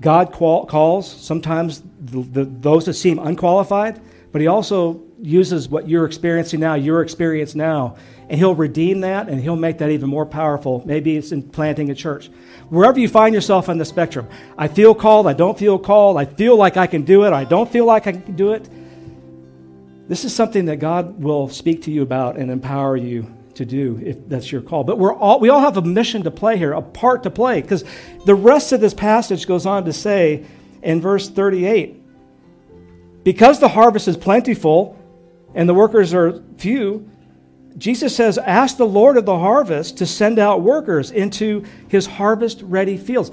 God 0.00 0.32
qual- 0.32 0.66
calls 0.66 1.10
sometimes 1.10 1.82
the, 2.00 2.22
the, 2.22 2.44
those 2.44 2.86
that 2.86 2.94
seem 2.94 3.18
unqualified, 3.18 4.00
but 4.32 4.40
He 4.40 4.46
also 4.46 5.00
uses 5.20 5.68
what 5.68 5.88
you're 5.88 6.04
experiencing 6.04 6.58
now, 6.58 6.74
your 6.74 7.02
experience 7.02 7.54
now, 7.54 7.96
and 8.28 8.38
He'll 8.38 8.54
redeem 8.54 9.00
that 9.00 9.28
and 9.28 9.40
He'll 9.40 9.56
make 9.56 9.78
that 9.78 9.90
even 9.90 10.08
more 10.08 10.26
powerful. 10.26 10.82
Maybe 10.84 11.16
it's 11.16 11.30
in 11.30 11.42
planting 11.42 11.90
a 11.90 11.94
church. 11.94 12.30
Wherever 12.68 12.98
you 12.98 13.08
find 13.08 13.34
yourself 13.34 13.68
on 13.68 13.78
the 13.78 13.84
spectrum, 13.84 14.28
I 14.58 14.66
feel 14.68 14.94
called, 14.94 15.28
I 15.28 15.34
don't 15.34 15.58
feel 15.58 15.78
called, 15.78 16.16
I 16.16 16.24
feel 16.24 16.56
like 16.56 16.76
I 16.76 16.88
can 16.88 17.02
do 17.02 17.24
it, 17.24 17.32
I 17.32 17.44
don't 17.44 17.70
feel 17.70 17.84
like 17.84 18.06
I 18.06 18.12
can 18.12 18.34
do 18.34 18.52
it. 18.52 18.68
This 20.08 20.24
is 20.24 20.34
something 20.34 20.64
that 20.64 20.76
God 20.76 21.22
will 21.22 21.48
speak 21.48 21.82
to 21.82 21.92
you 21.92 22.02
about 22.02 22.36
and 22.36 22.50
empower 22.50 22.96
you 22.96 23.32
to 23.62 23.70
do 23.70 24.00
if 24.04 24.28
that's 24.28 24.50
your 24.50 24.60
call. 24.60 24.84
But 24.84 24.98
we're 24.98 25.14
all, 25.14 25.40
we 25.40 25.48
all 25.48 25.60
have 25.60 25.76
a 25.76 25.82
mission 25.82 26.22
to 26.24 26.30
play 26.30 26.56
here, 26.58 26.72
a 26.72 26.82
part 26.82 27.22
to 27.22 27.30
play, 27.30 27.62
because 27.62 27.84
the 28.24 28.34
rest 28.34 28.72
of 28.72 28.80
this 28.80 28.94
passage 28.94 29.46
goes 29.46 29.66
on 29.66 29.84
to 29.84 29.92
say 29.92 30.44
in 30.82 31.00
verse 31.00 31.28
38 31.28 32.02
because 33.24 33.60
the 33.60 33.68
harvest 33.68 34.08
is 34.08 34.16
plentiful 34.16 34.98
and 35.54 35.68
the 35.68 35.74
workers 35.74 36.12
are 36.14 36.42
few, 36.56 37.08
Jesus 37.78 38.14
says, 38.14 38.38
Ask 38.38 38.76
the 38.76 38.86
Lord 38.86 39.16
of 39.16 39.24
the 39.24 39.38
harvest 39.38 39.98
to 39.98 40.06
send 40.06 40.38
out 40.38 40.62
workers 40.62 41.10
into 41.10 41.64
his 41.88 42.06
harvest 42.06 42.62
ready 42.62 42.96
fields. 42.96 43.30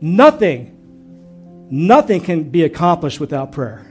Nothing, 0.00 1.66
nothing 1.70 2.20
can 2.20 2.44
be 2.44 2.62
accomplished 2.62 3.20
without 3.20 3.52
prayer. 3.52 3.90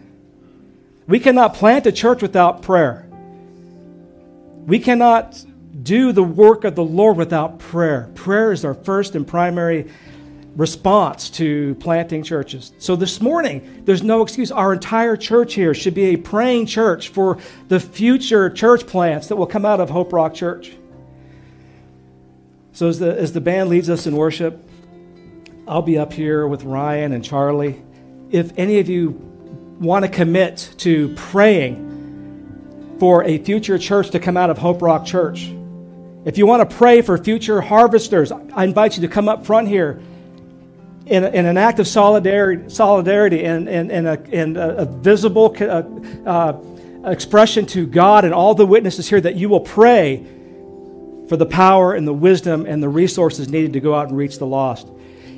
We 1.07 1.19
cannot 1.19 1.53
plant 1.53 1.85
a 1.85 1.91
church 1.91 2.21
without 2.21 2.61
prayer. 2.61 3.07
We 4.65 4.79
cannot 4.79 5.43
do 5.87 6.11
the 6.11 6.23
work 6.23 6.65
of 6.65 6.75
the 6.75 6.83
Lord 6.83 7.15
without 7.15 7.59
prayer. 7.59 8.09
Prayer 8.13 8.51
is 8.51 8.65
our 8.65 8.73
first 8.73 9.15
and 9.15 9.25
primary 9.25 9.89
response 10.57 11.29
to 11.29 11.75
planting 11.75 12.23
churches. 12.23 12.73
So 12.77 12.97
this 12.97 13.21
morning, 13.21 13.83
there's 13.85 14.03
no 14.03 14.21
excuse. 14.21 14.51
Our 14.51 14.73
entire 14.73 15.15
church 15.15 15.53
here 15.53 15.73
should 15.73 15.93
be 15.93 16.07
a 16.07 16.17
praying 16.17 16.65
church 16.65 17.07
for 17.07 17.37
the 17.69 17.79
future 17.79 18.49
church 18.49 18.85
plants 18.85 19.27
that 19.27 19.37
will 19.37 19.47
come 19.47 19.65
out 19.65 19.79
of 19.79 19.89
Hope 19.89 20.11
Rock 20.11 20.33
Church. 20.33 20.73
So 22.73 22.89
as 22.89 22.99
the, 22.99 23.17
as 23.17 23.31
the 23.31 23.41
band 23.41 23.69
leads 23.69 23.89
us 23.89 24.07
in 24.07 24.15
worship, 24.15 24.61
I'll 25.69 25.81
be 25.81 25.97
up 25.97 26.11
here 26.11 26.47
with 26.47 26.63
Ryan 26.63 27.13
and 27.13 27.23
Charlie. 27.23 27.81
If 28.29 28.51
any 28.57 28.79
of 28.79 28.89
you 28.89 29.11
want 29.79 30.03
to 30.03 30.11
commit 30.11 30.73
to 30.79 31.13
praying 31.15 31.85
for 32.99 33.23
a 33.23 33.37
future 33.37 33.77
church 33.77 34.09
to 34.09 34.19
come 34.19 34.35
out 34.35 34.49
of 34.49 34.57
Hope 34.57 34.81
Rock 34.81 35.05
Church, 35.05 35.53
if 36.27 36.37
you 36.37 36.45
want 36.45 36.69
to 36.69 36.75
pray 36.75 37.01
for 37.01 37.17
future 37.17 37.61
harvesters, 37.61 38.33
I 38.33 38.65
invite 38.65 38.97
you 38.97 39.01
to 39.03 39.07
come 39.07 39.29
up 39.29 39.45
front 39.45 39.69
here 39.69 40.01
in, 41.05 41.23
in 41.23 41.45
an 41.45 41.55
act 41.55 41.79
of 41.79 41.87
solidarity, 41.87 42.69
solidarity 42.69 43.45
and, 43.45 43.69
and, 43.69 43.89
and, 43.89 44.05
a, 44.05 44.21
and 44.33 44.57
a, 44.57 44.79
a 44.79 44.85
visible 44.85 45.55
uh, 45.57 45.83
uh, 46.29 47.09
expression 47.09 47.65
to 47.67 47.87
God 47.87 48.25
and 48.25 48.33
all 48.33 48.55
the 48.55 48.65
witnesses 48.65 49.07
here 49.07 49.21
that 49.21 49.37
you 49.37 49.47
will 49.47 49.61
pray 49.61 50.17
for 51.29 51.37
the 51.37 51.45
power 51.45 51.93
and 51.93 52.05
the 52.05 52.13
wisdom 52.13 52.65
and 52.65 52.83
the 52.83 52.89
resources 52.89 53.47
needed 53.47 53.71
to 53.71 53.79
go 53.79 53.95
out 53.95 54.09
and 54.09 54.17
reach 54.17 54.37
the 54.37 54.45
lost. 54.45 54.89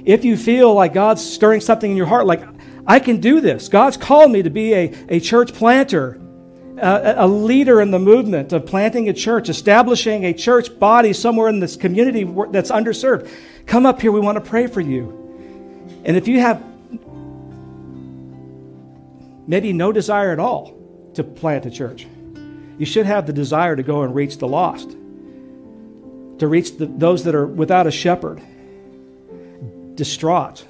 If 0.06 0.26
you 0.26 0.36
feel 0.36 0.74
like 0.74 0.96
God's 0.96 1.24
stirring 1.24 1.62
something 1.62 1.92
in 1.92 1.98
your 1.98 2.08
heart, 2.08 2.26
like, 2.26 2.42
I 2.88 2.98
can 2.98 3.22
do 3.22 3.42
this, 3.42 3.68
God's 3.68 3.96
called 3.96 4.32
me 4.32 4.42
to 4.42 4.50
be 4.50 4.74
a, 4.74 4.92
a 5.08 5.20
church 5.20 5.54
planter 5.54 6.20
a, 6.82 7.28
leader 7.28 7.82
in 7.82 7.92
the 7.92 8.00
movement 8.00 8.54
of 8.54 8.66
planting 8.66 9.10
a 9.10 9.14
church, 9.14 9.50
establishing 9.50 10.26
a 10.26 10.34
church 10.34 10.78
body 10.80 11.14
somewhere 11.14 11.50
in 11.50 11.60
this 11.60 11.76
community 11.76 12.24
that's 12.52 12.72
underserved, 12.72 13.30
come 13.66 13.86
up 13.86 14.02
here. 14.02 14.12
We 14.12 14.20
want 14.20 14.44
to 14.44 14.50
pray 14.50 14.68
for 14.68 14.82
you. 14.82 15.16
And 16.06 16.16
if 16.18 16.28
you 16.28 16.40
have 16.40 16.64
maybe 19.48 19.74
no 19.74 19.92
desire 19.92 20.32
at 20.32 20.40
all 20.40 20.78
to 21.16 21.24
plant 21.24 21.66
a 21.66 21.72
church, 21.72 22.08
you 22.78 22.86
should 22.86 23.06
have 23.06 23.28
the 23.28 23.34
desire 23.34 23.76
to 23.76 23.84
go 23.84 24.04
and 24.04 24.16
reach 24.16 24.38
the 24.38 24.48
lost, 24.48 24.90
to 24.90 26.48
reach 26.48 26.78
the, 26.78 26.86
those 26.86 27.26
that 27.26 27.36
are 27.36 27.46
without 27.46 27.88
a 27.88 27.92
shepherd, 27.92 28.42
distraught. 29.96 30.66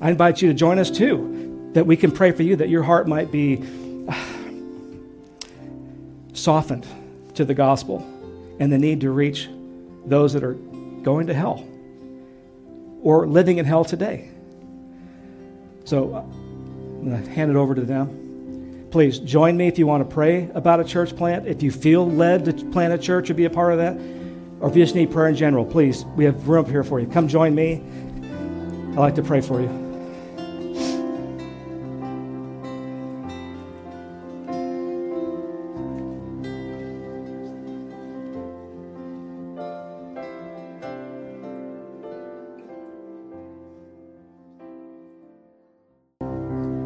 I 0.00 0.10
invite 0.10 0.40
you 0.40 0.48
to 0.48 0.54
join 0.54 0.78
us 0.78 0.90
too, 0.90 1.70
that 1.72 1.86
we 1.86 1.96
can 1.96 2.12
pray 2.12 2.30
for 2.32 2.44
you, 2.44 2.56
that 2.56 2.68
your 2.68 2.82
heart 2.82 3.08
might 3.08 3.32
be 3.32 3.56
softened 6.32 6.86
to 7.34 7.44
the 7.44 7.54
gospel 7.54 8.06
and 8.58 8.72
the 8.72 8.78
need 8.78 9.00
to 9.00 9.10
reach 9.10 9.48
those 10.04 10.32
that 10.32 10.44
are 10.44 10.54
going 10.54 11.26
to 11.26 11.34
hell 11.34 11.66
or 13.02 13.26
living 13.26 13.58
in 13.58 13.64
hell 13.64 13.84
today. 13.84 14.30
So 15.84 16.14
uh, 16.14 16.20
I'm 16.20 17.08
going 17.10 17.24
to 17.24 17.30
hand 17.30 17.50
it 17.50 17.56
over 17.56 17.74
to 17.74 17.82
them. 17.82 18.88
Please 18.90 19.18
join 19.18 19.56
me 19.56 19.68
if 19.68 19.78
you 19.78 19.86
want 19.86 20.08
to 20.08 20.14
pray 20.14 20.50
about 20.54 20.78
a 20.78 20.84
church 20.84 21.16
plant. 21.16 21.46
If 21.46 21.62
you 21.62 21.70
feel 21.70 22.08
led 22.08 22.44
to 22.44 22.52
plant 22.70 22.92
a 22.92 22.98
church 22.98 23.30
or 23.30 23.34
be 23.34 23.46
a 23.46 23.50
part 23.50 23.72
of 23.72 23.78
that, 23.78 23.96
or 24.60 24.68
if 24.68 24.76
you 24.76 24.84
just 24.84 24.94
need 24.94 25.10
prayer 25.10 25.28
in 25.28 25.34
general, 25.34 25.64
please, 25.64 26.04
we 26.16 26.24
have 26.24 26.46
room 26.46 26.66
here 26.66 26.84
for 26.84 27.00
you. 27.00 27.06
Come 27.06 27.26
join 27.26 27.54
me. 27.54 27.82
I'd 28.92 28.98
like 28.98 29.14
to 29.16 29.22
pray 29.22 29.40
for 29.40 29.60
you. 29.60 29.81